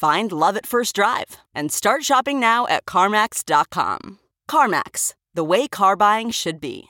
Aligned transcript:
Find 0.00 0.32
love 0.32 0.56
at 0.56 0.64
first 0.64 0.94
drive 0.94 1.36
and 1.54 1.70
start 1.70 2.04
shopping 2.04 2.40
now 2.40 2.66
at 2.68 2.86
CarMax.com. 2.86 4.18
CarMax, 4.50 5.12
the 5.34 5.44
way 5.44 5.68
car 5.68 5.94
buying 5.94 6.30
should 6.30 6.58
be. 6.58 6.84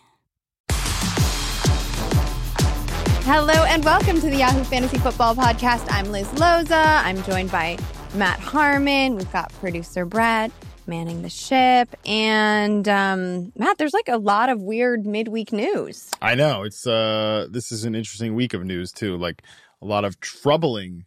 Hello 3.27 3.64
and 3.66 3.84
welcome 3.84 4.20
to 4.20 4.31
the 4.31 4.36
Yahoo 4.36 4.62
Fantasy 4.62 4.98
Football 4.98 5.34
Podcast. 5.34 5.88
I'm 5.91 6.12
Liz 6.12 6.28
Loza. 6.34 7.03
I'm 7.03 7.20
joined 7.25 7.50
by 7.50 7.78
Matt 8.14 8.38
Harmon. 8.38 9.16
We've 9.16 9.33
got 9.33 9.53
producer 9.55 10.05
Brett 10.05 10.53
manning 10.86 11.22
the 11.22 11.31
ship. 11.31 11.92
And 12.06 12.88
um, 12.88 13.50
Matt, 13.56 13.78
there's 13.78 13.92
like 13.92 14.08
a 14.08 14.19
lot 14.19 14.50
of 14.50 14.62
weird 14.62 15.05
midweek 15.05 15.53
news. 15.53 16.08
I 16.22 16.36
know. 16.36 16.62
It's 16.62 16.86
uh 16.86 17.48
this 17.50 17.72
is 17.72 17.83
an 17.83 17.97
interesting 17.97 18.36
week 18.36 18.55
of 18.55 18.64
news 18.64 18.92
too. 18.92 19.16
Like 19.16 19.42
a 19.83 19.86
lot 19.86 20.05
of 20.05 20.20
troubling 20.20 21.06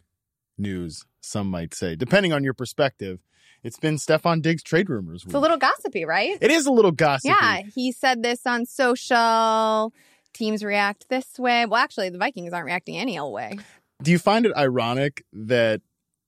news, 0.58 1.06
some 1.24 1.50
might 1.50 1.74
say, 1.74 1.96
depending 1.96 2.32
on 2.32 2.44
your 2.44 2.54
perspective. 2.54 3.20
It's 3.62 3.78
been 3.78 3.96
Stefon 3.96 4.42
Diggs 4.42 4.62
trade 4.62 4.90
rumors. 4.90 5.24
It's 5.24 5.32
a 5.32 5.38
little 5.38 5.56
gossipy, 5.56 6.04
right? 6.04 6.36
It 6.38 6.50
is 6.50 6.66
a 6.66 6.70
little 6.70 6.92
gossipy. 6.92 7.34
Yeah, 7.40 7.62
he 7.74 7.92
said 7.92 8.22
this 8.22 8.46
on 8.46 8.66
social. 8.66 9.94
Teams 10.34 10.62
react 10.62 11.08
this 11.08 11.38
way. 11.38 11.64
Well, 11.64 11.80
actually, 11.80 12.10
the 12.10 12.18
Vikings 12.18 12.52
aren't 12.52 12.66
reacting 12.66 12.98
any 12.98 13.18
old 13.18 13.32
way. 13.32 13.58
Do 14.02 14.10
you 14.10 14.18
find 14.18 14.44
it 14.44 14.52
ironic 14.54 15.24
that 15.32 15.80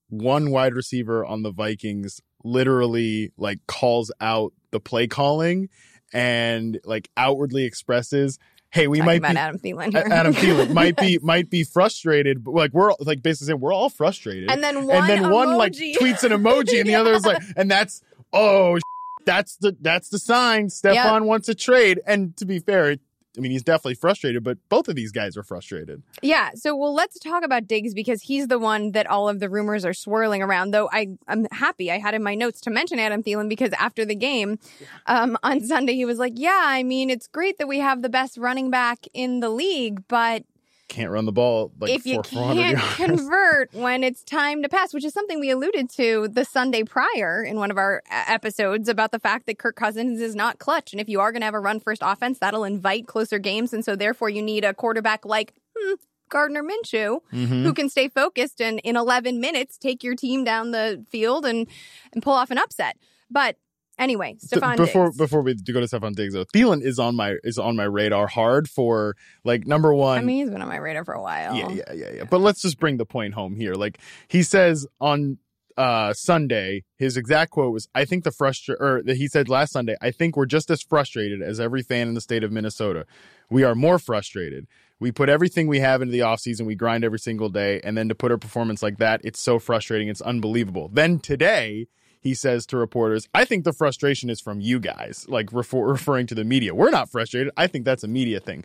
one 0.08 0.50
wide 0.50 0.74
receiver 0.74 1.26
on 1.26 1.42
the 1.42 1.50
Vikings 1.50 2.22
literally 2.42 3.32
like 3.36 3.58
calls 3.66 4.10
out 4.20 4.52
the 4.70 4.80
play 4.80 5.06
calling 5.06 5.68
and 6.14 6.78
like 6.84 7.10
outwardly 7.16 7.64
expresses 7.64 8.38
hey, 8.76 8.86
we 8.86 9.00
might 9.00 9.22
be 9.22 9.28
Adam 9.36 9.58
Thielen. 9.58 9.92
Here. 9.92 10.06
Adam 10.10 10.34
Thielen 10.34 10.72
might 10.72 10.96
be 10.96 11.18
might 11.18 11.50
be 11.50 11.64
frustrated, 11.64 12.44
but 12.44 12.54
like 12.54 12.72
we're 12.72 12.92
like 13.00 13.22
basically 13.22 13.48
saying 13.48 13.60
we're 13.60 13.72
all 13.72 13.88
frustrated. 13.88 14.50
And 14.50 14.62
then 14.62 14.86
one 14.86 14.96
and 14.96 15.08
then 15.08 15.30
one 15.30 15.56
like 15.56 15.72
tweets 15.72 16.22
an 16.22 16.32
emoji, 16.42 16.80
and 16.80 16.88
the 16.88 16.94
other 16.94 17.14
is 17.14 17.24
like, 17.24 17.42
and 17.56 17.70
that's 17.70 18.02
oh, 18.32 18.78
that's 19.26 19.56
the 19.56 19.76
that's 19.80 20.10
the 20.10 20.18
sign. 20.18 20.68
Stefon 20.68 21.24
wants 21.24 21.48
a 21.48 21.54
trade. 21.54 22.00
And 22.06 22.36
to 22.36 22.44
be 22.44 22.58
fair, 22.58 22.92
it, 22.92 23.00
I 23.36 23.40
mean 23.40 23.52
he's 23.52 23.62
definitely 23.62 23.94
frustrated, 23.94 24.42
but 24.42 24.58
both 24.68 24.88
of 24.88 24.94
these 24.94 25.12
guys 25.12 25.36
are 25.36 25.42
frustrated. 25.42 26.02
Yeah. 26.22 26.50
So, 26.54 26.74
well, 26.76 26.94
let's 26.94 27.18
talk 27.18 27.44
about 27.44 27.66
Diggs 27.66 27.94
because 27.94 28.22
he's 28.22 28.48
the 28.48 28.58
one 28.58 28.92
that 28.92 29.06
all 29.06 29.28
of 29.28 29.40
the 29.40 29.48
rumors 29.48 29.84
are 29.84 29.94
swirling 29.94 30.42
around. 30.42 30.72
Though 30.72 30.88
I, 30.92 31.08
I'm 31.28 31.46
happy 31.52 31.90
I 31.90 31.98
had 31.98 32.14
in 32.14 32.22
my 32.22 32.34
notes 32.34 32.60
to 32.62 32.70
mention 32.70 32.98
Adam 32.98 33.22
Thielen 33.22 33.48
because 33.48 33.72
after 33.78 34.04
the 34.04 34.14
game 34.14 34.58
um, 35.06 35.36
on 35.42 35.60
Sunday, 35.60 35.94
he 35.94 36.04
was 36.04 36.18
like, 36.18 36.34
"Yeah, 36.36 36.62
I 36.64 36.82
mean, 36.82 37.10
it's 37.10 37.26
great 37.26 37.58
that 37.58 37.68
we 37.68 37.78
have 37.78 38.02
the 38.02 38.08
best 38.08 38.38
running 38.38 38.70
back 38.70 39.06
in 39.12 39.40
the 39.40 39.50
league, 39.50 40.02
but 40.08 40.44
Can't 40.88 41.10
run 41.10 41.24
the 41.26 41.32
ball 41.32 41.72
like 41.80 41.90
if 41.90 42.06
you 42.06 42.22
can't 42.22 42.78
convert 42.96 43.72
when 43.74 44.04
it's 44.04 44.22
time 44.22 44.62
to 44.62 44.68
pass, 44.68 44.94
which 44.94 45.04
is 45.04 45.12
something 45.12 45.40
we 45.40 45.50
alluded 45.50 45.90
to 45.90 46.28
the 46.28 46.44
Sunday 46.44 46.84
prior 46.84 47.42
in 47.42 47.56
one 47.58 47.70
of 47.72 47.76
our 47.76 48.02
uh, 48.10 48.24
episodes 48.28 48.88
about 48.88 49.10
the 49.10 49.18
fact 49.18 49.46
that 49.46 49.58
Kirk 49.58 49.74
Cousins 49.74 50.20
is 50.20 50.36
not 50.36 50.58
clutch. 50.60 50.92
And 50.92 51.00
if 51.00 51.08
you 51.08 51.20
are 51.20 51.32
going 51.32 51.40
to 51.40 51.44
have 51.46 51.54
a 51.54 51.60
run 51.60 51.80
first 51.80 52.02
offense, 52.04 52.38
that'll 52.38 52.62
invite 52.64 53.06
closer 53.08 53.38
games. 53.40 53.72
And 53.72 53.84
so 53.84 53.96
therefore 53.96 54.30
you 54.30 54.42
need 54.42 54.64
a 54.64 54.72
quarterback 54.72 55.26
like 55.26 55.54
hmm, 55.76 55.94
Gardner 56.28 56.62
Minshew 56.62 57.20
Mhm. 57.32 57.64
who 57.64 57.72
can 57.74 57.88
stay 57.88 58.08
focused 58.08 58.60
and 58.60 58.78
in 58.84 58.96
11 58.96 59.40
minutes 59.40 59.78
take 59.78 60.04
your 60.04 60.14
team 60.14 60.44
down 60.44 60.70
the 60.70 61.04
field 61.10 61.44
and, 61.44 61.66
and 62.12 62.22
pull 62.22 62.32
off 62.34 62.50
an 62.52 62.58
upset. 62.58 62.96
But 63.28 63.56
anyway, 63.98 64.34
Th- 64.34 64.60
Stefon 64.62 64.76
before 64.76 65.06
Diggs. 65.06 65.16
before 65.18 65.42
we 65.42 65.54
go 65.54 65.80
to 65.80 65.86
Stefon 65.86 66.14
Diggs 66.14 66.34
though, 66.34 66.44
Thielen 66.44 66.82
is 66.82 66.98
on 66.98 67.16
my 67.16 67.36
is 67.44 67.58
on 67.58 67.76
my 67.76 67.84
radar 67.84 68.26
hard 68.26 68.68
for 68.68 69.16
like 69.44 69.66
number 69.66 69.94
one. 69.94 70.18
I 70.18 70.22
mean, 70.22 70.44
he's 70.44 70.50
been 70.50 70.62
on 70.62 70.68
my 70.68 70.76
radar 70.76 71.04
for 71.04 71.14
a 71.14 71.22
while. 71.22 71.54
Yeah, 71.56 71.70
yeah, 71.70 71.92
yeah, 71.92 72.10
yeah. 72.16 72.24
But 72.24 72.40
let's 72.40 72.62
just 72.62 72.78
bring 72.78 72.96
the 72.96 73.06
point 73.06 73.34
home 73.34 73.56
here. 73.56 73.74
Like 73.74 73.98
he 74.28 74.42
says 74.42 74.86
on 75.00 75.38
uh 75.76 76.14
Sunday, 76.14 76.84
his 76.96 77.16
exact 77.16 77.50
quote 77.50 77.72
was, 77.72 77.88
"I 77.94 78.04
think 78.04 78.24
the 78.24 78.30
frustra 78.30 78.76
or 78.80 79.02
that 79.04 79.16
he 79.16 79.28
said 79.28 79.48
last 79.48 79.72
Sunday, 79.72 79.96
I 80.00 80.10
think 80.10 80.36
we're 80.36 80.46
just 80.46 80.70
as 80.70 80.82
frustrated 80.82 81.42
as 81.42 81.60
every 81.60 81.82
fan 81.82 82.08
in 82.08 82.14
the 82.14 82.20
state 82.20 82.42
of 82.44 82.52
Minnesota. 82.52 83.04
We 83.50 83.62
are 83.62 83.74
more 83.74 83.98
frustrated. 83.98 84.66
We 84.98 85.12
put 85.12 85.28
everything 85.28 85.66
we 85.66 85.80
have 85.80 86.00
into 86.00 86.12
the 86.12 86.20
offseason, 86.20 86.64
we 86.64 86.74
grind 86.74 87.04
every 87.04 87.18
single 87.18 87.50
day, 87.50 87.82
and 87.84 87.98
then 87.98 88.08
to 88.08 88.14
put 88.14 88.32
a 88.32 88.38
performance 88.38 88.82
like 88.82 88.96
that, 88.96 89.20
it's 89.22 89.38
so 89.40 89.58
frustrating, 89.58 90.08
it's 90.08 90.22
unbelievable. 90.22 90.88
Then 90.92 91.18
today." 91.18 91.88
He 92.26 92.34
says 92.34 92.66
to 92.66 92.76
reporters, 92.76 93.28
I 93.32 93.44
think 93.44 93.62
the 93.62 93.72
frustration 93.72 94.28
is 94.30 94.40
from 94.40 94.60
you 94.60 94.80
guys, 94.80 95.24
like 95.28 95.52
refer- 95.52 95.84
referring 95.86 96.26
to 96.26 96.34
the 96.34 96.42
media. 96.44 96.74
We're 96.74 96.90
not 96.90 97.08
frustrated. 97.08 97.52
I 97.56 97.68
think 97.68 97.84
that's 97.84 98.02
a 98.02 98.08
media 98.08 98.40
thing. 98.40 98.64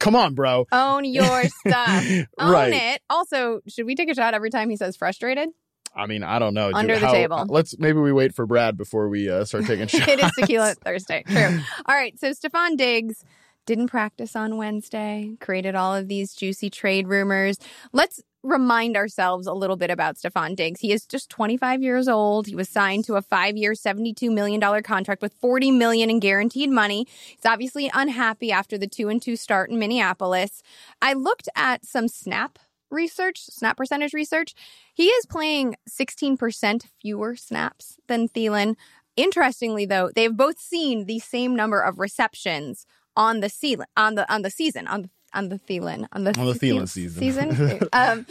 Come 0.00 0.16
on, 0.16 0.34
bro. 0.34 0.66
Own 0.72 1.04
your 1.18 1.44
stuff. 1.66 2.04
Own 2.38 2.50
Right. 2.50 2.72
it. 2.72 3.02
Also, 3.10 3.60
should 3.68 3.84
we 3.86 3.94
take 3.94 4.08
a 4.10 4.14
shot 4.14 4.32
every 4.32 4.48
time 4.50 4.70
he 4.70 4.76
says 4.76 4.96
frustrated? 4.96 5.50
I 5.94 6.06
mean, 6.06 6.24
I 6.24 6.38
don't 6.38 6.54
know. 6.54 6.68
dude. 6.70 6.76
Under 6.76 6.98
the 6.98 7.06
How- 7.06 7.12
table. 7.12 7.44
Let's 7.48 7.78
maybe 7.78 7.98
we 8.00 8.10
wait 8.12 8.34
for 8.34 8.46
Brad 8.46 8.76
before 8.76 9.08
we 9.10 9.28
uh, 9.30 9.44
start 9.44 9.66
taking 9.66 9.86
shots. 9.88 10.08
it 10.08 10.18
is 10.18 10.30
Tequila 10.38 10.74
Thursday. 10.74 11.22
True. 11.28 11.60
All 11.86 11.94
right. 11.94 12.18
So 12.18 12.30
Stefon 12.30 12.76
Diggs 12.76 13.22
didn't 13.66 13.88
practice 13.88 14.34
on 14.34 14.56
Wednesday, 14.56 15.30
created 15.40 15.74
all 15.74 15.94
of 15.94 16.08
these 16.08 16.34
juicy 16.34 16.68
trade 16.70 17.06
rumors. 17.06 17.58
Let's 17.92 18.20
remind 18.44 18.96
ourselves 18.96 19.46
a 19.46 19.52
little 19.54 19.76
bit 19.76 19.90
about 19.90 20.16
Stefon 20.16 20.54
Diggs. 20.54 20.80
He 20.80 20.92
is 20.92 21.06
just 21.06 21.30
25 21.30 21.82
years 21.82 22.06
old. 22.06 22.46
He 22.46 22.54
was 22.54 22.68
signed 22.68 23.04
to 23.06 23.14
a 23.14 23.22
five-year, 23.22 23.72
$72 23.72 24.32
million 24.32 24.60
contract 24.82 25.22
with 25.22 25.32
40 25.40 25.70
million 25.72 26.10
in 26.10 26.20
guaranteed 26.20 26.70
money. 26.70 27.06
He's 27.08 27.46
obviously 27.46 27.90
unhappy 27.92 28.52
after 28.52 28.76
the 28.76 28.86
two 28.86 29.08
and 29.08 29.20
two 29.20 29.36
start 29.36 29.70
in 29.70 29.78
Minneapolis. 29.78 30.62
I 31.00 31.14
looked 31.14 31.48
at 31.56 31.86
some 31.86 32.06
snap 32.06 32.58
research, 32.90 33.40
snap 33.40 33.78
percentage 33.78 34.12
research. 34.12 34.54
He 34.92 35.06
is 35.06 35.26
playing 35.26 35.76
16% 35.88 36.84
fewer 37.00 37.36
snaps 37.36 37.96
than 38.06 38.28
Thielen. 38.28 38.76
Interestingly, 39.16 39.86
though, 39.86 40.10
they've 40.14 40.36
both 40.36 40.60
seen 40.60 41.06
the 41.06 41.18
same 41.18 41.56
number 41.56 41.80
of 41.80 41.98
receptions 41.98 42.86
on 43.16 43.40
the 43.40 43.86
on 43.96 44.16
the 44.16 44.32
on 44.32 44.42
the 44.42 44.50
season 44.50 44.86
on 44.88 45.02
the 45.02 45.10
on 45.34 45.48
the 45.50 45.58
Thielen 45.58 46.06
on 46.12 46.24
the 46.24 46.38
On 46.38 46.46
the 46.46 46.52
Thielen 46.54 46.88
season. 46.88 47.20
season. 47.20 47.80
um, 47.92 48.26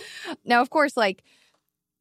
now, 0.45 0.61
of 0.61 0.69
course, 0.69 0.95
like 0.97 1.23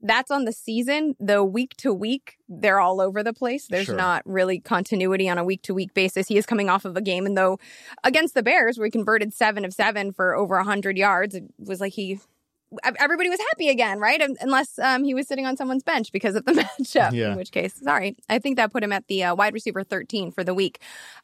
that's 0.05 0.33
on 0.33 0.45
the 0.47 0.53
season. 0.53 1.15
The 1.21 1.45
week 1.45 1.77
to 1.79 1.95
week, 1.95 2.37
they're 2.49 2.81
all 2.81 3.01
over 3.01 3.23
the 3.23 3.33
place. 3.33 3.69
There's 3.69 3.87
Sure. 3.87 3.95
not 3.95 4.23
really 4.27 4.59
continuity 4.59 5.29
on 5.29 5.39
a 5.39 5.45
week 5.45 5.63
to 5.63 5.75
week 5.75 5.95
basis. 5.95 6.27
He 6.27 6.37
is 6.37 6.45
coming 6.47 6.69
off 6.69 6.85
of 6.85 6.97
a 6.97 7.01
game, 7.01 7.25
and 7.25 7.37
though 7.39 7.59
against 8.03 8.35
the 8.35 8.43
Bears, 8.43 8.79
where 8.79 8.87
he 8.87 8.91
converted 8.91 9.33
seven 9.33 9.65
of 9.65 9.73
seven 9.73 10.13
for 10.13 10.35
over 10.35 10.59
hundred 10.63 10.97
yards, 10.99 11.35
it 11.35 11.45
was 11.59 11.81
like 11.81 11.93
he. 11.93 12.19
Everybody 12.99 13.29
was 13.29 13.39
happy 13.51 13.69
again, 13.69 13.99
right? 14.01 14.19
Unless 14.41 14.79
um, 14.79 15.05
he 15.05 15.13
was 15.13 15.29
sitting 15.29 15.45
on 15.45 15.59
someone's 15.59 15.83
bench 15.83 16.11
because 16.11 16.35
of 16.35 16.47
the 16.47 16.53
matchup. 16.81 17.13
Yeah. 17.13 17.33
In 17.33 17.37
which 17.37 17.51
case, 17.53 17.75
sorry, 17.75 18.17
I 18.31 18.39
think 18.39 18.57
that 18.57 18.73
put 18.73 18.83
him 18.83 18.93
at 18.95 19.07
the 19.09 19.25
uh, 19.25 19.35
wide 19.35 19.53
receiver 19.53 19.85
13 19.85 20.31
for 20.33 20.43
the 20.43 20.55
week. 20.55 20.81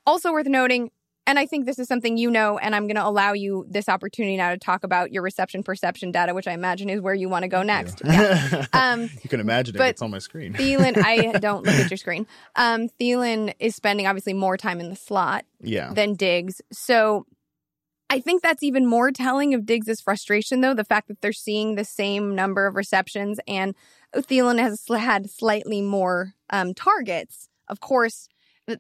Also 0.07 0.31
worth 0.31 0.47
noting, 0.47 0.91
and 1.29 1.39
I 1.39 1.45
think 1.45 1.67
this 1.67 1.79
is 1.79 1.87
something 1.87 2.17
you 2.17 2.31
know, 2.31 2.57
and 2.57 2.75
I'm 2.75 2.87
going 2.87 2.97
to 2.97 3.07
allow 3.07 3.35
you 3.35 3.67
this 3.69 3.87
opportunity 3.87 4.39
now 4.39 4.49
to 4.49 4.57
talk 4.57 4.83
about 4.83 5.13
your 5.13 5.23
reception 5.23 5.63
perception 5.63 6.11
data, 6.11 6.33
which 6.33 6.49
I 6.49 6.53
imagine 6.53 6.89
is 6.89 7.03
where 7.03 7.13
you 7.13 7.29
want 7.29 7.43
to 7.43 7.49
go 7.49 7.63
next. 7.63 8.03
Yeah. 8.09 8.65
Um, 8.73 9.11
you 9.23 9.29
can 9.29 9.39
imagine 9.39 9.77
it. 9.77 9.81
It's 9.83 10.01
on 10.01 10.11
my 10.11 10.19
screen. 10.19 10.55
Thielen, 10.55 10.97
I 10.97 11.33
don't 11.39 11.65
look 11.67 11.75
at 11.75 11.91
your 11.91 11.99
screen. 11.99 12.27
Um, 12.57 12.89
Thielen 12.99 13.53
is 13.59 13.77
spending 13.77 14.07
obviously 14.07 14.33
more 14.33 14.57
time 14.57 14.81
in 14.81 14.89
the 14.89 14.97
slot 14.97 15.45
yeah. 15.61 15.93
than 15.93 16.15
Diggs. 16.15 16.63
So 16.73 17.27
I 18.09 18.21
think 18.21 18.43
that's 18.43 18.63
even 18.63 18.87
more 18.87 19.11
telling 19.11 19.53
of 19.53 19.67
Diggs' 19.67 20.01
frustration, 20.01 20.63
though, 20.63 20.73
the 20.73 20.85
fact 20.85 21.09
that 21.09 21.21
they're 21.21 21.33
seeing 21.33 21.75
the 21.75 21.85
same 21.85 22.35
number 22.35 22.67
of 22.67 22.77
receptions. 22.77 23.39
And 23.47 23.75
Thielen 24.17 24.59
has 24.59 24.83
had 24.89 25.29
slightly 25.29 25.83
more 25.83 26.33
um, 26.49 26.73
targets. 26.73 27.51
Of 27.69 27.81
course, 27.81 28.29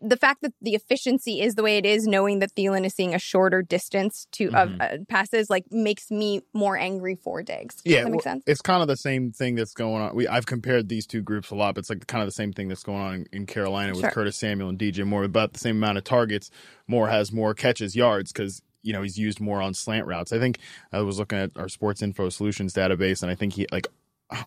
the 0.00 0.16
fact 0.16 0.42
that 0.42 0.52
the 0.60 0.74
efficiency 0.74 1.40
is 1.40 1.54
the 1.54 1.62
way 1.62 1.78
it 1.78 1.86
is, 1.86 2.06
knowing 2.06 2.40
that 2.40 2.54
Thielen 2.54 2.84
is 2.84 2.94
seeing 2.94 3.14
a 3.14 3.18
shorter 3.18 3.62
distance 3.62 4.26
to 4.32 4.48
mm-hmm. 4.48 4.56
of 4.56 4.80
uh, 4.80 5.04
passes, 5.08 5.48
like 5.48 5.64
makes 5.70 6.10
me 6.10 6.42
more 6.52 6.76
angry 6.76 7.14
for 7.14 7.42
Diggs. 7.42 7.76
Does 7.76 7.92
yeah, 7.92 8.04
that 8.04 8.10
make 8.10 8.22
sense? 8.22 8.44
It's 8.46 8.60
kind 8.60 8.82
of 8.82 8.88
the 8.88 8.96
same 8.96 9.32
thing 9.32 9.54
that's 9.54 9.72
going 9.72 10.02
on. 10.02 10.14
We 10.14 10.28
I've 10.28 10.46
compared 10.46 10.88
these 10.88 11.06
two 11.06 11.22
groups 11.22 11.50
a 11.50 11.54
lot, 11.54 11.74
but 11.74 11.80
it's 11.80 11.90
like 11.90 12.06
kind 12.06 12.22
of 12.22 12.28
the 12.28 12.32
same 12.32 12.52
thing 12.52 12.68
that's 12.68 12.82
going 12.82 13.00
on 13.00 13.14
in, 13.14 13.26
in 13.32 13.46
Carolina 13.46 13.92
with 13.92 14.00
sure. 14.00 14.10
Curtis 14.10 14.36
Samuel 14.36 14.68
and 14.68 14.78
DJ 14.78 15.06
Moore. 15.06 15.24
About 15.24 15.52
the 15.52 15.58
same 15.58 15.76
amount 15.76 15.98
of 15.98 16.04
targets. 16.04 16.50
Moore 16.86 17.08
has 17.08 17.32
more 17.32 17.54
catches, 17.54 17.96
yards 17.96 18.32
because 18.32 18.62
you 18.82 18.92
know 18.92 19.02
he's 19.02 19.18
used 19.18 19.40
more 19.40 19.62
on 19.62 19.74
slant 19.74 20.06
routes. 20.06 20.32
I 20.32 20.38
think 20.38 20.58
I 20.92 21.00
was 21.00 21.18
looking 21.18 21.38
at 21.38 21.50
our 21.56 21.68
Sports 21.68 22.02
Info 22.02 22.28
Solutions 22.28 22.74
database, 22.74 23.22
and 23.22 23.30
I 23.30 23.34
think 23.34 23.54
he 23.54 23.66
like 23.72 23.86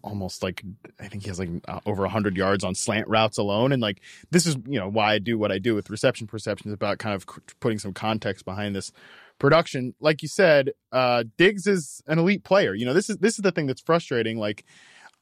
almost 0.04 0.44
like 0.44 0.64
I 1.00 1.08
think 1.08 1.24
he 1.24 1.30
has 1.30 1.40
like 1.40 1.50
uh, 1.68 1.80
over 1.86 2.04
100 2.04 2.38
yards 2.38 2.64
on 2.64 2.76
slant 2.76 3.08
routes 3.08 3.38
alone 3.38 3.72
and 3.72 3.82
like 3.82 4.02
this 4.30 4.46
is 4.46 4.56
you 4.68 4.80
know 4.80 4.88
why 4.88 5.14
I 5.14 5.20
do 5.20 5.38
what 5.38 5.52
I 5.52 5.58
do 5.58 5.74
with 5.74 5.90
reception 5.90 6.28
perceptions 6.28 6.74
about 6.74 7.00
kind 7.00 7.16
of 7.16 7.26
putting 7.60 7.80
some 7.80 7.94
context 7.94 8.46
behind 8.46 8.76
this 8.76 8.92
production 9.40 9.96
like 10.00 10.22
you 10.22 10.28
said 10.28 10.72
uh 10.92 11.24
Diggs 11.38 11.66
is 11.66 12.04
an 12.06 12.20
elite 12.20 12.44
player 12.44 12.76
you 12.76 12.86
know 12.86 12.94
this 12.94 13.10
is 13.10 13.18
this 13.18 13.40
is 13.40 13.42
the 13.42 13.52
thing 13.52 13.66
that's 13.66 13.82
frustrating 13.82 14.38
like 14.38 14.66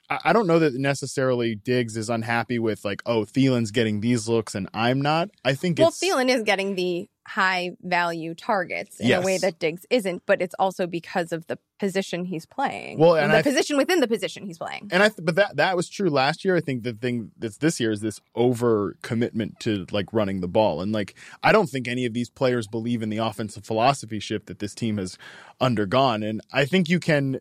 I 0.09 0.33
don't 0.33 0.47
know 0.47 0.57
that 0.57 0.73
necessarily 0.73 1.53
Diggs 1.53 1.95
is 1.95 2.09
unhappy 2.09 2.57
with 2.57 2.83
like, 2.83 3.03
oh, 3.05 3.25
Thielen's 3.25 3.69
getting 3.69 4.01
these 4.01 4.27
looks 4.27 4.55
and 4.55 4.67
I'm 4.73 5.01
not. 5.01 5.29
I 5.45 5.53
think 5.53 5.77
well, 5.77 5.91
Thielen 5.91 6.29
is 6.29 6.41
getting 6.41 6.73
the 6.73 7.07
high 7.29 7.71
value 7.83 8.33
targets 8.33 8.99
in 8.99 9.07
yes. 9.07 9.21
a 9.21 9.25
way 9.25 9.37
that 9.37 9.59
Diggs 9.59 9.85
isn't, 9.91 10.23
but 10.25 10.41
it's 10.41 10.55
also 10.57 10.87
because 10.87 11.31
of 11.31 11.45
the 11.45 11.59
position 11.77 12.25
he's 12.25 12.47
playing. 12.47 12.97
Well, 12.97 13.13
and, 13.15 13.25
and 13.25 13.33
the 13.33 13.37
I, 13.37 13.41
position 13.43 13.77
within 13.77 13.99
the 13.99 14.07
position 14.07 14.47
he's 14.47 14.57
playing. 14.57 14.89
And 14.91 15.03
I, 15.03 15.11
but 15.21 15.35
that 15.35 15.57
that 15.57 15.75
was 15.75 15.87
true 15.87 16.09
last 16.09 16.43
year. 16.43 16.55
I 16.55 16.59
think 16.59 16.81
the 16.83 16.93
thing 16.93 17.31
that's 17.37 17.57
this 17.57 17.79
year 17.79 17.91
is 17.91 18.01
this 18.01 18.19
over 18.33 18.95
commitment 19.03 19.59
to 19.61 19.85
like 19.91 20.11
running 20.11 20.41
the 20.41 20.47
ball, 20.47 20.81
and 20.81 20.91
like 20.91 21.13
I 21.43 21.51
don't 21.51 21.69
think 21.69 21.87
any 21.87 22.05
of 22.05 22.13
these 22.13 22.31
players 22.31 22.67
believe 22.67 23.03
in 23.03 23.09
the 23.09 23.17
offensive 23.17 23.63
philosophy 23.63 24.19
shift 24.19 24.47
that 24.47 24.59
this 24.59 24.73
team 24.73 24.97
has 24.97 25.17
undergone, 25.61 26.23
and 26.23 26.41
I 26.51 26.65
think 26.65 26.89
you 26.89 26.99
can 26.99 27.39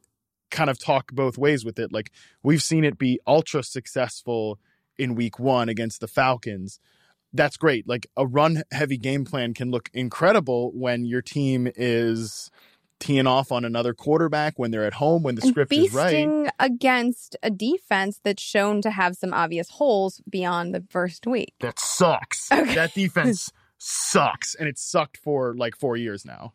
kind 0.50 0.68
of 0.68 0.78
talk 0.78 1.12
both 1.12 1.38
ways 1.38 1.64
with 1.64 1.78
it. 1.78 1.92
Like 1.92 2.12
we've 2.42 2.62
seen 2.62 2.84
it 2.84 2.98
be 2.98 3.20
ultra 3.26 3.62
successful 3.62 4.58
in 4.98 5.14
week 5.14 5.38
one 5.38 5.70
against 5.70 6.00
the 6.00 6.08
Falcons. 6.08 6.78
That's 7.32 7.56
great. 7.56 7.88
Like 7.88 8.06
a 8.16 8.26
run 8.26 8.62
heavy 8.72 8.96
game 8.96 9.24
plan 9.24 9.54
can 9.54 9.70
look 9.70 9.90
incredible 9.92 10.72
when 10.72 11.04
your 11.04 11.22
team 11.22 11.70
is 11.76 12.50
teeing 13.00 13.26
off 13.26 13.52
on 13.52 13.64
another 13.64 13.94
quarterback 13.94 14.58
when 14.58 14.70
they're 14.70 14.84
at 14.84 14.94
home 14.94 15.22
when 15.22 15.36
the 15.36 15.42
and 15.42 15.50
script 15.50 15.72
is 15.72 15.94
right 15.94 16.50
against 16.58 17.36
a 17.42 17.50
defense 17.50 18.20
that's 18.24 18.42
shown 18.42 18.82
to 18.82 18.90
have 18.90 19.14
some 19.14 19.32
obvious 19.32 19.70
holes 19.70 20.20
beyond 20.28 20.74
the 20.74 20.84
first 20.90 21.26
week. 21.26 21.54
That 21.60 21.78
sucks. 21.78 22.50
Okay. 22.50 22.74
That 22.74 22.94
defense 22.94 23.52
sucks 23.78 24.54
and 24.56 24.68
it's 24.68 24.82
sucked 24.82 25.16
for 25.18 25.54
like 25.54 25.76
4 25.76 25.96
years 25.96 26.24
now. 26.24 26.54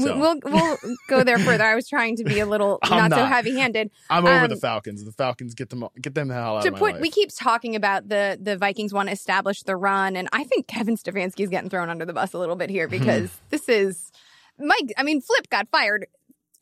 So. 0.00 0.16
We'll 0.16 0.38
we'll 0.44 0.78
go 1.08 1.24
there 1.24 1.38
further. 1.38 1.64
I 1.64 1.74
was 1.74 1.88
trying 1.88 2.16
to 2.16 2.24
be 2.24 2.38
a 2.38 2.46
little 2.46 2.78
not, 2.88 3.10
not, 3.10 3.18
so 3.18 3.24
heavy 3.24 3.58
handed. 3.58 3.90
I'm 4.08 4.26
over 4.26 4.44
um, 4.44 4.48
the 4.48 4.56
Falcons. 4.56 5.04
The 5.04 5.10
Falcons 5.12 5.54
get 5.54 5.70
them 5.70 5.88
get 6.00 6.14
them 6.14 6.28
the 6.28 6.34
hell 6.34 6.58
out 6.58 6.62
to 6.62 6.68
of 6.68 6.74
my 6.74 6.78
put, 6.78 6.92
life. 6.94 7.02
We 7.02 7.10
keep 7.10 7.30
talking 7.34 7.74
about 7.74 8.08
the 8.08 8.38
the 8.40 8.56
Vikings 8.56 8.92
want 8.92 9.08
to 9.08 9.12
establish 9.12 9.64
the 9.64 9.76
run, 9.76 10.14
and 10.14 10.28
I 10.32 10.44
think 10.44 10.68
Kevin 10.68 10.96
Stefanski 10.96 11.40
is 11.40 11.48
getting 11.48 11.68
thrown 11.68 11.90
under 11.90 12.04
the 12.04 12.12
bus 12.12 12.32
a 12.32 12.38
little 12.38 12.56
bit 12.56 12.70
here 12.70 12.86
because 12.86 13.30
this 13.50 13.68
is 13.68 14.12
Mike. 14.58 14.92
I 14.96 15.02
mean, 15.02 15.20
Flip 15.20 15.50
got 15.50 15.68
fired 15.68 16.06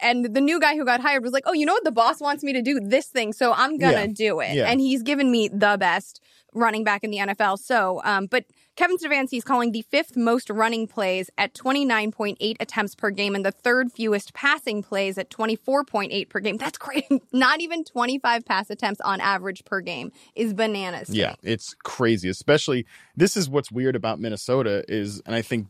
and 0.00 0.34
the 0.34 0.40
new 0.40 0.60
guy 0.60 0.76
who 0.76 0.84
got 0.84 1.00
hired 1.00 1.22
was 1.22 1.32
like, 1.32 1.44
"Oh, 1.46 1.52
you 1.52 1.66
know 1.66 1.72
what? 1.72 1.84
The 1.84 1.92
boss 1.92 2.20
wants 2.20 2.42
me 2.42 2.52
to 2.52 2.62
do 2.62 2.80
this 2.80 3.06
thing, 3.06 3.32
so 3.32 3.52
I'm 3.52 3.78
gonna 3.78 4.06
yeah. 4.06 4.06
do 4.06 4.40
it." 4.40 4.54
Yeah. 4.54 4.70
And 4.70 4.80
he's 4.80 5.02
given 5.02 5.30
me 5.30 5.48
the 5.48 5.76
best 5.78 6.20
running 6.52 6.84
back 6.84 7.04
in 7.04 7.10
the 7.10 7.18
NFL. 7.18 7.58
So, 7.58 8.00
um, 8.04 8.26
but 8.26 8.44
Kevin 8.76 8.98
Stefanski 8.98 9.38
is 9.38 9.44
calling 9.44 9.72
the 9.72 9.82
fifth 9.82 10.16
most 10.16 10.50
running 10.50 10.86
plays 10.86 11.30
at 11.38 11.54
29.8 11.54 12.56
attempts 12.60 12.94
per 12.94 13.10
game 13.10 13.34
and 13.34 13.44
the 13.44 13.50
third 13.50 13.90
fewest 13.90 14.34
passing 14.34 14.82
plays 14.82 15.16
at 15.16 15.30
24.8 15.30 16.28
per 16.28 16.40
game. 16.40 16.58
That's 16.58 16.76
great. 16.76 17.06
Not 17.32 17.62
even 17.62 17.84
25 17.84 18.44
pass 18.44 18.68
attempts 18.68 19.00
on 19.00 19.20
average 19.22 19.64
per 19.64 19.80
game 19.80 20.12
is 20.34 20.52
bananas. 20.52 21.08
Yeah, 21.08 21.36
it's 21.42 21.74
crazy. 21.84 22.28
Especially 22.28 22.84
this 23.16 23.34
is 23.34 23.48
what's 23.48 23.72
weird 23.72 23.96
about 23.96 24.20
Minnesota 24.20 24.84
is, 24.88 25.22
and 25.24 25.34
I 25.34 25.40
think 25.40 25.68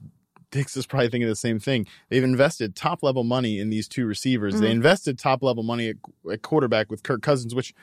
Diggs 0.50 0.76
is 0.76 0.86
probably 0.86 1.08
thinking 1.08 1.28
the 1.28 1.36
same 1.36 1.58
thing. 1.58 1.86
They've 2.08 2.24
invested 2.24 2.74
top 2.74 3.02
level 3.02 3.24
money 3.24 3.58
in 3.58 3.70
these 3.70 3.88
two 3.88 4.06
receivers. 4.06 4.54
Mm-hmm. 4.54 4.62
They 4.64 4.70
invested 4.70 5.18
top 5.18 5.42
level 5.42 5.62
money 5.62 5.90
at, 5.90 5.96
at, 6.30 6.42
quarterback 6.42 6.90
with 6.90 7.02
Kirk 7.02 7.22
Cousins, 7.22 7.54
which 7.54 7.74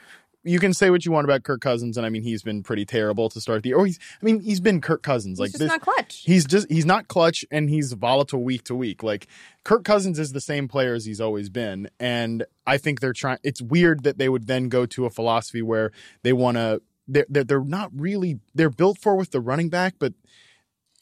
you 0.43 0.59
can 0.59 0.73
say 0.73 0.89
what 0.89 1.05
you 1.05 1.11
want 1.11 1.25
about 1.25 1.43
Kirk 1.43 1.61
Cousins, 1.61 1.97
and 1.97 2.05
I 2.05 2.09
mean 2.09 2.23
he's 2.23 2.43
been 2.43 2.63
pretty 2.63 2.85
terrible 2.85 3.29
to 3.29 3.39
start 3.39 3.63
the 3.63 3.69
year. 3.69 3.77
Or 3.77 3.85
he's, 3.85 3.99
I 4.21 4.25
mean 4.25 4.41
he's 4.41 4.59
been 4.59 4.81
Kirk 4.81 5.01
Cousins. 5.01 5.37
He's 5.37 5.39
like 5.39 5.51
just 5.51 5.59
this, 5.59 5.69
not 5.69 5.81
clutch. 5.81 6.23
He's 6.25 6.45
just 6.45 6.69
he's 6.69 6.85
not 6.85 7.07
clutch, 7.07 7.45
and 7.51 7.69
he's 7.69 7.93
volatile 7.93 8.43
week 8.43 8.63
to 8.65 8.75
week. 8.75 9.03
Like 9.03 9.27
Kirk 9.63 9.83
Cousins 9.83 10.19
is 10.19 10.33
the 10.33 10.41
same 10.41 10.67
player 10.67 10.93
as 10.93 11.05
he's 11.05 11.21
always 11.21 11.49
been, 11.49 11.89
and 11.99 12.45
I 12.67 12.77
think 12.77 12.99
they're 12.99 13.13
trying. 13.13 13.39
It's 13.43 13.61
weird 13.61 14.03
that 14.03 14.17
they 14.17 14.29
would 14.29 14.47
then 14.47 14.69
go 14.69 14.85
to 14.87 15.05
a 15.05 15.09
philosophy 15.09 15.61
where 15.61 15.91
they 16.23 16.33
want 16.33 16.57
to. 16.57 16.81
They're, 17.07 17.25
they're 17.29 17.43
they're 17.43 17.63
not 17.63 17.91
really 17.93 18.39
they're 18.55 18.69
built 18.69 18.97
for 18.97 19.15
with 19.15 19.31
the 19.31 19.41
running 19.41 19.69
back, 19.69 19.95
but 19.99 20.13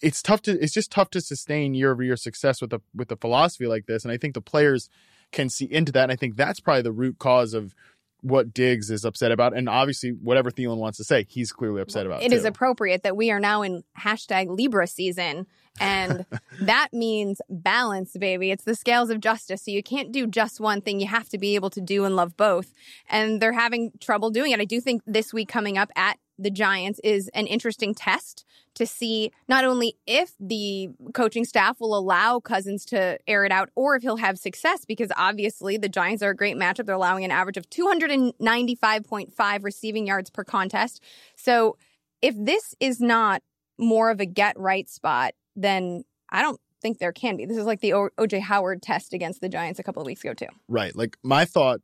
it's 0.01 0.21
tough 0.21 0.41
to 0.44 0.59
it's 0.59 0.73
just 0.73 0.91
tough 0.91 1.09
to 1.11 1.21
sustain 1.21 1.73
year 1.73 1.91
over 1.91 2.03
year 2.03 2.15
success 2.15 2.61
with 2.61 2.73
a 2.73 2.81
with 2.95 3.11
a 3.11 3.15
philosophy 3.15 3.67
like 3.67 3.85
this, 3.85 4.03
and 4.03 4.11
I 4.11 4.17
think 4.17 4.33
the 4.33 4.41
players 4.41 4.89
can 5.31 5.49
see 5.49 5.65
into 5.65 5.91
that. 5.94 6.03
And 6.03 6.11
I 6.11 6.15
think 6.15 6.35
that's 6.35 6.59
probably 6.59 6.81
the 6.81 6.91
root 6.91 7.17
cause 7.19 7.53
of 7.53 7.73
what 8.21 8.53
Diggs 8.53 8.89
is 8.89 9.03
upset 9.03 9.31
about, 9.31 9.56
and 9.56 9.68
obviously 9.68 10.12
whatever 10.12 10.51
Thielen 10.51 10.77
wants 10.77 10.97
to 10.97 11.03
say, 11.03 11.25
he's 11.27 11.51
clearly 11.51 11.81
upset 11.81 12.06
about. 12.06 12.23
It 12.23 12.29
too. 12.29 12.35
is 12.35 12.45
appropriate 12.45 13.03
that 13.03 13.18
we 13.18 13.31
are 13.31 13.39
now 13.39 13.62
in 13.62 13.83
hashtag 14.00 14.56
Libra 14.56 14.88
season, 14.88 15.47
and 15.79 16.25
that 16.62 16.89
means 16.94 17.41
balance, 17.50 18.15
baby. 18.18 18.51
It's 18.51 18.63
the 18.63 18.75
scales 18.75 19.09
of 19.09 19.19
justice, 19.19 19.63
so 19.65 19.71
you 19.71 19.83
can't 19.83 20.12
do 20.12 20.27
just 20.27 20.59
one 20.59 20.81
thing. 20.81 21.00
You 21.00 21.07
have 21.07 21.29
to 21.29 21.38
be 21.38 21.56
able 21.56 21.71
to 21.71 21.81
do 21.81 22.06
and 22.06 22.15
love 22.15 22.38
both, 22.38 22.73
and 23.09 23.41
they're 23.41 23.53
having 23.53 23.91
trouble 24.00 24.29
doing 24.29 24.51
it. 24.51 24.59
I 24.59 24.65
do 24.65 24.79
think 24.79 25.01
this 25.06 25.33
week 25.33 25.50
coming 25.50 25.77
up 25.77 25.91
at 25.95 26.18
the 26.41 26.51
Giants 26.51 26.99
is 27.03 27.29
an 27.33 27.47
interesting 27.47 27.93
test 27.93 28.45
to 28.73 28.85
see 28.85 29.31
not 29.47 29.65
only 29.65 29.95
if 30.07 30.33
the 30.39 30.89
coaching 31.13 31.45
staff 31.45 31.79
will 31.79 31.97
allow 31.97 32.39
Cousins 32.39 32.85
to 32.85 33.19
air 33.27 33.43
it 33.45 33.51
out 33.51 33.69
or 33.75 33.95
if 33.95 34.01
he'll 34.01 34.17
have 34.17 34.39
success, 34.39 34.85
because 34.85 35.11
obviously 35.17 35.77
the 35.77 35.89
Giants 35.89 36.23
are 36.23 36.29
a 36.31 36.35
great 36.35 36.55
matchup. 36.55 36.85
They're 36.85 36.95
allowing 36.95 37.25
an 37.25 37.31
average 37.31 37.57
of 37.57 37.69
295.5 37.69 39.63
receiving 39.63 40.07
yards 40.07 40.29
per 40.29 40.43
contest. 40.43 41.03
So 41.35 41.77
if 42.21 42.35
this 42.38 42.73
is 42.79 42.99
not 43.01 43.44
more 43.77 44.09
of 44.09 44.19
a 44.19 44.25
get 44.25 44.57
right 44.57 44.89
spot, 44.89 45.33
then 45.56 46.04
I 46.30 46.42
don't 46.42 46.59
think 46.81 46.99
there 46.99 47.11
can 47.11 47.37
be. 47.37 47.45
This 47.45 47.57
is 47.57 47.66
like 47.66 47.81
the 47.81 47.92
OJ 47.92 48.39
Howard 48.39 48.81
test 48.81 49.13
against 49.13 49.42
the 49.42 49.49
Giants 49.49 49.80
a 49.80 49.83
couple 49.83 50.01
of 50.01 50.06
weeks 50.06 50.23
ago, 50.23 50.33
too. 50.33 50.47
Right. 50.68 50.95
Like 50.95 51.18
my 51.23 51.45
thought 51.45 51.81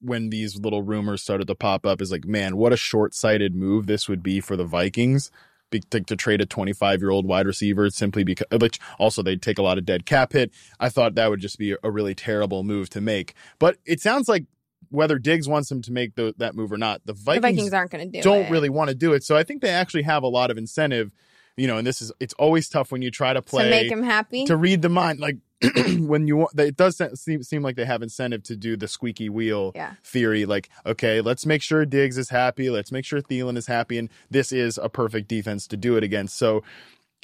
when 0.00 0.30
these 0.30 0.56
little 0.56 0.82
rumors 0.82 1.22
started 1.22 1.46
to 1.48 1.54
pop 1.54 1.84
up 1.84 2.00
is 2.00 2.12
like, 2.12 2.24
man, 2.24 2.56
what 2.56 2.72
a 2.72 2.76
short 2.76 3.14
sighted 3.14 3.54
move 3.54 3.86
this 3.86 4.08
would 4.08 4.22
be 4.22 4.40
for 4.40 4.56
the 4.56 4.64
Vikings 4.64 5.30
to, 5.70 6.00
to 6.00 6.16
trade 6.16 6.40
a 6.40 6.46
25 6.46 7.00
year 7.00 7.10
old 7.10 7.26
wide 7.26 7.46
receiver 7.46 7.90
simply 7.90 8.24
because, 8.24 8.46
which 8.60 8.78
also 8.98 9.22
they'd 9.22 9.42
take 9.42 9.58
a 9.58 9.62
lot 9.62 9.78
of 9.78 9.84
dead 9.84 10.06
cap 10.06 10.32
hit. 10.32 10.52
I 10.80 10.88
thought 10.88 11.14
that 11.14 11.30
would 11.30 11.40
just 11.40 11.58
be 11.58 11.76
a 11.82 11.90
really 11.90 12.14
terrible 12.14 12.64
move 12.64 12.90
to 12.90 13.00
make. 13.00 13.34
But 13.58 13.78
it 13.84 14.00
sounds 14.00 14.28
like 14.28 14.44
whether 14.90 15.18
Diggs 15.18 15.48
wants 15.48 15.68
them 15.68 15.82
to 15.82 15.92
make 15.92 16.14
the, 16.14 16.34
that 16.38 16.54
move 16.54 16.72
or 16.72 16.78
not, 16.78 17.02
the 17.04 17.12
Vikings, 17.12 17.42
the 17.42 17.48
Vikings 17.48 17.72
aren't 17.72 17.90
going 17.90 18.10
to 18.10 18.18
do 18.18 18.22
don't 18.22 18.46
it. 18.46 18.50
really 18.50 18.70
want 18.70 18.88
to 18.88 18.94
do 18.94 19.12
it. 19.12 19.22
So 19.24 19.36
I 19.36 19.42
think 19.42 19.62
they 19.62 19.70
actually 19.70 20.02
have 20.02 20.22
a 20.22 20.28
lot 20.28 20.50
of 20.50 20.58
incentive. 20.58 21.12
You 21.56 21.66
know, 21.66 21.76
and 21.76 21.84
this 21.84 22.00
is 22.00 22.12
it's 22.20 22.34
always 22.34 22.68
tough 22.68 22.92
when 22.92 23.02
you 23.02 23.10
try 23.10 23.32
to 23.32 23.42
play 23.42 23.64
to 23.64 23.70
make 23.70 23.90
him 23.90 24.04
happy 24.04 24.44
to 24.44 24.56
read 24.56 24.80
the 24.80 24.88
mind. 24.88 25.18
Like 25.18 25.38
when 25.98 26.28
you 26.28 26.36
want, 26.36 26.58
it 26.58 26.76
does 26.76 27.00
seem 27.14 27.42
seem 27.42 27.62
like 27.62 27.74
they 27.74 27.84
have 27.84 28.02
incentive 28.02 28.44
to 28.44 28.56
do 28.56 28.76
the 28.76 28.86
squeaky 28.86 29.28
wheel 29.28 29.72
yeah. 29.74 29.94
theory. 30.04 30.46
Like, 30.46 30.68
okay, 30.86 31.20
let's 31.20 31.44
make 31.44 31.62
sure 31.62 31.84
Diggs 31.84 32.16
is 32.16 32.28
happy. 32.28 32.70
Let's 32.70 32.92
make 32.92 33.04
sure 33.04 33.20
Thielen 33.20 33.56
is 33.56 33.66
happy, 33.66 33.98
and 33.98 34.08
this 34.30 34.52
is 34.52 34.78
a 34.78 34.88
perfect 34.88 35.26
defense 35.28 35.66
to 35.68 35.76
do 35.76 35.96
it 35.96 36.04
against. 36.04 36.36
So 36.36 36.62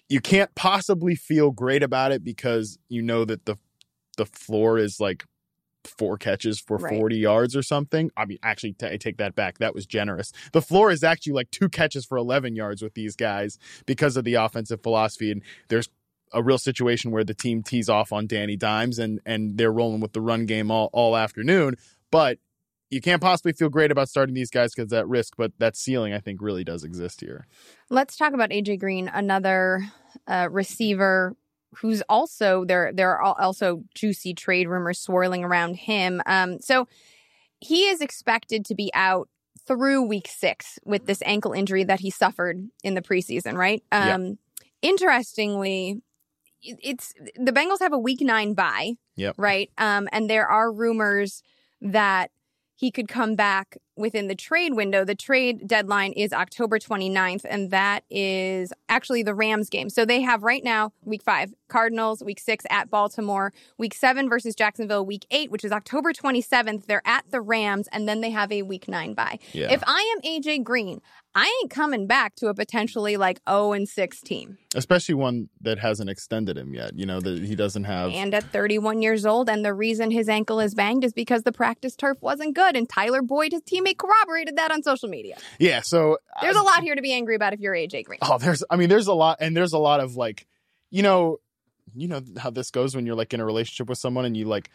you 0.09 0.21
can't 0.21 0.53
possibly 0.55 1.15
feel 1.15 1.51
great 1.53 1.83
about 1.83 2.11
it 2.13 2.25
because 2.25 2.79
you 2.89 3.03
know 3.03 3.25
that 3.25 3.47
the 3.47 3.57
the 4.17 4.27
floor 4.27 4.79
is 4.79 4.99
like 5.01 5.25
four 5.87 6.17
catches 6.17 6.59
for 6.59 6.79
right. 6.79 6.97
40 6.97 7.17
yards 7.17 7.55
or 7.55 7.63
something. 7.63 8.11
I 8.17 8.25
mean, 8.25 8.39
actually, 8.43 8.73
t- 8.73 8.87
I 8.87 8.97
take 8.97 9.19
that 9.19 9.35
back. 9.35 9.59
That 9.59 9.75
was 9.75 9.87
generous. 9.87 10.33
The 10.53 10.63
floor 10.63 10.91
is 10.91 11.05
actually 11.05 11.35
like 11.35 11.51
two 11.51 11.69
catches 11.69 12.05
for 12.05 12.17
11 12.17 12.57
yards 12.57 12.83
with 12.83 12.95
these 12.95 13.17
guys 13.17 13.59
because 13.87 14.17
of 14.17 14.25
the 14.25 14.35
offensive 14.35 14.83
philosophy. 14.83 15.31
And 15.31 15.43
there's 15.69 15.89
a 16.35 16.43
real 16.43 16.59
situation 16.59 17.11
where 17.11 17.25
the 17.25 17.35
team 17.35 17.63
tees 17.63 17.89
off 17.89 18.13
on 18.13 18.27
Danny 18.27 18.57
Dimes 18.57 18.99
and 18.99 19.21
and 19.25 19.57
they're 19.57 19.73
rolling 19.73 20.01
with 20.01 20.13
the 20.13 20.21
run 20.21 20.47
game 20.47 20.71
all, 20.71 20.91
all 20.93 21.17
afternoon. 21.17 21.77
But 22.11 22.39
you 22.91 23.01
can't 23.01 23.23
possibly 23.23 23.53
feel 23.53 23.71
great 23.71 23.91
about 23.91 24.09
starting 24.09 24.35
these 24.35 24.51
guys 24.51 24.75
because 24.75 24.91
that 24.91 25.09
risk, 25.09 25.35
but 25.37 25.53
that 25.59 25.77
ceiling 25.77 26.13
I 26.13 26.19
think 26.21 26.41
really 26.43 26.65
does 26.65 26.85
exist 26.85 27.21
here. 27.21 27.47
Let's 27.91 28.17
talk 28.17 28.35
about 28.35 28.51
AJ 28.51 28.79
Green, 28.81 29.09
another 29.09 29.81
uh, 30.27 30.49
receiver 30.51 31.35
who's 31.79 32.03
also 32.09 32.65
there. 32.65 32.93
There 32.93 33.19
are 33.19 33.37
also 33.41 33.83
juicy 33.95 34.35
trade 34.35 34.69
rumors 34.69 35.01
swirling 35.01 35.43
around 35.43 35.75
him. 35.75 36.23
Um, 36.27 36.61
so 36.61 36.87
he 37.59 37.89
is 37.89 38.01
expected 38.01 38.65
to 38.67 38.75
be 38.75 38.91
out 38.95 39.29
through 39.67 40.03
week 40.03 40.29
six 40.29 40.79
with 40.85 41.07
this 41.07 41.23
ankle 41.25 41.53
injury 41.53 41.85
that 41.85 41.99
he 42.01 42.11
suffered 42.11 42.69
in 42.85 42.95
the 42.95 43.03
preseason, 43.03 43.55
right? 43.55 43.83
Yeah. 43.91 44.15
Um, 44.15 44.39
interestingly, 44.83 45.91
it- 45.91 46.03
it's 46.65 47.15
the 47.37 47.53
Bengals 47.53 47.81
have 47.81 47.93
a 47.93 47.99
week 47.99 48.21
nine 48.21 48.55
bye, 48.55 48.95
Yep. 49.17 49.35
right? 49.39 49.71
Um, 49.79 50.09
and 50.13 50.29
there 50.29 50.47
are 50.47 50.73
rumors 50.73 51.43
that 51.81 52.31
he 52.75 52.91
could 52.91 53.09
come 53.09 53.35
back 53.37 53.77
within 53.97 54.29
the 54.29 54.35
trade 54.35 54.75
window. 54.75 55.05
The 55.05 55.15
trade 55.15 55.67
deadline 55.67 56.13
is 56.13 56.33
October 56.33 56.79
29th, 56.79 57.45
and 57.49 57.71
that 57.71 58.05
is 58.11 58.73
actually 58.89 59.23
the 59.23 59.35
Rams 59.35 59.69
game. 59.69 59.91
So 59.91 60.05
they 60.05 60.21
have 60.23 60.43
right 60.43 60.65
now 60.65 60.93
week 61.05 61.23
five, 61.23 61.53
Cardinals, 61.69 62.23
week 62.23 62.41
six 62.41 62.65
at 62.71 62.91
Baltimore, 62.91 63.53
week 63.79 63.95
seven 63.95 64.29
versus 64.29 64.55
Jacksonville, 64.55 65.05
week 65.05 65.27
eight, 65.31 65.51
which 65.51 65.65
is 65.65 65.73
October 65.73 66.13
27th. 66.13 66.87
They're 66.87 67.03
at 67.05 67.25
the 67.31 67.41
Rams, 67.41 67.89
and 67.93 68.09
then 68.09 68.21
they 68.21 68.31
have 68.31 68.51
a 68.53 68.63
week 68.63 68.89
nine 68.89 69.15
bye. 69.15 69.39
Yeah. 69.53 69.73
If 69.73 69.83
I 69.87 70.15
am 70.17 70.23
AJ 70.23 70.65
Green, 70.65 71.01
I 71.37 71.53
ain't 71.63 71.71
coming 71.71 72.07
back 72.07 72.37
to 72.37 72.47
a 72.47 72.55
potentially 72.55 73.17
like 73.17 73.41
0 73.49 73.73
and 73.73 73.89
6 73.89 74.21
team. 74.21 74.57
Especially 74.77 75.17
one 75.17 75.49
that 75.61 75.79
hasn't 75.81 76.09
extended 76.09 76.57
him 76.57 76.75
yet. 76.75 76.97
You 76.97 77.07
know, 77.07 77.21
that 77.21 77.43
he 77.43 77.57
doesn't 77.57 77.85
have. 77.85 78.13
And 78.13 78.33
at 78.35 78.45
31 78.53 79.03
years 79.03 79.27
old, 79.27 79.49
and 79.49 79.65
the 79.65 79.75
reason 79.75 80.13
his 80.13 80.29
ankle 80.29 80.61
is 80.61 80.75
banged 80.75 81.05
is 81.05 81.13
because 81.13 81.43
the 81.43 81.53
practice 81.53 81.97
turf 81.97 82.19
wasn't 82.21 82.55
good. 82.55 82.77
And 82.77 82.89
Tyler 82.89 83.23
Boyd, 83.23 83.53
his 83.53 83.63
teammate, 83.85 83.99
corroborated 83.99 84.57
that 84.57 84.71
on 84.71 84.83
social 84.83 85.09
media. 85.09 85.37
yeah. 85.59 85.81
So 85.83 86.19
There's 86.41 86.57
a 86.57 86.63
lot 86.63 86.83
here 86.83 86.95
to 86.95 87.03
be 87.03 87.13
angry 87.13 87.35
about 87.35 87.53
if 87.53 87.61
you're 87.61 87.75
AJ 87.75 88.05
Green. 88.05 88.19
Oh, 88.23 88.39
there's. 88.39 88.65
I 88.71 88.77
mean, 88.77 88.89
there's 88.89 89.07
a 89.07 89.15
lot, 89.15 89.39
and 89.41 89.57
there's 89.57 89.73
a 89.73 89.79
lot 89.79 90.01
of 90.01 90.17
like, 90.17 90.47
you 90.91 91.03
know, 91.03 91.39
you 91.95 92.09
know 92.09 92.23
how 92.39 92.51
this 92.51 92.71
goes 92.71 92.97
when 92.97 93.07
you're 93.07 93.15
like 93.15 93.35
in 93.35 93.41
a 93.41 93.45
relationship 93.45 93.89
with 93.89 93.99
someone 93.99 94.25
and 94.25 94.37
you 94.37 94.47
like 94.47 94.71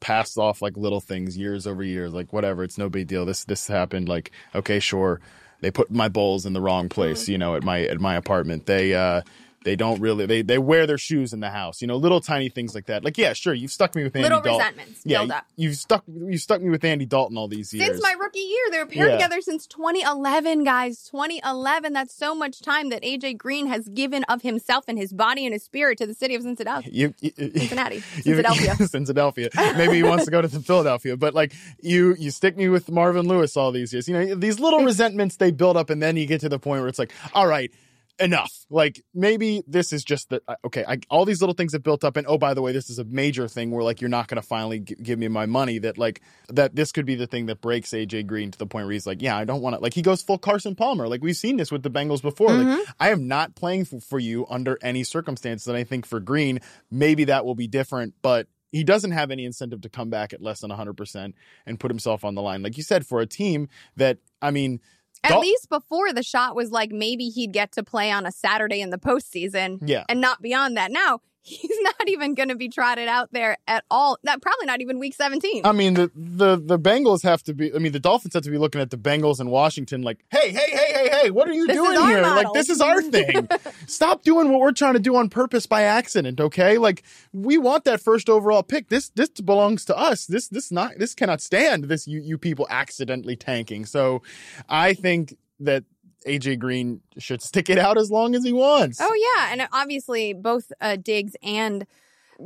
pass 0.00 0.36
off 0.36 0.60
like 0.60 0.76
little 0.76 1.00
things 1.00 1.36
years 1.36 1.66
over 1.66 1.82
years, 1.82 2.12
like 2.12 2.32
whatever. 2.32 2.64
It's 2.64 2.78
no 2.78 2.88
big 2.88 3.06
deal. 3.06 3.24
This 3.24 3.44
this 3.44 3.66
happened. 3.68 4.08
Like, 4.08 4.32
okay, 4.54 4.80
sure. 4.80 5.20
They 5.60 5.70
put 5.70 5.90
my 5.90 6.08
bowls 6.08 6.44
in 6.44 6.52
the 6.52 6.60
wrong 6.60 6.88
place, 6.88 7.28
you 7.28 7.38
know, 7.38 7.54
at 7.56 7.62
my 7.62 7.82
at 7.82 8.00
my 8.00 8.16
apartment. 8.16 8.66
They 8.66 8.94
uh 8.94 9.22
they 9.64 9.76
don't 9.76 10.00
really 10.00 10.26
they 10.26 10.42
they 10.42 10.58
wear 10.58 10.86
their 10.86 10.98
shoes 10.98 11.32
in 11.32 11.40
the 11.40 11.50
house, 11.50 11.80
you 11.82 11.88
know, 11.88 11.96
little 11.96 12.20
tiny 12.20 12.48
things 12.48 12.74
like 12.74 12.86
that. 12.86 13.02
Like, 13.04 13.18
yeah, 13.18 13.32
sure, 13.32 13.52
you've 13.54 13.72
stuck 13.72 13.94
me 13.94 14.04
with 14.04 14.14
Andy 14.14 14.24
Little 14.28 14.40
Dalton. 14.42 14.58
resentments 14.66 15.00
Yeah, 15.04 15.18
build 15.20 15.30
up. 15.32 15.46
you, 15.56 15.68
have 15.70 15.76
stuck 15.78 16.04
you 16.06 16.38
stuck 16.38 16.60
me 16.62 16.70
with 16.70 16.84
Andy 16.84 17.06
Dalton 17.06 17.36
all 17.36 17.48
these 17.48 17.72
years. 17.72 17.86
Since 17.88 18.02
my 18.02 18.12
rookie 18.20 18.38
year, 18.40 18.62
they 18.70 18.78
were 18.78 18.86
paired 18.86 19.08
Yeah. 19.08 19.16
together 19.16 19.40
since 19.40 19.66
2011, 19.66 20.64
guys. 20.64 21.08
2011. 21.10 21.92
That's 21.92 22.14
so 22.14 22.34
much 22.34 22.60
time 22.60 22.90
that 22.90 23.02
AJ 23.02 23.38
Green 23.38 23.66
has 23.66 23.88
given 23.88 24.24
of 24.24 24.42
himself 24.42 24.84
and 24.86 24.98
his 24.98 25.12
body 25.12 25.44
and 25.46 25.52
his 25.52 25.62
spirit 25.64 25.98
to 25.98 26.06
the 26.06 26.14
city 26.14 26.34
of 26.34 26.42
Cincinnati. 26.42 26.90
you, 26.92 27.14
you, 27.20 27.30
Cincinnati. 27.36 28.00
Philadelphia. 28.22 28.76
Cincinnati. 28.86 29.48
Maybe 29.76 29.94
he 29.96 30.02
wants 30.02 30.24
to 30.26 30.30
go 30.30 30.42
to 30.42 30.48
the 30.48 30.60
Philadelphia, 30.60 31.16
but 31.16 31.34
like 31.34 31.52
you, 31.80 32.14
you 32.18 32.30
stick 32.30 32.56
me 32.56 32.68
with 32.68 32.90
Marvin 32.90 33.26
Lewis 33.26 33.56
all 33.56 33.72
these 33.72 33.92
years. 33.92 34.08
You 34.08 34.14
know, 34.14 34.34
these 34.34 34.60
little 34.60 34.84
resentments 34.84 35.36
they 35.36 35.50
build 35.50 35.76
up, 35.76 35.90
and 35.90 36.02
then 36.02 36.16
you 36.16 36.26
get 36.26 36.40
to 36.42 36.48
the 36.48 36.58
point 36.58 36.80
where 36.80 36.88
it's 36.88 36.98
like, 36.98 37.12
all 37.32 37.46
right, 37.46 37.70
enough. 38.18 38.66
Like 38.70 39.02
maybe 39.14 39.62
this 39.66 39.92
is 39.92 40.04
just 40.04 40.30
the 40.30 40.42
okay. 40.64 40.84
I, 40.86 40.98
all 41.10 41.24
these 41.24 41.40
little 41.40 41.54
things 41.54 41.72
have 41.72 41.82
built 41.82 42.04
up, 42.04 42.16
and 42.16 42.26
oh, 42.26 42.38
by 42.38 42.54
the 42.54 42.62
way, 42.62 42.72
this 42.72 42.90
is 42.90 42.98
a 42.98 43.04
major 43.04 43.48
thing 43.48 43.70
where 43.70 43.82
like 43.82 44.00
you're 44.00 44.10
not 44.10 44.28
going 44.28 44.40
to 44.40 44.46
finally 44.46 44.80
g- 44.80 44.94
give 45.02 45.18
me 45.18 45.28
my 45.28 45.46
money. 45.46 45.78
That 45.78 45.98
like 45.98 46.20
that 46.48 46.74
this 46.76 46.92
could 46.92 47.06
be 47.06 47.14
the 47.14 47.26
thing 47.26 47.46
that 47.46 47.60
breaks 47.60 47.90
AJ 47.90 48.26
Green 48.26 48.50
to 48.50 48.58
the 48.58 48.66
point 48.66 48.86
where 48.86 48.92
he's 48.92 49.06
like, 49.06 49.22
yeah, 49.22 49.36
I 49.36 49.44
don't 49.44 49.62
want 49.62 49.76
to. 49.76 49.80
Like 49.82 49.94
he 49.94 50.02
goes 50.02 50.22
full 50.22 50.38
Carson 50.38 50.74
Palmer. 50.74 51.08
Like 51.08 51.22
we've 51.22 51.36
seen 51.36 51.56
this 51.56 51.70
with 51.70 51.82
the 51.82 51.90
Bengals 51.90 52.22
before. 52.22 52.52
Like 52.52 52.66
mm-hmm. 52.66 52.90
I 53.00 53.10
am 53.10 53.28
not 53.28 53.54
playing 53.54 53.86
for, 53.86 54.00
for 54.00 54.18
you 54.18 54.46
under 54.48 54.78
any 54.82 55.04
circumstance. 55.04 55.66
And 55.66 55.76
I 55.76 55.84
think 55.84 56.06
for 56.06 56.20
Green, 56.20 56.60
maybe 56.90 57.24
that 57.24 57.44
will 57.44 57.56
be 57.56 57.68
different, 57.68 58.14
but. 58.22 58.48
He 58.72 58.82
doesn't 58.82 59.12
have 59.12 59.30
any 59.30 59.44
incentive 59.44 59.82
to 59.82 59.88
come 59.88 60.10
back 60.10 60.32
at 60.32 60.42
less 60.42 60.58
than 60.58 60.72
100% 60.72 61.34
and 61.64 61.78
put 61.78 61.92
himself 61.92 62.24
on 62.24 62.34
the 62.34 62.42
line. 62.42 62.60
Like 62.60 62.76
you 62.76 62.82
said, 62.82 63.06
for 63.06 63.20
a 63.20 63.26
team 63.26 63.68
that, 63.94 64.18
I 64.42 64.50
mean, 64.50 64.80
At 65.24 65.40
least 65.40 65.68
before 65.68 66.12
the 66.12 66.22
shot 66.22 66.54
was 66.54 66.70
like 66.70 66.90
maybe 66.90 67.28
he'd 67.28 67.52
get 67.52 67.72
to 67.72 67.82
play 67.82 68.10
on 68.10 68.26
a 68.26 68.32
Saturday 68.32 68.80
in 68.80 68.90
the 68.90 68.98
postseason. 68.98 69.78
Yeah. 69.82 70.04
And 70.08 70.20
not 70.20 70.42
beyond 70.42 70.76
that. 70.76 70.90
Now, 70.90 71.20
he's 71.44 71.78
not 71.82 72.08
even 72.08 72.34
going 72.34 72.48
to 72.48 72.54
be 72.54 72.68
trotted 72.68 73.06
out 73.06 73.28
there 73.32 73.58
at 73.68 73.84
all. 73.90 74.18
That 74.24 74.40
probably 74.40 74.64
not 74.64 74.80
even 74.80 74.98
week 74.98 75.14
17. 75.14 75.64
I 75.64 75.72
mean, 75.72 75.94
the, 75.94 76.10
the 76.14 76.56
the 76.56 76.78
Bengals 76.78 77.22
have 77.22 77.42
to 77.44 77.54
be. 77.54 77.72
I 77.72 77.78
mean, 77.78 77.92
the 77.92 78.00
Dolphins 78.00 78.34
have 78.34 78.42
to 78.44 78.50
be 78.50 78.56
looking 78.56 78.80
at 78.80 78.90
the 78.90 78.96
Bengals 78.96 79.40
in 79.40 79.50
Washington, 79.50 80.02
like, 80.02 80.24
hey, 80.30 80.50
hey, 80.50 80.70
hey, 80.70 80.92
hey, 80.92 81.08
hey, 81.10 81.30
what 81.30 81.46
are 81.48 81.52
you 81.52 81.66
This 81.66 81.76
doing 81.76 82.00
here? 82.06 82.22
Like, 82.22 82.46
this 82.54 82.70
is 82.70 82.80
our 82.80 83.02
thing. 83.02 83.48
Stop 83.86 84.22
doing 84.22 84.50
what 84.50 84.60
we're 84.60 84.72
trying 84.72 84.94
to 84.94 85.00
do 85.00 85.16
on 85.16 85.28
purpose 85.28 85.66
by 85.66 85.82
accident, 85.82 86.40
okay? 86.40 86.78
Like, 86.78 87.02
we 87.32 87.58
want 87.58 87.84
that 87.84 88.00
first 88.00 88.30
overall 88.30 88.62
pick. 88.62 88.88
This 88.88 89.10
this 89.10 89.28
belongs 89.28 89.84
to 89.84 89.96
us. 89.96 90.26
This 90.26 90.48
this 90.48 90.72
not 90.72 90.98
this 90.98 91.14
cannot 91.14 91.42
stand 91.42 91.84
this. 91.84 92.08
You 92.08 92.20
you 92.20 92.38
people 92.38 92.66
accidentally 92.70 93.36
tanking. 93.36 93.84
So, 93.84 94.22
I 94.68 94.94
think 94.94 95.36
that 95.60 95.84
AJ 96.26 96.58
Green 96.58 97.00
should 97.18 97.42
stick 97.42 97.68
it 97.70 97.78
out 97.78 97.98
as 97.98 98.10
long 98.10 98.34
as 98.34 98.44
he 98.44 98.52
wants. 98.52 98.98
Oh 99.00 99.14
yeah, 99.36 99.48
and 99.52 99.68
obviously 99.72 100.32
both 100.32 100.72
uh, 100.80 100.96
Diggs 100.96 101.34
and 101.42 101.86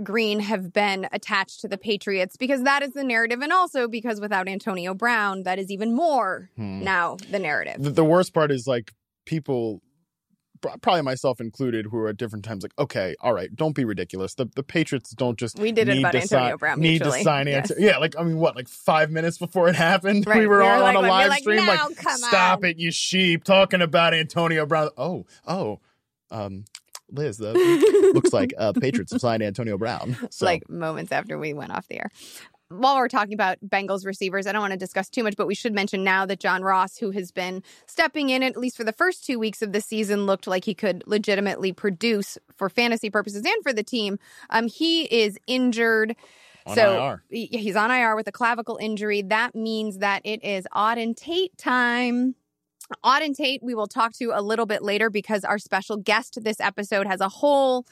Green 0.02 0.40
have 0.40 0.72
been 0.72 1.08
attached 1.12 1.60
to 1.60 1.68
the 1.68 1.78
Patriots 1.78 2.36
because 2.36 2.62
that 2.64 2.82
is 2.82 2.92
the 2.92 3.04
narrative, 3.04 3.40
and 3.40 3.52
also 3.52 3.88
because 3.88 4.20
without 4.20 4.46
Antonio 4.48 4.92
Brown, 4.94 5.44
that 5.44 5.58
is 5.58 5.70
even 5.70 5.94
more 5.94 6.50
Hmm. 6.56 6.82
now 6.84 7.16
the 7.30 7.38
narrative. 7.38 7.82
the, 7.82 7.90
the 7.90 8.04
worst 8.04 8.34
part 8.34 8.50
is 8.50 8.66
like 8.66 8.92
people 9.24 9.80
probably 10.60 11.02
myself 11.02 11.40
included 11.40 11.86
who 11.86 11.96
are 11.98 12.08
at 12.08 12.16
different 12.16 12.44
times 12.44 12.62
like 12.62 12.72
okay 12.78 13.14
all 13.20 13.32
right 13.32 13.54
don't 13.56 13.74
be 13.74 13.84
ridiculous 13.84 14.34
the 14.34 14.46
the 14.56 14.62
patriots 14.62 15.10
don't 15.10 15.38
just 15.38 15.58
We 15.58 15.72
did 15.72 15.88
it 15.88 15.98
about 15.98 16.14
Antonio 16.14 16.48
sign, 16.50 16.56
Brown 16.56 16.80
need 16.80 16.88
mutually. 17.00 17.18
to 17.18 17.24
sign 17.24 17.46
Yes. 17.46 17.70
Ant- 17.70 17.80
yeah 17.80 17.98
like 17.98 18.14
i 18.18 18.22
mean 18.22 18.38
what 18.38 18.56
like 18.56 18.68
five 18.68 19.10
minutes 19.10 19.38
before 19.38 19.68
it 19.68 19.76
happened 19.76 20.24
Right. 20.26 20.40
we 20.40 20.46
were 20.46 20.58
We 20.58 20.64
were 20.64 20.70
all 20.70 20.80
like- 20.80 20.96
on 20.96 21.04
a 21.04 21.08
live 21.08 21.28
like, 21.30 21.40
stream 21.40 21.66
like 21.66 21.80
stop 22.00 22.58
on." 22.58 22.64
it 22.66 22.78
you 22.78 22.90
sheep 22.90 23.44
talking 23.44 23.80
about 23.82 24.14
antonio 24.14 24.66
brown 24.66 24.90
oh 24.96 25.26
oh 25.46 25.80
um 26.30 26.64
liz 27.10 27.38
the 27.38 27.52
looks 28.14 28.32
like 28.32 28.52
uh 28.58 28.72
patriots 28.72 29.12
have 29.12 29.20
signed 29.20 29.42
antonio 29.42 29.78
brown 29.78 30.16
so 30.30 30.44
like 30.44 30.68
moments 30.68 31.10
after 31.12 31.38
we 31.38 31.54
went 31.54 31.72
off 31.72 31.88
the 31.88 31.96
air. 31.96 32.10
While 32.70 32.96
we're 32.96 33.08
talking 33.08 33.32
about 33.32 33.58
Bengals 33.66 34.04
receivers, 34.04 34.46
I 34.46 34.52
don't 34.52 34.60
want 34.60 34.72
to 34.72 34.78
discuss 34.78 35.08
too 35.08 35.22
much, 35.22 35.36
but 35.36 35.46
we 35.46 35.54
should 35.54 35.72
mention 35.72 36.04
now 36.04 36.26
that 36.26 36.38
John 36.38 36.62
Ross, 36.62 36.98
who 36.98 37.10
has 37.12 37.32
been 37.32 37.62
stepping 37.86 38.28
in 38.28 38.42
at 38.42 38.58
least 38.58 38.76
for 38.76 38.84
the 38.84 38.92
first 38.92 39.24
two 39.24 39.38
weeks 39.38 39.62
of 39.62 39.72
the 39.72 39.80
season, 39.80 40.26
looked 40.26 40.46
like 40.46 40.64
he 40.64 40.74
could 40.74 41.02
legitimately 41.06 41.72
produce 41.72 42.36
for 42.56 42.68
fantasy 42.68 43.08
purposes 43.08 43.42
and 43.44 43.62
for 43.62 43.72
the 43.72 43.82
team. 43.82 44.18
Um, 44.50 44.68
he 44.68 45.04
is 45.04 45.38
injured. 45.46 46.14
On 46.66 46.74
so 46.74 47.02
IR. 47.02 47.22
he's 47.30 47.76
on 47.76 47.90
IR 47.90 48.14
with 48.16 48.28
a 48.28 48.32
clavicle 48.32 48.76
injury. 48.76 49.22
That 49.22 49.54
means 49.54 49.98
that 49.98 50.20
it 50.24 50.44
is 50.44 50.66
Auden 50.74 51.16
Tate 51.16 51.56
time. 51.56 52.34
Auden 53.02 53.34
Tate, 53.34 53.62
we 53.62 53.74
will 53.74 53.86
talk 53.86 54.12
to 54.14 54.32
a 54.34 54.42
little 54.42 54.66
bit 54.66 54.82
later 54.82 55.08
because 55.08 55.44
our 55.44 55.58
special 55.58 55.96
guest 55.96 56.38
this 56.42 56.60
episode 56.60 57.06
has 57.06 57.20
a 57.22 57.28
whole 57.28 57.48
Whole 57.48 57.86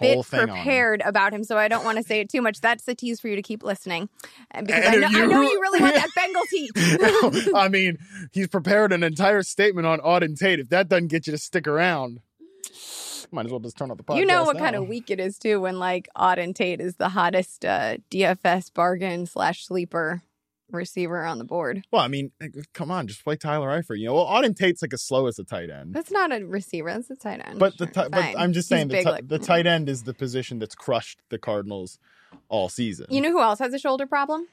bit 0.00 0.26
thing 0.26 0.40
on 0.40 0.48
him. 0.48 0.54
prepared 0.56 1.02
about 1.04 1.32
him, 1.32 1.44
so 1.44 1.56
I 1.58 1.68
don't 1.68 1.84
want 1.84 1.98
to 1.98 2.04
say 2.04 2.20
it 2.20 2.28
too 2.28 2.40
much. 2.42 2.60
That's 2.60 2.84
the 2.84 2.94
tease 2.94 3.20
for 3.20 3.28
you 3.28 3.36
to 3.36 3.42
keep 3.42 3.62
listening, 3.62 4.08
And 4.50 4.66
because 4.66 4.84
I 4.86 4.96
know, 4.96 5.08
you- 5.08 5.22
I 5.22 5.26
know 5.26 5.40
you 5.42 5.60
really 5.60 5.80
want 5.80 5.94
that 5.94 6.10
Bengals 6.16 7.42
heat. 7.44 7.52
I 7.54 7.68
mean, 7.68 7.98
he's 8.32 8.48
prepared 8.48 8.92
an 8.92 9.02
entire 9.02 9.42
statement 9.42 9.86
on 9.86 9.98
Auden 10.00 10.38
Tate. 10.38 10.60
If 10.60 10.68
that 10.70 10.88
doesn't 10.88 11.08
get 11.08 11.26
you 11.26 11.30
to 11.32 11.38
stick 11.38 11.66
around, 11.66 12.20
might 13.32 13.44
as 13.46 13.50
well 13.50 13.60
just 13.60 13.76
turn 13.76 13.90
off 13.90 13.96
the 13.96 14.04
podcast. 14.04 14.18
you 14.18 14.26
know 14.26 14.44
what 14.44 14.56
now. 14.56 14.62
kind 14.62 14.76
of 14.76 14.86
week 14.86 15.10
it 15.10 15.18
is 15.18 15.38
too 15.38 15.60
when 15.60 15.78
like 15.78 16.08
Auden 16.16 16.54
Tate 16.54 16.80
is 16.80 16.96
the 16.96 17.08
hottest 17.08 17.64
uh, 17.64 17.96
DFS 18.10 18.72
bargain 18.72 19.26
slash 19.26 19.66
sleeper 19.66 20.22
receiver 20.70 21.24
on 21.24 21.38
the 21.38 21.44
board. 21.44 21.82
Well, 21.90 22.02
I 22.02 22.08
mean, 22.08 22.32
come 22.74 22.90
on, 22.90 23.06
just 23.06 23.24
play 23.24 23.36
Tyler 23.36 23.68
Eifert. 23.68 23.98
You 23.98 24.06
know, 24.06 24.14
well, 24.14 24.26
Auden 24.26 24.56
Tate's 24.56 24.82
like 24.82 24.92
as 24.92 25.02
slow 25.02 25.26
as 25.26 25.38
a 25.38 25.44
tight 25.44 25.70
end. 25.70 25.94
That's 25.94 26.10
not 26.10 26.32
a 26.32 26.44
receiver. 26.44 26.92
That's 26.92 27.10
a 27.10 27.16
tight 27.16 27.40
end. 27.44 27.58
But 27.58 27.78
the 27.78 27.90
Sure, 27.92 28.04
ti- 28.04 28.10
but. 28.10 28.38
I'm 28.38 28.52
just 28.52 28.68
He's 28.68 28.76
saying 28.76 28.88
the, 28.88 29.02
ti- 29.02 29.04
like- 29.04 29.28
the 29.28 29.38
mm. 29.38 29.46
tight 29.46 29.66
end 29.66 29.88
is 29.88 30.02
the 30.02 30.14
position 30.14 30.58
that's 30.58 30.74
crushed 30.74 31.20
the 31.30 31.38
Cardinals 31.38 31.98
all 32.48 32.68
season. 32.68 33.06
You 33.08 33.20
know 33.20 33.30
who 33.30 33.40
else 33.40 33.58
has 33.58 33.72
a 33.72 33.78
shoulder 33.78 34.06
problem? 34.06 34.48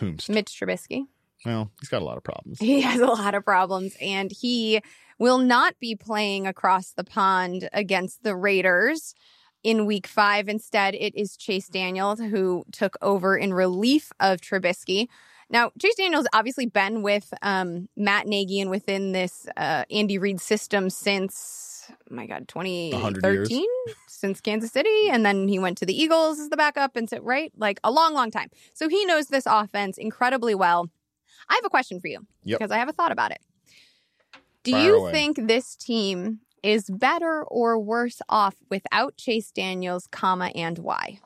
Whomst. 0.00 0.28
Mitch 0.28 0.58
Trubisky. 0.58 1.06
Well, 1.44 1.70
he's 1.80 1.88
got 1.88 2.02
a 2.02 2.04
lot 2.04 2.16
of 2.16 2.24
problems. 2.24 2.58
He 2.58 2.80
has 2.80 3.00
a 3.00 3.06
lot 3.06 3.34
of 3.34 3.44
problems, 3.44 3.96
and 4.00 4.32
he 4.32 4.80
will 5.18 5.38
not 5.38 5.78
be 5.78 5.94
playing 5.94 6.46
across 6.46 6.92
the 6.92 7.04
pond 7.04 7.68
against 7.72 8.22
the 8.24 8.34
Raiders 8.34 9.14
in 9.62 9.86
week 9.86 10.06
five. 10.06 10.48
Instead, 10.48 10.94
it 10.94 11.14
is 11.16 11.36
Chase 11.36 11.68
Daniels 11.68 12.20
who 12.20 12.64
took 12.72 12.96
over 13.02 13.36
in 13.36 13.52
relief 13.54 14.10
of 14.20 14.40
Trubisky. 14.40 15.06
Now, 15.50 15.70
Chase 15.80 15.94
Daniels 15.96 16.26
obviously 16.32 16.66
been 16.66 17.02
with 17.02 17.32
um, 17.42 17.88
Matt 17.96 18.26
Nagy 18.26 18.60
and 18.60 18.70
within 18.70 19.12
this 19.12 19.46
uh, 19.56 19.84
Andy 19.90 20.18
Reid 20.18 20.40
system 20.40 20.90
since, 20.90 21.90
oh 21.90 22.14
my 22.14 22.26
God, 22.26 22.48
2013, 22.48 23.64
since 24.06 24.40
Kansas 24.42 24.70
City. 24.72 25.08
And 25.10 25.24
then 25.24 25.48
he 25.48 25.58
went 25.58 25.78
to 25.78 25.86
the 25.86 25.98
Eagles 25.98 26.38
as 26.38 26.50
the 26.50 26.56
backup. 26.56 26.96
And 26.96 27.08
so, 27.08 27.18
right? 27.20 27.50
Like 27.56 27.80
a 27.82 27.90
long, 27.90 28.12
long 28.12 28.30
time. 28.30 28.50
So 28.74 28.88
he 28.88 29.06
knows 29.06 29.28
this 29.28 29.44
offense 29.46 29.96
incredibly 29.96 30.54
well. 30.54 30.90
I 31.48 31.54
have 31.54 31.64
a 31.64 31.70
question 31.70 31.98
for 31.98 32.08
you 32.08 32.26
Yep. 32.44 32.58
because 32.58 32.70
I 32.70 32.76
have 32.76 32.90
a 32.90 32.92
thought 32.92 33.12
about 33.12 33.30
it. 33.30 33.38
Do 34.64 34.72
Fire 34.72 34.84
you 34.84 34.96
away. 34.96 35.12
think 35.12 35.48
this 35.48 35.76
team 35.76 36.40
is 36.62 36.90
better 36.90 37.42
or 37.44 37.78
worse 37.78 38.20
off 38.28 38.56
without 38.68 39.16
Chase 39.16 39.50
Daniels, 39.50 40.06
comma, 40.10 40.50
and 40.54 40.76
why? 40.78 41.20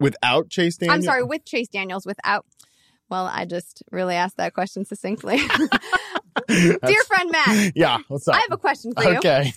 Without 0.00 0.50
Chase 0.50 0.76
Daniel, 0.76 0.94
I'm 0.94 1.02
sorry, 1.02 1.22
with 1.24 1.44
Chase 1.44 1.68
Daniels, 1.68 2.04
without. 2.04 2.44
Well, 3.08 3.26
I 3.26 3.44
just 3.44 3.82
really 3.90 4.14
asked 4.14 4.36
that 4.36 4.54
question 4.54 4.84
succinctly. 4.84 5.38
Dear 6.48 7.04
friend 7.06 7.30
Matt, 7.30 7.72
yeah, 7.74 7.98
what's 8.08 8.28
up? 8.28 8.36
I 8.36 8.38
have 8.38 8.52
a 8.52 8.56
question 8.56 8.92
for 8.94 9.02
you. 9.02 9.18
Okay. 9.18 9.52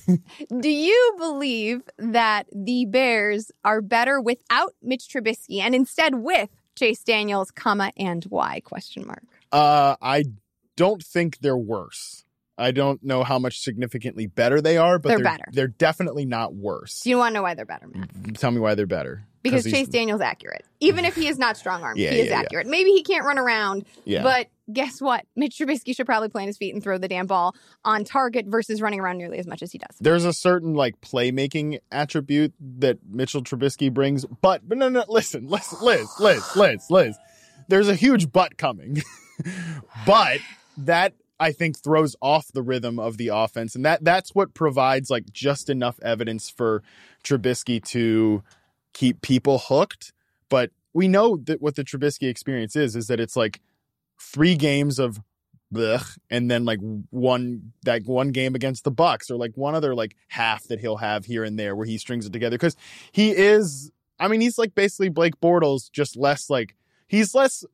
Do 0.59 0.69
you 0.69 1.15
believe 1.17 1.83
that 1.97 2.47
the 2.51 2.85
Bears 2.85 3.51
are 3.63 3.81
better 3.81 4.19
without 4.19 4.73
Mitch 4.81 5.07
Trubisky 5.07 5.59
and 5.59 5.75
instead 5.75 6.15
with 6.15 6.49
Chase 6.75 7.03
Daniels, 7.03 7.51
comma 7.51 7.91
and 7.97 8.23
why? 8.25 8.61
Question 8.61 9.05
mark. 9.05 9.23
Uh, 9.51 9.95
I 10.01 10.23
don't 10.75 11.03
think 11.03 11.39
they're 11.39 11.57
worse. 11.57 12.25
I 12.57 12.71
don't 12.71 13.01
know 13.03 13.23
how 13.23 13.39
much 13.39 13.59
significantly 13.61 14.27
better 14.27 14.61
they 14.61 14.77
are, 14.77 14.99
but 14.99 15.09
They're 15.09 15.17
they're, 15.19 15.23
better. 15.23 15.43
They're 15.51 15.67
definitely 15.67 16.25
not 16.25 16.53
worse. 16.53 17.01
Do 17.01 17.09
you 17.09 17.17
want 17.17 17.31
to 17.31 17.33
know 17.35 17.41
why 17.43 17.55
they're 17.55 17.65
better, 17.65 17.87
Matt? 17.87 18.13
Mm, 18.13 18.37
tell 18.37 18.51
me 18.51 18.59
why 18.59 18.75
they're 18.75 18.85
better. 18.85 19.23
Because 19.43 19.63
Chase 19.63 19.87
Daniels 19.87 20.21
accurate. 20.21 20.63
Even 20.79 21.03
if 21.03 21.15
he 21.15 21.27
is 21.27 21.39
not 21.39 21.57
strong 21.57 21.81
armed, 21.81 21.97
Yeah, 21.99 22.11
he 22.11 22.19
is 22.19 22.25
yeah, 22.27 22.33
yeah. 22.33 22.39
accurate. 22.41 22.67
Maybe 22.67 22.91
he 22.91 23.01
can't 23.01 23.25
run 23.25 23.39
around, 23.39 23.85
Yeah. 24.05 24.21
but 24.21 24.47
guess 24.71 25.01
what? 25.01 25.25
Mitch 25.35 25.57
Trubisky 25.57 25.95
should 25.95 26.05
probably 26.05 26.29
plant 26.29 26.45
his 26.47 26.57
feet 26.59 26.75
and 26.75 26.83
throw 26.83 26.99
the 26.99 27.07
damn 27.07 27.25
ball 27.25 27.55
on 27.83 28.03
target 28.03 28.45
versus 28.47 28.81
running 28.83 28.99
around 28.99 29.17
nearly 29.17 29.39
as 29.39 29.47
much 29.47 29.63
as 29.63 29.71
he 29.71 29.79
does. 29.79 29.97
there's 29.99 30.25
a 30.25 30.33
certain 30.33 30.75
like 30.75 31.01
playmaking 31.01 31.79
attribute 31.91 32.53
that 32.59 32.99
Mitchell 33.09 33.41
Trubisky 33.41 33.91
brings, 33.91 34.23
but 34.41 34.61
but 34.69 34.77
no 34.77 34.89
no 34.89 35.03
listen 35.07 35.47
listen 35.47 35.79
Liz 35.81 36.07
Liz 36.19 36.55
Liz 36.55 36.85
Liz, 36.91 37.17
there's 37.67 37.87
a 37.89 37.95
huge 37.95 38.31
butt 38.31 38.57
coming, 38.59 39.01
but 40.05 40.37
that 40.77 41.13
I 41.41 41.51
think 41.51 41.79
throws 41.79 42.15
off 42.21 42.53
the 42.53 42.61
rhythm 42.61 42.99
of 42.99 43.17
the 43.17 43.29
offense, 43.29 43.73
and 43.73 43.83
that 43.83 44.03
that's 44.03 44.35
what 44.35 44.53
provides 44.53 45.09
like 45.09 45.33
just 45.33 45.71
enough 45.71 45.99
evidence 46.03 46.51
for 46.51 46.83
Trubisky 47.23 47.83
to 47.85 48.43
keep 48.93 49.21
people 49.21 49.57
hooked. 49.57 50.13
But 50.49 50.69
we 50.93 51.07
know 51.07 51.37
that 51.37 51.59
what 51.59 51.75
the 51.75 51.83
Trubisky 51.83 52.29
experience 52.29 52.75
is 52.75 52.95
is 52.95 53.07
that 53.07 53.19
it's 53.19 53.35
like 53.35 53.59
three 54.21 54.55
games 54.55 54.99
of 54.99 55.19
blech, 55.73 56.19
and 56.29 56.51
then 56.51 56.63
like 56.63 56.77
one 57.09 57.73
that 57.85 58.03
one 58.05 58.29
game 58.29 58.53
against 58.53 58.83
the 58.83 58.91
Bucks 58.91 59.31
or 59.31 59.35
like 59.35 59.53
one 59.55 59.73
other 59.73 59.95
like 59.95 60.15
half 60.27 60.65
that 60.65 60.79
he'll 60.79 60.97
have 60.97 61.25
here 61.25 61.43
and 61.43 61.57
there 61.57 61.75
where 61.75 61.87
he 61.87 61.97
strings 61.97 62.27
it 62.27 62.33
together 62.33 62.55
because 62.55 62.75
he 63.11 63.31
is 63.31 63.91
I 64.19 64.27
mean 64.27 64.41
he's 64.41 64.59
like 64.59 64.75
basically 64.75 65.09
Blake 65.09 65.41
Bortles 65.41 65.89
just 65.91 66.15
less 66.15 66.51
like 66.51 66.75
he's 67.07 67.33
less 67.33 67.65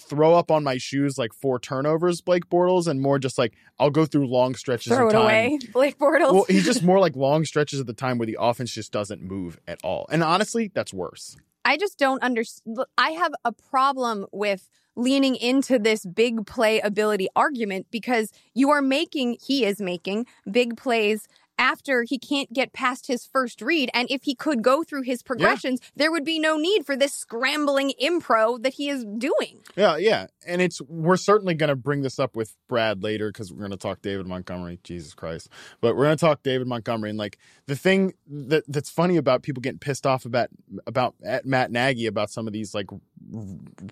throw 0.00 0.34
up 0.34 0.50
on 0.50 0.64
my 0.64 0.76
shoes 0.78 1.18
like 1.18 1.32
four 1.32 1.58
turnovers 1.58 2.20
Blake 2.20 2.48
Bortles 2.48 2.86
and 2.86 3.00
more 3.00 3.18
just 3.18 3.38
like 3.38 3.54
I'll 3.78 3.90
go 3.90 4.06
through 4.06 4.26
long 4.26 4.54
stretches 4.54 4.92
Throw 4.92 5.08
of 5.08 5.14
it 5.14 5.16
away, 5.16 5.58
Blake 5.72 5.98
Bortles. 5.98 6.32
well, 6.32 6.46
he's 6.48 6.64
just 6.64 6.82
more 6.82 6.98
like 6.98 7.16
long 7.16 7.44
stretches 7.44 7.80
of 7.80 7.86
the 7.86 7.92
time 7.92 8.18
where 8.18 8.26
the 8.26 8.38
offense 8.40 8.72
just 8.72 8.92
doesn't 8.92 9.22
move 9.22 9.58
at 9.66 9.80
all. 9.84 10.06
And 10.10 10.22
honestly, 10.22 10.70
that's 10.74 10.92
worse. 10.94 11.36
I 11.64 11.76
just 11.76 11.98
don't 11.98 12.22
understand. 12.22 12.78
I 12.96 13.10
have 13.10 13.32
a 13.44 13.50
problem 13.50 14.26
with 14.32 14.68
leaning 14.94 15.36
into 15.36 15.78
this 15.78 16.06
big 16.06 16.46
play 16.46 16.80
ability 16.80 17.28
argument 17.36 17.86
because 17.90 18.32
you 18.54 18.70
are 18.70 18.80
making, 18.80 19.36
he 19.44 19.64
is 19.64 19.80
making 19.80 20.26
big 20.50 20.76
plays 20.76 21.28
after 21.58 22.02
he 22.02 22.18
can't 22.18 22.52
get 22.52 22.72
past 22.72 23.06
his 23.06 23.26
first 23.26 23.62
read. 23.62 23.90
And 23.94 24.10
if 24.10 24.24
he 24.24 24.34
could 24.34 24.62
go 24.62 24.82
through 24.82 25.02
his 25.02 25.22
progressions, 25.22 25.80
there 25.94 26.10
would 26.10 26.24
be 26.24 26.38
no 26.38 26.56
need 26.56 26.84
for 26.84 26.96
this 26.96 27.14
scrambling 27.14 27.92
impro 28.02 28.62
that 28.62 28.74
he 28.74 28.88
is 28.88 29.04
doing. 29.04 29.60
Yeah, 29.76 29.96
yeah. 29.96 30.26
And 30.46 30.60
it's 30.60 30.80
we're 30.82 31.16
certainly 31.16 31.54
going 31.54 31.68
to 31.68 31.76
bring 31.76 32.02
this 32.02 32.18
up 32.18 32.36
with 32.36 32.54
Brad 32.68 33.02
later 33.02 33.30
because 33.30 33.52
we're 33.52 33.58
going 33.58 33.70
to 33.70 33.76
talk 33.76 34.02
David 34.02 34.26
Montgomery. 34.26 34.78
Jesus 34.84 35.14
Christ! 35.14 35.48
But 35.80 35.96
we're 35.96 36.04
going 36.04 36.16
to 36.16 36.24
talk 36.24 36.42
David 36.42 36.66
Montgomery 36.66 37.10
and 37.10 37.18
like 37.18 37.38
the 37.66 37.76
thing 37.76 38.14
that 38.26 38.64
that's 38.68 38.90
funny 38.90 39.16
about 39.16 39.42
people 39.42 39.60
getting 39.60 39.78
pissed 39.78 40.06
off 40.06 40.24
about 40.24 40.48
about 40.86 41.14
at 41.24 41.46
Matt 41.46 41.70
Nagy 41.70 42.06
about 42.06 42.30
some 42.30 42.46
of 42.46 42.52
these 42.52 42.74
like 42.74 42.86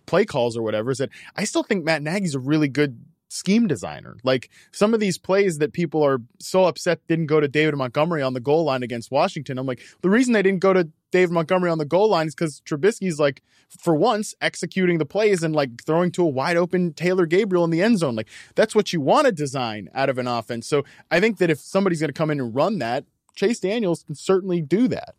play 0.06 0.24
calls 0.24 0.56
or 0.56 0.62
whatever 0.62 0.90
is 0.90 0.98
that 0.98 1.10
I 1.36 1.44
still 1.44 1.62
think 1.62 1.84
Matt 1.84 2.02
Nagy's 2.02 2.34
a 2.34 2.38
really 2.38 2.68
good 2.68 3.04
scheme 3.34 3.66
designer. 3.66 4.16
Like 4.22 4.48
some 4.70 4.94
of 4.94 5.00
these 5.00 5.18
plays 5.18 5.58
that 5.58 5.72
people 5.72 6.04
are 6.04 6.18
so 6.38 6.64
upset 6.66 7.00
didn't 7.08 7.26
go 7.26 7.40
to 7.40 7.48
David 7.48 7.74
Montgomery 7.76 8.22
on 8.22 8.32
the 8.32 8.40
goal 8.40 8.64
line 8.64 8.84
against 8.84 9.10
Washington. 9.10 9.58
I'm 9.58 9.66
like, 9.66 9.80
the 10.02 10.10
reason 10.10 10.32
they 10.32 10.42
didn't 10.42 10.60
go 10.60 10.72
to 10.72 10.88
David 11.10 11.32
Montgomery 11.32 11.70
on 11.70 11.78
the 11.78 11.84
goal 11.84 12.08
line 12.08 12.28
is 12.28 12.34
because 12.34 12.60
Trubisky's 12.60 13.18
like, 13.18 13.42
for 13.68 13.96
once, 13.96 14.34
executing 14.40 14.98
the 14.98 15.04
plays 15.04 15.42
and 15.42 15.54
like 15.54 15.82
throwing 15.84 16.12
to 16.12 16.22
a 16.22 16.28
wide 16.28 16.56
open 16.56 16.92
Taylor 16.92 17.26
Gabriel 17.26 17.64
in 17.64 17.70
the 17.70 17.82
end 17.82 17.98
zone. 17.98 18.14
Like 18.14 18.28
that's 18.54 18.74
what 18.74 18.92
you 18.92 19.00
want 19.00 19.26
to 19.26 19.32
design 19.32 19.88
out 19.94 20.08
of 20.08 20.18
an 20.18 20.28
offense. 20.28 20.68
So 20.68 20.84
I 21.10 21.18
think 21.18 21.38
that 21.38 21.50
if 21.50 21.58
somebody's 21.58 22.00
going 22.00 22.08
to 22.08 22.14
come 22.14 22.30
in 22.30 22.40
and 22.40 22.54
run 22.54 22.78
that, 22.78 23.04
Chase 23.34 23.58
Daniels 23.58 24.04
can 24.04 24.14
certainly 24.14 24.62
do 24.62 24.86
that. 24.88 25.16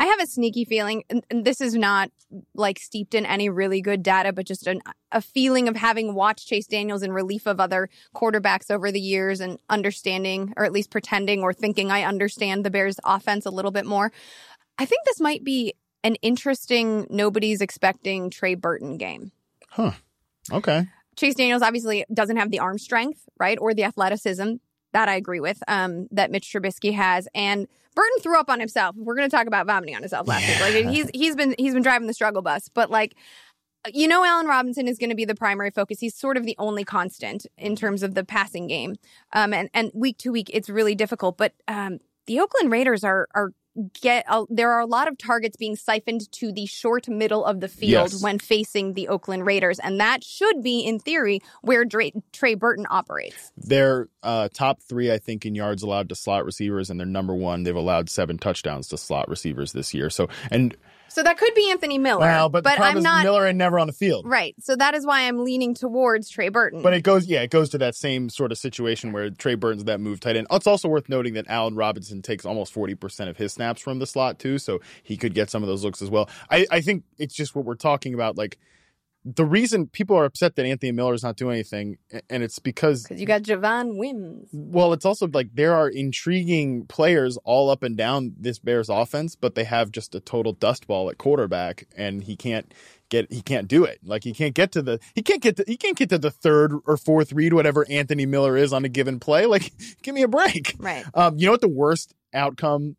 I 0.00 0.06
have 0.06 0.20
a 0.20 0.26
sneaky 0.26 0.64
feeling, 0.64 1.04
and, 1.10 1.44
this 1.44 1.60
is 1.60 1.74
not 1.74 2.10
like 2.54 2.78
steeped 2.78 3.14
in 3.14 3.26
any 3.26 3.50
really 3.50 3.82
good 3.82 4.02
data, 4.02 4.32
but 4.32 4.46
just 4.46 4.66
an, 4.66 4.80
a 5.12 5.20
feeling 5.20 5.68
of 5.68 5.76
having 5.76 6.14
watched 6.14 6.48
Chase 6.48 6.66
Daniels 6.66 7.02
in 7.02 7.12
relief 7.12 7.46
of 7.46 7.60
other 7.60 7.90
quarterbacks 8.14 8.70
over 8.70 8.90
the 8.90 9.00
years 9.00 9.40
and 9.40 9.58
understanding, 9.68 10.54
or 10.56 10.64
at 10.64 10.72
least 10.72 10.90
pretending 10.90 11.42
or 11.42 11.52
thinking 11.52 11.90
I 11.90 12.04
understand 12.04 12.64
the 12.64 12.70
Bears' 12.70 12.98
offense 13.04 13.44
a 13.44 13.50
little 13.50 13.72
bit 13.72 13.84
more. 13.84 14.10
I 14.78 14.86
think 14.86 15.04
this 15.04 15.20
might 15.20 15.44
be 15.44 15.74
an 16.02 16.14
interesting, 16.22 17.06
nobody's 17.10 17.60
expecting 17.60 18.30
Trey 18.30 18.54
Burton 18.54 18.96
game. 18.96 19.32
Huh. 19.68 19.92
Okay. 20.50 20.86
Chase 21.16 21.34
Daniels 21.34 21.60
obviously 21.60 22.06
doesn't 22.10 22.38
have 22.38 22.50
the 22.50 22.60
arm 22.60 22.78
strength, 22.78 23.28
right, 23.38 23.58
or 23.60 23.74
the 23.74 23.84
athleticism 23.84 24.54
that 24.92 25.08
I 25.08 25.14
agree 25.14 25.40
with 25.40 25.62
um, 25.68 26.08
that 26.10 26.30
Mitch 26.30 26.52
Trubisky 26.52 26.92
has, 26.94 27.28
and 27.34 27.66
Burton 27.94 28.20
threw 28.22 28.38
up 28.38 28.48
on 28.50 28.60
himself. 28.60 28.94
We're 28.96 29.16
going 29.16 29.28
to 29.28 29.36
talk 29.36 29.46
about 29.46 29.66
vomiting 29.66 29.94
on 29.96 30.02
himself 30.02 30.26
last 30.28 30.42
Yeah. 30.48 30.64
week. 30.64 30.86
Like 30.86 30.94
he's 30.94 31.10
he's 31.14 31.36
been 31.36 31.54
he's 31.58 31.74
been 31.74 31.82
driving 31.82 32.06
the 32.06 32.14
struggle 32.14 32.42
bus, 32.42 32.68
but 32.72 32.90
like 32.90 33.14
you 33.94 34.06
know, 34.08 34.22
Allen 34.24 34.46
Robinson 34.46 34.86
is 34.86 34.98
going 34.98 35.08
to 35.08 35.16
be 35.16 35.24
the 35.24 35.34
primary 35.34 35.70
focus. 35.70 36.00
He's 36.00 36.14
sort 36.14 36.36
of 36.36 36.44
the 36.44 36.54
only 36.58 36.84
constant 36.84 37.46
in 37.56 37.74
terms 37.76 38.02
of 38.02 38.14
the 38.14 38.24
passing 38.24 38.66
game, 38.66 38.96
um, 39.32 39.54
and 39.54 39.70
and 39.72 39.90
week 39.94 40.18
to 40.18 40.30
week 40.30 40.50
it's 40.52 40.68
really 40.68 40.94
difficult. 40.94 41.38
But 41.38 41.54
um, 41.66 41.98
the 42.30 42.38
Oakland 42.38 42.70
Raiders 42.70 43.02
are 43.02 43.26
are 43.34 43.50
get 44.00 44.24
uh, 44.28 44.44
there 44.48 44.70
are 44.70 44.78
a 44.80 44.86
lot 44.86 45.08
of 45.08 45.18
targets 45.18 45.56
being 45.56 45.74
siphoned 45.74 46.30
to 46.30 46.52
the 46.52 46.64
short 46.66 47.08
middle 47.08 47.44
of 47.44 47.58
the 47.58 47.66
field 47.66 48.12
Yes. 48.12 48.22
when 48.22 48.38
facing 48.38 48.94
the 48.94 49.08
Oakland 49.08 49.44
Raiders, 49.46 49.80
and 49.80 49.98
that 49.98 50.22
should 50.22 50.62
be 50.62 50.80
in 50.80 51.00
theory 51.00 51.40
where 51.62 51.84
Dre, 51.84 52.12
Trey 52.32 52.54
Burton 52.54 52.86
operates. 52.88 53.50
They're 53.56 54.08
uh, 54.22 54.48
top 54.52 54.80
three, 54.80 55.10
I 55.10 55.18
think, 55.18 55.44
in 55.44 55.56
yards 55.56 55.82
allowed 55.82 56.08
to 56.10 56.14
slot 56.14 56.44
receivers, 56.44 56.88
and 56.88 57.00
they're 57.00 57.06
number 57.06 57.34
one. 57.34 57.64
They've 57.64 57.74
allowed 57.74 58.08
seven 58.08 58.38
touchdowns 58.38 58.86
to 58.88 58.96
slot 58.96 59.28
receivers 59.28 59.72
this 59.72 59.92
year. 59.92 60.08
So, 60.08 60.28
and 60.52 60.76
So 61.10 61.22
that 61.22 61.38
could 61.38 61.54
be 61.54 61.70
Anthony 61.70 61.98
Miller. 61.98 62.20
well, 62.20 62.48
but, 62.48 62.64
problem 62.64 62.98
I'm 62.98 63.02
not 63.02 63.24
Miller 63.24 63.46
and 63.46 63.58
never 63.58 63.78
on 63.78 63.86
the 63.86 63.92
field. 63.92 64.26
right. 64.26 64.54
So 64.60 64.76
that 64.76 64.94
is 64.94 65.04
why 65.04 65.22
I'm 65.22 65.44
leaning 65.44 65.74
towards 65.74 66.30
Trey 66.30 66.48
Burton. 66.48 66.82
But 66.82 66.94
it 66.94 67.02
goes, 67.02 67.26
yeah, 67.26 67.42
it 67.42 67.50
goes 67.50 67.70
to 67.70 67.78
that 67.78 67.94
same 67.94 68.28
sort 68.28 68.52
of 68.52 68.58
situation 68.58 69.12
where 69.12 69.30
Trey 69.30 69.54
Burton's 69.54 69.84
that 69.84 70.00
move 70.00 70.20
tight 70.20 70.36
end. 70.36 70.46
It's 70.50 70.66
also 70.66 70.88
worth 70.88 71.08
noting 71.08 71.34
that 71.34 71.46
Allen 71.48 71.74
Robinson 71.74 72.22
takes 72.22 72.44
almost 72.44 72.74
40% 72.74 73.28
of 73.28 73.36
his 73.36 73.52
snaps 73.52 73.80
from 73.80 73.98
the 73.98 74.06
slot, 74.06 74.38
too. 74.38 74.58
So 74.58 74.80
he 75.02 75.16
could 75.16 75.34
get 75.34 75.50
some 75.50 75.62
of 75.62 75.68
those 75.68 75.84
looks 75.84 76.00
as 76.00 76.10
well. 76.10 76.28
I, 76.50 76.66
I 76.70 76.80
think 76.80 77.04
it's 77.18 77.34
just 77.34 77.54
what 77.54 77.64
we're 77.64 77.74
talking 77.74 78.14
about. 78.14 78.38
Like, 78.38 78.58
the 79.24 79.44
reason 79.44 79.86
people 79.86 80.16
are 80.16 80.24
upset 80.24 80.56
that 80.56 80.64
Anthony 80.64 80.92
Miller 80.92 81.12
is 81.12 81.22
not 81.22 81.36
doing 81.36 81.54
anything, 81.54 81.98
and 82.30 82.42
it's 82.42 82.58
because 82.58 83.02
because 83.02 83.20
you 83.20 83.26
got 83.26 83.42
Javon 83.42 83.96
Wims. 83.96 84.48
well, 84.52 84.92
it's 84.92 85.04
also 85.04 85.28
like 85.28 85.50
there 85.54 85.74
are 85.74 85.88
intriguing 85.88 86.86
players 86.86 87.36
all 87.44 87.68
up 87.68 87.82
and 87.82 87.96
down 87.96 88.34
this 88.38 88.58
Bears 88.58 88.88
offense, 88.88 89.36
but 89.36 89.54
they 89.54 89.64
have 89.64 89.92
just 89.92 90.14
a 90.14 90.20
total 90.20 90.52
dust 90.52 90.86
ball 90.86 91.10
at 91.10 91.18
quarterback, 91.18 91.86
and 91.96 92.24
he 92.24 92.34
can't 92.34 92.72
get 93.10 93.30
he 93.30 93.42
can't 93.42 93.68
do 93.68 93.84
it. 93.84 94.00
Like 94.02 94.24
he 94.24 94.32
can't 94.32 94.54
get 94.54 94.72
to 94.72 94.82
the 94.82 94.98
he 95.14 95.22
can't 95.22 95.42
get 95.42 95.56
to 95.56 95.64
he 95.66 95.76
can't 95.76 95.98
get 95.98 96.08
to 96.08 96.18
the 96.18 96.30
third 96.30 96.72
or 96.86 96.96
fourth 96.96 97.32
read, 97.32 97.52
whatever 97.52 97.86
Anthony 97.90 98.24
Miller 98.24 98.56
is 98.56 98.72
on 98.72 98.84
a 98.86 98.88
given 98.88 99.20
play. 99.20 99.44
Like, 99.44 99.70
give 100.02 100.14
me 100.14 100.22
a 100.22 100.28
break. 100.28 100.76
Right. 100.78 101.04
Um, 101.12 101.36
you 101.36 101.44
know 101.44 101.52
what 101.52 101.60
the 101.60 101.68
worst 101.68 102.14
outcome 102.32 102.96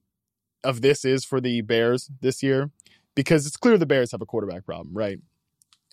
of 0.63 0.81
this 0.81 1.03
is 1.03 1.25
for 1.25 1.41
the 1.41 1.62
Bears 1.62 2.12
this 2.21 2.43
year? 2.43 2.69
Because 3.15 3.47
it's 3.47 3.57
clear 3.57 3.77
the 3.77 3.88
Bears 3.88 4.12
have 4.12 4.21
a 4.21 4.25
quarterback 4.25 4.65
problem, 4.65 4.95
right? 4.95 5.19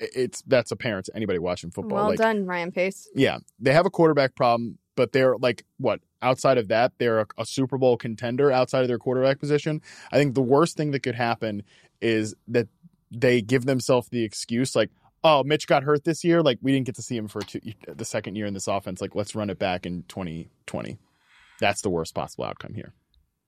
It- 0.01 0.11
It's 0.15 0.43
that's 0.47 0.71
apparent 0.71 1.07
to 1.07 1.17
anybody 1.17 1.39
watching 1.39 1.71
football. 1.71 1.97
Well 1.97 2.09
like, 2.11 2.19
done, 2.19 2.47
Ryan 2.47 2.73
Pace. 2.73 3.09
yeah, 3.15 3.39
they 3.59 3.73
have 3.73 3.87
a 3.87 3.91
quarterback 3.91 4.35
problem, 4.35 4.79
but 4.97 5.13
they're 5.13 5.37
like 5.39 5.65
what 5.79 6.01
outside 6.23 6.59
of 6.59 6.69
that, 6.69 6.93
they're 6.99 7.21
a, 7.21 7.27
a 7.39 7.47
Super 7.47 7.79
Bowl 7.79 7.97
contender 7.97 8.51
outside 8.51 8.83
of 8.83 8.89
their 8.89 8.99
quarterback 8.99 9.39
position. 9.39 9.81
I 10.13 10.17
think 10.19 10.35
the 10.35 10.43
worst 10.43 10.77
thing 10.77 10.91
that 10.93 11.01
could 11.01 11.15
happen 11.15 11.63
is 12.01 12.35
that 12.49 12.69
they 13.11 13.41
give 13.41 13.65
themselves 13.67 14.09
the 14.11 14.23
excuse 14.25 14.77
like, 14.77 14.91
"Oh, 15.25 15.43
Mitch 15.45 15.67
got 15.67 15.83
hurt 15.85 16.05
this 16.05 16.25
year. 16.25 16.43
Like 16.43 16.59
we 16.63 16.73
didn't 16.73 16.87
get 16.87 16.97
to 16.97 17.03
see 17.03 17.17
him 17.17 17.29
for 17.29 17.41
two, 17.41 17.61
the 17.87 18.05
second 18.05 18.37
year 18.37 18.47
in 18.47 18.55
this 18.55 18.67
offense. 18.69 19.01
Like 19.01 19.15
let's 19.15 19.35
run 19.35 19.51
it 19.51 19.59
back 19.59 19.87
in 19.87 20.03
2020." 20.09 20.99
That's 21.61 21.81
the 21.83 21.91
worst 21.91 22.15
possible 22.15 22.45
outcome 22.45 22.75
here. 22.75 22.93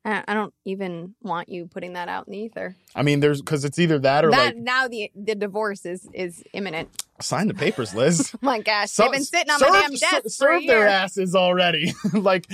I 0.03 0.33
don't 0.33 0.55
even 0.65 1.15
want 1.21 1.51
you 1.51 1.67
putting 1.67 1.93
that 1.93 2.09
out 2.09 2.27
in 2.27 2.33
the 2.33 2.39
ether. 2.39 2.75
I 2.95 3.03
mean, 3.03 3.21
there's 3.21 3.41
because 3.43 3.65
it's 3.67 3.79
either 3.79 3.99
that 3.99 4.25
or 4.25 4.31
That 4.31 4.55
like 4.55 4.57
now 4.57 4.89
the 4.89 5.11
the 5.15 5.35
divorce 5.35 5.85
is 5.85 6.09
is 6.15 6.43
imminent. 6.55 6.89
sign 7.21 7.49
the 7.49 7.55
papers, 7.55 7.95
Liz. 7.95 8.31
Oh 8.35 8.39
my 8.41 8.61
gosh, 8.61 8.91
So- 8.93 9.03
they've 9.05 9.13
been 9.13 9.25
sitting 9.25 9.51
on 9.51 9.59
serve, 9.59 9.69
my 9.71 9.81
damn 9.83 9.91
desk 9.95 10.23
serve 10.29 10.67
their 10.67 10.87
asses 10.89 11.35
already. 11.35 11.93
like, 12.15 12.47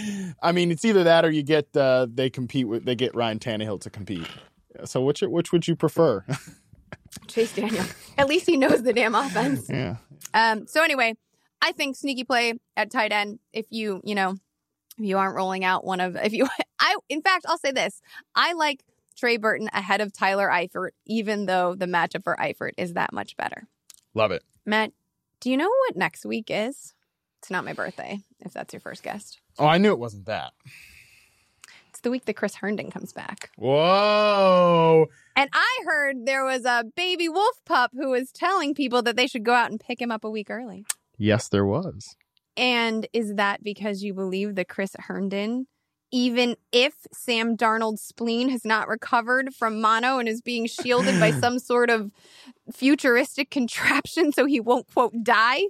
I 0.43 0.51
mean, 0.51 0.73
it's 0.73 0.85
either 0.85 1.05
that 1.05 1.25
or 1.25 1.31
you 1.31 1.45
get 1.45 1.69
uh, 1.77 2.07
they 2.13 2.31
compete 2.31 2.67
with 2.67 2.85
they 2.85 2.97
get 2.97 3.15
Ryan 3.15 3.39
Tannehill 3.39 3.81
to 3.83 3.91
compete. 3.91 4.27
So 4.85 5.01
which 5.03 5.21
which 5.23 5.53
would 5.53 5.69
you 5.69 5.77
prefer? 5.77 6.25
Chase 7.29 7.55
Daniel. 7.55 7.85
At 8.19 8.29
least 8.29 8.47
he 8.47 8.57
knows 8.57 8.83
the 8.83 8.93
damn 8.93 9.15
offense. 9.15 9.69
yeah, 9.71 9.97
Um. 10.35 10.67
So 10.67 10.83
anyway, 10.83 11.15
I 11.63 11.73
think 11.73 11.97
sneaky 11.97 12.25
play 12.25 12.55
at 12.77 12.91
tight 12.91 13.13
end. 13.13 13.39
If 13.53 13.67
you, 13.71 14.01
you 14.05 14.15
know, 14.15 14.33
if 14.99 15.05
you 15.05 15.17
aren't 15.19 15.35
rolling 15.35 15.65
out 15.65 15.85
one 15.85 16.01
of, 16.01 16.17
if 16.17 16.33
you, 16.33 16.47
I, 16.87 16.97
in 17.09 17.21
fact, 17.21 17.47
I'll 17.49 17.59
say 17.59 17.73
this: 17.73 18.01
I 18.35 18.53
like 18.53 18.85
Trey 19.17 19.37
Burton 19.37 19.69
ahead 19.73 20.01
of 20.01 20.13
Tyler 20.13 20.49
Eifert, 20.49 20.91
even 21.07 21.47
though 21.47 21.75
the 21.75 21.87
matchup 21.87 22.23
for 22.23 22.37
Eifert 22.37 22.73
is 22.77 22.95
that 22.95 23.13
much 23.13 23.37
better. 23.37 23.67
Love 24.15 24.31
it. 24.31 24.45
Matt, 24.65 24.93
do 25.41 25.51
you 25.51 25.57
know 25.57 25.69
what 25.69 25.97
next 25.97 26.25
week 26.25 26.47
is? 26.49 26.95
It's 27.41 27.51
not 27.51 27.65
my 27.65 27.73
birthday, 27.73 28.21
if 28.41 28.53
that's 28.53 28.73
your 28.73 28.81
first 28.81 29.03
guess. 29.03 29.37
Oh, 29.59 29.67
I 29.67 29.79
knew 29.79 29.91
it 29.91 29.99
wasn't 29.99 30.27
that. 30.27 30.53
It's 31.91 32.01
the 32.01 32.11
week 32.11 32.25
that 32.27 32.37
Chris 32.37 32.55
Herndon 32.57 32.91
comes 32.91 33.13
back. 33.13 33.51
Whoa. 33.57 35.07
And 35.35 35.49
I 35.53 35.79
heard 35.87 36.27
there 36.27 36.45
was 36.45 36.65
a 36.65 36.85
baby 36.95 37.29
wolf 37.29 37.61
pup 37.65 37.91
who 37.95 38.11
was 38.11 38.33
telling 38.33 38.75
people 38.75 39.03
that 39.03 39.17
they 39.17 39.27
should 39.27 39.45
go 39.45 39.55
out 39.55 39.71
and 39.71 39.81
pick 39.81 40.01
him 40.01 40.11
up 40.11 40.25
a 40.25 40.31
week 40.31 40.51
early. 40.51 40.85
Yes, 41.17 41.49
there 41.49 41.65
was. 41.65 42.17
And 42.57 43.07
is 43.13 43.35
that 43.35 43.63
because 43.63 44.03
you 44.03 44.15
believe 44.15 44.55
that 44.57 44.69
Chris 44.69 44.97
Herndon, 44.99 45.67
even 46.17 46.57
if 46.73 46.95
Sam 47.13 47.59
Darnold's 47.59 48.01
spleen 48.01 48.49
has 48.49 48.65
not 48.65 48.89
recovered 48.89 49.55
from 49.55 49.83
mono 49.83 50.19
and 50.19 50.27
is 50.27 50.41
being 50.41 50.67
shielded 50.67 51.21
by 51.21 51.31
some 51.43 51.59
sort 51.59 51.91
of 51.91 52.11
futuristic 52.73 53.51
contraption 53.51 54.33
so 54.33 54.47
he 54.47 54.59
won't, 54.59 54.91
quote, 54.91 55.13
die? 55.23 55.65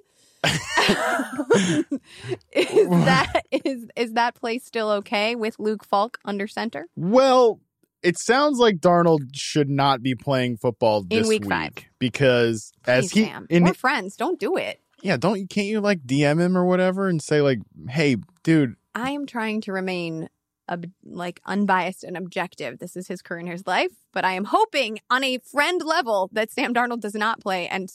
is 0.44 1.88
that 2.52 3.42
is 3.50 3.88
is 3.96 4.12
that 4.12 4.36
play 4.36 4.60
still 4.60 4.90
okay 4.90 5.34
with 5.34 5.58
Luke 5.58 5.84
Falk 5.84 6.18
under 6.24 6.46
center? 6.46 6.86
Well, 6.94 7.58
it 8.04 8.16
sounds 8.16 8.60
like 8.60 8.76
Darnold 8.76 9.30
should 9.34 9.68
not 9.68 10.00
be 10.00 10.14
playing 10.14 10.58
football 10.58 11.00
In 11.10 11.18
this 11.18 11.26
week 11.26 11.42
week, 11.42 11.50
five. 11.50 11.72
because 11.98 12.72
as 12.86 13.10
he 13.10 13.24
Sam. 13.24 13.48
in 13.50 13.64
We're 13.64 13.74
friends. 13.74 14.14
Don't 14.14 14.38
do 14.38 14.56
it. 14.56 14.80
yeah, 15.02 15.16
don't 15.16 15.40
you 15.40 15.48
can't 15.48 15.66
you 15.66 15.80
like 15.80 16.02
DM 16.06 16.40
him 16.40 16.56
or 16.56 16.64
whatever 16.64 17.08
and 17.08 17.20
say 17.20 17.40
like, 17.40 17.58
"Hey, 17.88 18.18
dude, 18.44 18.76
I 18.94 19.10
am 19.10 19.26
trying 19.26 19.60
to 19.62 19.72
remain 19.72 20.28
ob- 20.68 20.90
like 21.04 21.40
unbiased 21.46 22.04
and 22.04 22.16
objective. 22.16 22.78
This 22.78 22.96
is 22.96 23.08
his 23.08 23.22
career 23.22 23.40
and 23.40 23.48
his 23.48 23.66
life, 23.66 23.92
but 24.12 24.24
I 24.24 24.32
am 24.32 24.44
hoping 24.44 24.98
on 25.10 25.24
a 25.24 25.38
friend 25.38 25.80
level 25.84 26.28
that 26.32 26.50
Sam 26.50 26.74
Darnold 26.74 27.00
does 27.00 27.14
not 27.14 27.40
play 27.40 27.68
and 27.68 27.90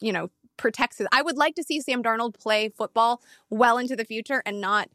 you 0.00 0.12
know 0.12 0.30
protects 0.56 0.98
his. 0.98 1.06
I 1.12 1.22
would 1.22 1.36
like 1.36 1.54
to 1.56 1.62
see 1.62 1.80
Sam 1.80 2.02
Darnold 2.02 2.38
play 2.38 2.68
football 2.70 3.22
well 3.50 3.78
into 3.78 3.96
the 3.96 4.04
future 4.04 4.42
and 4.44 4.60
not. 4.60 4.88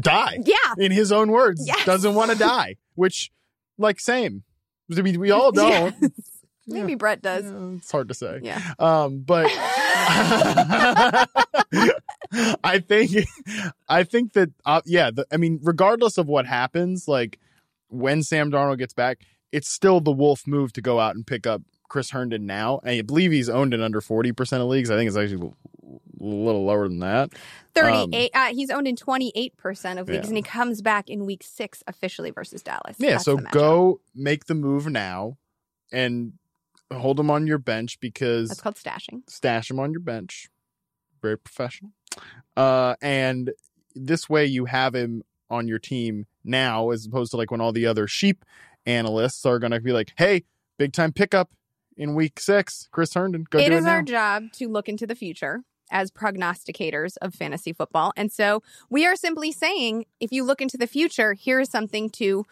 die." 0.00 0.38
Yeah, 0.44 0.74
In 0.78 0.92
his 0.92 1.12
own 1.12 1.30
words, 1.30 1.62
Yes. 1.66 1.84
doesn't 1.84 2.14
want 2.14 2.32
to 2.32 2.38
die, 2.54 2.76
which 2.94 3.30
like 3.78 4.00
same. 4.00 4.42
I 4.96 5.02
mean, 5.02 5.20
we 5.20 5.30
all 5.30 5.52
don't. 5.52 5.94
Yes. 6.00 6.10
Maybe 6.68 6.96
Brett 6.96 7.22
does. 7.22 7.44
Yeah, 7.44 7.76
it's 7.76 7.92
hard 7.92 8.08
to 8.08 8.14
say. 8.14 8.40
Yeah. 8.42 8.60
Um, 8.80 9.20
but 9.20 9.46
I 12.64 12.78
think, 12.80 13.12
I 13.88 14.02
think 14.04 14.32
that, 14.34 14.50
uh, 14.64 14.80
yeah, 14.84 15.10
the, 15.10 15.26
I 15.32 15.36
mean, 15.36 15.60
regardless 15.62 16.18
of 16.18 16.26
what 16.26 16.46
happens, 16.46 17.06
like 17.08 17.38
when 17.88 18.22
Sam 18.22 18.50
Darnold 18.50 18.78
gets 18.78 18.94
back, 18.94 19.20
it's 19.52 19.68
still 19.68 20.00
the 20.00 20.12
Wolf 20.12 20.46
move 20.46 20.72
to 20.74 20.80
go 20.82 20.98
out 21.00 21.14
and 21.14 21.26
pick 21.26 21.46
up 21.46 21.62
Chris 21.88 22.10
Herndon 22.10 22.46
now. 22.46 22.80
I 22.84 23.00
believe 23.02 23.30
he's 23.32 23.48
owned 23.48 23.72
in 23.74 23.80
under 23.80 24.00
40% 24.00 24.60
of 24.60 24.66
leagues. 24.68 24.90
I 24.90 24.96
think 24.96 25.08
it's 25.08 25.16
actually 25.16 25.52
a 26.20 26.24
little 26.24 26.64
lower 26.64 26.88
than 26.88 26.98
that. 27.00 27.32
Thirty-eight. 27.74 28.30
uh, 28.34 28.46
he's 28.46 28.70
owned 28.70 28.88
in 28.88 28.96
twenty-eight 28.96 29.56
percent 29.58 29.98
of 29.98 30.08
leagues, 30.08 30.24
Yeah. 30.24 30.28
and 30.28 30.36
he 30.38 30.42
comes 30.42 30.80
back 30.80 31.10
in 31.10 31.26
week 31.26 31.42
six 31.44 31.82
officially 31.86 32.30
versus 32.30 32.62
Dallas. 32.62 32.96
Yeah. 32.98 33.10
That's 33.12 33.24
so 33.24 33.36
go 33.36 34.00
make 34.14 34.46
the 34.46 34.54
move 34.54 34.86
now 34.88 35.36
and 35.92 36.32
hold 36.90 37.20
him 37.20 37.30
on 37.30 37.46
your 37.46 37.58
bench 37.58 38.00
because 38.00 38.48
That's 38.48 38.62
called 38.62 38.76
stashing. 38.76 39.22
stash 39.28 39.70
him 39.70 39.78
on 39.78 39.92
your 39.92 40.00
bench. 40.00 40.48
Very 41.20 41.36
professional. 41.38 41.92
Uh, 42.56 42.94
and 43.02 43.52
this 43.94 44.28
way 44.28 44.46
you 44.46 44.64
have 44.64 44.94
him 44.94 45.22
on 45.50 45.68
your 45.68 45.78
team 45.78 46.26
now, 46.44 46.90
as 46.90 47.06
opposed 47.06 47.30
to 47.30 47.36
like 47.36 47.50
when 47.50 47.60
all 47.60 47.72
the 47.72 47.86
other 47.86 48.06
sheep 48.06 48.44
analysts 48.84 49.44
are 49.44 49.58
going 49.58 49.72
to 49.72 49.80
be 49.80 49.92
like, 49.92 50.12
"Hey, 50.16 50.44
big 50.78 50.92
time 50.92 51.12
pickup 51.12 51.50
in 51.96 52.14
week 52.14 52.40
six, 52.40 52.88
Chris 52.90 53.14
Herndon, 53.14 53.46
go 53.48 53.58
it 53.58 53.68
do 53.68 53.72
is 53.76 53.84
it 53.84 53.86
now." 53.86 53.94
our 53.94 54.02
job 54.02 54.44
to 54.54 54.68
look 54.68 54.88
into 54.88 55.06
the 55.06 55.14
future 55.14 55.62
as 55.90 56.10
prognosticators 56.10 57.16
of 57.22 57.34
fantasy 57.34 57.72
football. 57.72 58.12
And 58.16 58.32
so 58.32 58.62
we 58.90 59.06
are 59.06 59.16
simply 59.16 59.52
saying 59.52 60.06
if 60.20 60.32
you 60.32 60.44
look 60.44 60.60
into 60.60 60.76
the 60.76 60.86
future, 60.86 61.34
here 61.34 61.60
is 61.60 61.70
something 61.70 62.10
to 62.10 62.44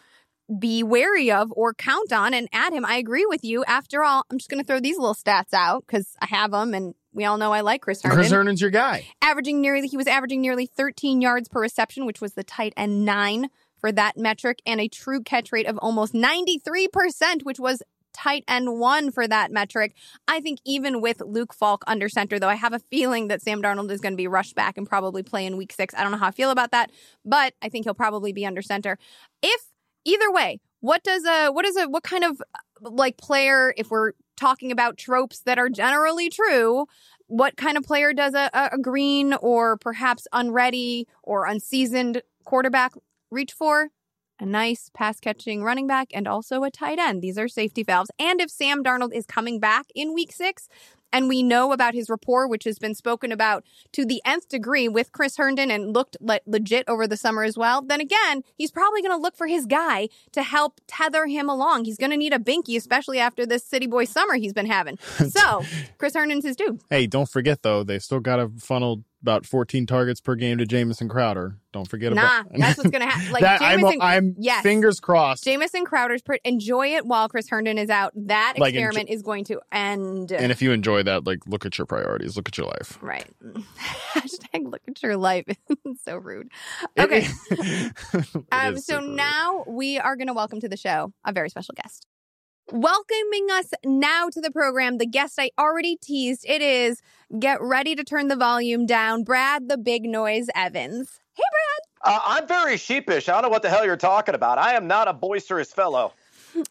be 0.59 0.83
wary 0.83 1.31
of 1.31 1.51
or 1.55 1.73
count 1.73 2.13
on 2.13 2.33
and 2.33 2.47
add 2.53 2.71
him. 2.71 2.85
I 2.85 2.97
agree 2.97 3.25
with 3.25 3.43
you. 3.43 3.65
After 3.65 4.03
all, 4.03 4.23
I'm 4.29 4.37
just 4.37 4.49
going 4.49 4.61
to 4.61 4.67
throw 4.67 4.79
these 4.79 4.97
little 4.97 5.15
stats 5.15 5.53
out 5.53 5.85
because 5.85 6.15
I 6.21 6.27
have 6.27 6.51
them 6.51 6.73
and 6.73 6.93
we 7.15 7.23
all 7.25 7.37
know 7.37 7.53
I 7.53 7.61
like 7.61 7.81
Chris 7.81 8.01
Herndon. 8.03 8.19
Chris 8.19 8.31
Herndon's 8.31 8.61
your 8.61 8.69
guy. 8.69 9.07
averaging 9.21 9.61
nearly 9.61 9.87
he 9.87 9.97
was 9.97 10.05
averaging 10.05 10.41
nearly 10.41 10.65
13 10.65 11.21
yards 11.21 11.47
per 11.47 11.61
reception, 11.61 12.05
which 12.05 12.21
was 12.21 12.33
the 12.33 12.43
tight 12.43 12.73
end 12.75 13.05
9 13.05 13.49
for 13.79 13.91
that 13.91 14.17
metric 14.17 14.59
and 14.65 14.81
a 14.81 14.87
true 14.87 15.21
catch 15.21 15.51
rate 15.51 15.65
of 15.65 15.77
almost 15.77 16.13
93%, 16.13 17.43
which 17.43 17.59
was 17.59 17.81
tight 18.13 18.43
end 18.47 18.79
1 18.79 19.11
for 19.11 19.27
that 19.27 19.51
metric. 19.51 19.95
I 20.27 20.41
think 20.41 20.59
even 20.65 21.01
with 21.01 21.21
Luke 21.25 21.53
Falk 21.53 21.83
under 21.87 22.09
center 22.09 22.37
though, 22.37 22.49
I 22.49 22.55
have 22.55 22.73
a 22.73 22.79
feeling 22.79 23.29
that 23.29 23.41
Sam 23.41 23.61
Darnold 23.61 23.91
is 23.91 24.01
going 24.01 24.13
to 24.13 24.17
be 24.17 24.27
rushed 24.27 24.55
back 24.55 24.77
and 24.77 24.87
probably 24.87 25.23
play 25.23 25.45
in 25.45 25.57
week 25.57 25.73
6. 25.73 25.93
I 25.95 26.03
don't 26.03 26.11
know 26.11 26.17
how 26.17 26.27
I 26.27 26.31
feel 26.31 26.51
about 26.51 26.71
that, 26.71 26.91
but 27.23 27.53
I 27.61 27.69
think 27.69 27.85
he'll 27.85 27.93
probably 27.93 28.33
be 28.33 28.45
under 28.45 28.61
center. 28.61 28.97
If 29.41 29.61
either 30.03 30.31
way, 30.31 30.59
what 30.81 31.03
does 31.03 31.25
a 31.25 31.49
what 31.49 31.65
is 31.65 31.77
a 31.77 31.87
what 31.87 32.03
kind 32.03 32.23
of 32.23 32.41
like 32.81 33.17
player 33.17 33.73
if 33.77 33.89
we're 33.89 34.11
talking 34.35 34.71
about 34.71 34.97
tropes 34.97 35.39
that 35.41 35.57
are 35.57 35.69
generally 35.69 36.29
true 36.29 36.85
what 37.27 37.57
kind 37.57 37.77
of 37.77 37.83
player 37.83 38.13
does 38.13 38.33
a, 38.33 38.49
a, 38.53 38.77
green 38.77 39.33
or 39.33 39.77
perhaps 39.77 40.27
unready 40.31 41.07
or 41.23 41.45
unseasoned 41.45 42.21
quarterback 42.43 42.93
reach 43.31 43.51
for? 43.51 43.89
A 44.39 44.45
nice 44.45 44.91
pass 44.93 45.19
catching 45.19 45.63
running 45.63 45.87
back 45.87 46.09
and 46.13 46.27
also 46.27 46.63
a 46.63 46.71
tight 46.71 46.99
end. 46.99 47.21
These 47.21 47.37
are 47.37 47.47
safety 47.47 47.83
valves. 47.83 48.11
And 48.19 48.41
if 48.41 48.51
Sam 48.51 48.83
Darnold 48.83 49.13
is 49.13 49.25
coming 49.25 49.59
back 49.59 49.85
in 49.95 50.13
week 50.13 50.31
six, 50.31 50.67
and 51.15 51.29
we 51.29 51.41
know 51.41 51.71
about 51.71 51.93
his 51.93 52.09
rapport, 52.09 52.45
which 52.45 52.65
has 52.65 52.77
been 52.77 52.93
spoken 52.93 53.31
about 53.31 53.63
to 53.93 54.05
the 54.05 54.21
nth 54.25 54.49
degree 54.49 54.89
with 54.89 55.13
Chris 55.13 55.37
Herndon 55.37 55.71
and 55.71 55.93
looked 55.93 56.17
le- 56.19 56.41
legit 56.45 56.83
over 56.89 57.07
the 57.07 57.15
summer 57.15 57.43
as 57.43 57.57
well, 57.57 57.81
then 57.81 58.01
again, 58.01 58.43
he's 58.57 58.69
probably 58.69 59.01
going 59.01 59.17
to 59.17 59.21
look 59.21 59.37
for 59.37 59.47
his 59.47 59.65
guy 59.65 60.09
to 60.33 60.43
help 60.43 60.81
tether 60.87 61.25
him 61.25 61.47
along. 61.49 61.85
He's 61.85 61.95
going 61.97 62.11
to 62.11 62.17
need 62.17 62.33
a 62.33 62.37
binky, 62.37 62.75
especially 62.75 63.17
after 63.17 63.45
this 63.45 63.63
city 63.63 63.87
boy 63.87 64.03
summer 64.03 64.33
he's 64.35 64.53
been 64.53 64.67
having. 64.67 64.99
So, 65.35 65.63
Chris 65.97 66.13
Herndon's 66.13 66.45
his 66.45 66.55
dude. 66.55 66.81
Hey, 66.89 67.07
don't 67.07 67.27
forget 67.27 67.61
though, 67.61 67.83
they 67.83 67.99
still 67.99 68.19
got 68.19 68.37
to 68.37 68.49
funnel 68.59 69.03
about 69.25 69.43
14 69.43 69.87
targets 69.87 70.21
per 70.21 70.35
game 70.35 70.59
to 70.59 70.67
Jamison 70.67 71.09
Crowder. 71.09 71.57
Don't 71.73 71.87
forget 71.89 72.13
Nah, 72.13 72.21
about 72.41 72.51
Nah, 72.51 72.67
that's 72.67 72.77
what's 72.77 72.91
gonna 72.91 73.09
happen. 73.09 73.31
Like 73.33 73.41
that. 73.41 73.59
I'm, 73.61 73.83
I'm 73.99 74.35
yes. 74.37 74.61
fingers 74.61 74.99
crossed. 74.99 75.43
Jamison 75.43 75.83
Crowder's 75.83 76.21
per- 76.21 76.37
enjoy 76.45 76.89
it 76.95 77.05
while 77.07 77.27
Chris 77.27 77.49
Herndon 77.49 77.79
is 77.79 77.89
out. 77.89 78.13
That 78.15 78.53
Like, 78.59 78.75
experiment 78.75 79.09
is 79.09 79.23
going 79.23 79.45
to 79.45 79.59
end. 79.71 80.31
and 80.31 80.51
if 80.51 80.61
you 80.61 80.71
enjoy 80.71 81.01
that, 81.03 81.25
like, 81.25 81.39
look 81.47 81.65
at 81.65 81.77
your 81.79 81.85
priorities, 81.87 82.35
look 82.37 82.47
at 82.47 82.55
your 82.57 82.67
life. 82.67 82.99
right. 83.01 83.25
Hashtag 84.13 84.71
look 84.71 84.81
at 84.87 85.01
your 85.01 85.17
life. 85.17 85.45
So 86.03 86.17
rude. 86.17 86.49
Okay. 86.99 87.25
Um, 88.51 88.77
so 88.77 88.99
rude. 88.99 89.15
now 89.15 89.63
we 89.67 89.97
are 89.97 90.15
going 90.15 90.27
to 90.27 90.33
welcome 90.33 90.59
to 90.61 90.69
the 90.69 90.77
show 90.77 91.13
a 91.25 91.31
very 91.33 91.49
special 91.49 91.73
guest. 91.75 92.05
Welcoming 92.71 93.47
us 93.51 93.71
now 93.85 94.29
to 94.29 94.41
the 94.41 94.49
program, 94.49 94.97
the 94.97 95.05
guest 95.05 95.35
I 95.37 95.51
already 95.59 95.97
teased. 95.97 96.45
It 96.47 96.63
is 96.63 96.99
get 97.37 97.61
ready 97.61 97.93
to 97.95 98.03
turn 98.03 98.27
the 98.27 98.35
volume 98.35 98.87
down, 98.87 99.23
Brad 99.23 99.69
the 99.69 99.77
Big 99.77 100.03
Noise 100.03 100.47
Evans. 100.55 101.19
Hey, 101.35 101.43
Uh, 102.03 102.19
I'm 102.25 102.47
very 102.47 102.77
sheepish. 102.77 103.29
I 103.29 103.33
don't 103.33 103.43
know 103.43 103.49
what 103.49 103.61
the 103.61 103.69
hell 103.69 103.85
you're 103.85 103.97
talking 103.97 104.33
about. 104.33 104.57
I 104.57 104.73
am 104.73 104.87
not 104.87 105.07
a 105.07 105.13
boisterous 105.13 105.71
fellow. 105.71 106.13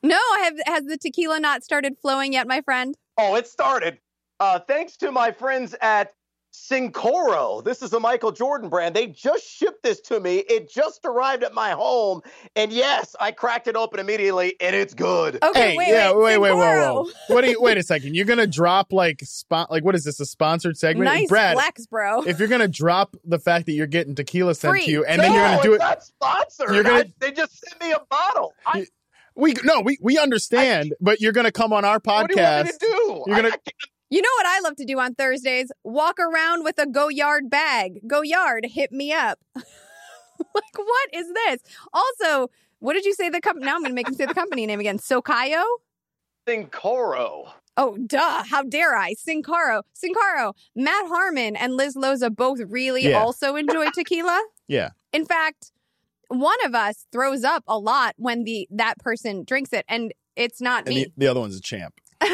No, 0.02 0.18
have 0.42 0.54
has 0.64 0.84
the 0.86 0.96
tequila 0.96 1.38
not 1.40 1.62
started 1.62 1.98
flowing 2.00 2.32
yet, 2.32 2.46
my 2.48 2.62
friend? 2.62 2.96
Oh, 3.18 3.34
it 3.34 3.46
started. 3.46 3.98
Uh, 4.40 4.58
thanks 4.58 4.96
to 4.96 5.12
my 5.12 5.30
friends 5.30 5.74
at 5.82 6.14
Cincoro. 6.54 7.62
This 7.64 7.82
is 7.82 7.92
a 7.92 8.00
Michael 8.00 8.30
Jordan 8.32 8.68
brand. 8.68 8.94
They 8.94 9.06
just 9.08 9.44
shipped 9.44 9.82
this 9.82 10.00
to 10.02 10.20
me. 10.20 10.38
It 10.38 10.70
just 10.70 11.04
arrived 11.04 11.42
at 11.42 11.52
my 11.52 11.70
home. 11.70 12.20
And 12.54 12.72
yes, 12.72 13.16
I 13.18 13.32
cracked 13.32 13.66
it 13.66 13.76
open 13.76 13.98
immediately 14.00 14.54
and 14.60 14.74
it's 14.74 14.94
good. 14.94 15.42
Okay, 15.42 15.70
Hey, 15.72 15.76
wait, 15.76 15.88
yeah, 15.88 16.12
wait, 16.12 16.38
wait, 16.38 16.38
wait, 16.38 16.52
whoa, 16.52 17.02
whoa. 17.04 17.10
What 17.34 17.44
do 17.44 17.50
you? 17.50 17.60
Wait 17.60 17.76
a 17.76 17.82
second. 17.94 18.14
You're 18.14 18.24
gonna 18.26 18.46
drop 18.46 18.92
like 18.92 19.20
spot? 19.22 19.70
Like 19.70 19.84
what 19.84 19.94
is 19.94 20.04
this? 20.04 20.20
A 20.20 20.26
sponsored 20.26 20.76
segment? 20.76 21.06
Nice 21.06 21.28
Brad, 21.28 21.54
flex, 21.54 21.86
bro. 21.86 22.22
if 22.22 22.38
you're 22.38 22.48
gonna 22.48 22.68
drop 22.68 23.16
the 23.24 23.38
fact 23.38 23.66
that 23.66 23.72
you're 23.72 23.86
getting 23.86 24.14
tequila 24.14 24.54
sent 24.54 24.72
Free. 24.72 24.84
to 24.84 24.90
you, 24.90 25.04
and 25.04 25.18
no, 25.18 25.22
then 25.24 25.32
you're 25.34 25.42
gonna 25.48 25.62
do 25.62 25.74
it, 25.74 25.78
not 25.78 26.02
sponsored. 26.04 26.74
You're 26.74 26.84
gonna- 26.84 26.98
I- 27.00 27.12
they 27.18 27.32
just 27.32 27.58
sent 27.66 27.80
me 27.82 27.90
a 27.92 28.00
bottle. 28.08 28.54
I, 28.66 28.86
we 29.34 29.54
no, 29.64 29.80
we 29.80 29.98
we 30.00 30.16
understand, 30.18 30.94
but 31.00 31.20
you're 31.20 31.32
gonna 31.32 31.50
come 31.52 31.72
on 31.72 31.84
our 31.84 31.98
podcast. 31.98 32.22
what 32.22 32.30
do 32.30 32.36
you 32.36 32.42
want 32.42 32.46
podcast. 32.46 32.64
me 32.64 32.70
to 32.72 32.78
do? 32.78 33.22
You're 33.26 33.36
gonna- 33.36 33.48
I- 33.48 33.52
I 33.52 33.56
can't- 33.56 33.90
You 34.14 34.22
know 34.22 34.28
what 34.36 34.46
I 34.46 34.60
love 34.60 34.76
to 34.76 34.84
do 34.84 35.00
on 35.00 35.16
Thursdays? 35.16 35.72
Walk 35.82 36.20
around 36.20 36.62
with 36.62 36.78
a 36.78 36.86
Go 36.86 37.08
Yard 37.08 37.50
bag. 37.50 37.98
Go 38.06 38.22
Yard, 38.22 38.64
hit 38.64 38.92
me 38.92 39.12
up. 39.12 39.40
like, 39.56 40.76
what 40.76 41.08
is 41.12 41.26
this? 41.32 41.58
Also, 41.92 42.48
what 42.78 42.92
did 42.92 43.04
you 43.04 43.12
say 43.12 43.28
the 43.28 43.40
company? 43.40 43.66
Now 43.66 43.74
I'm 43.74 43.80
going 43.80 43.90
to 43.90 43.94
make 43.96 44.06
him 44.06 44.14
say 44.14 44.26
the 44.26 44.32
company 44.34 44.66
name 44.66 44.78
again. 44.78 44.98
Sokayo? 45.00 45.64
Cincoro. 46.46 47.50
Oh, 47.76 47.98
duh. 48.06 48.44
How 48.48 48.62
dare 48.62 48.94
I? 48.94 49.14
Sin 49.14 49.42
Cara. 49.42 49.82
Sin 49.94 50.14
Cara, 50.14 50.52
Matt 50.76 51.08
Harmon 51.08 51.56
and 51.56 51.76
Liz 51.76 51.96
Loza 51.96 52.32
both 52.32 52.60
really 52.68 53.08
Yeah. 53.08 53.18
also 53.20 53.56
enjoy 53.56 53.90
tequila. 53.90 54.40
Yeah. 54.68 54.90
In 55.12 55.24
fact, 55.26 55.72
one 56.28 56.64
of 56.64 56.72
us 56.72 57.06
throws 57.10 57.42
up 57.42 57.64
a 57.66 57.80
lot 57.80 58.14
when 58.16 58.44
the 58.44 58.68
that 58.70 59.00
person 59.00 59.42
drinks 59.44 59.72
it, 59.72 59.84
and 59.88 60.14
it's 60.36 60.60
not 60.60 60.86
And 60.86 60.94
me. 60.94 61.04
the, 61.06 61.12
the 61.16 61.26
other 61.26 61.40
one's 61.40 61.56
a 61.56 61.60
champ. 61.60 61.94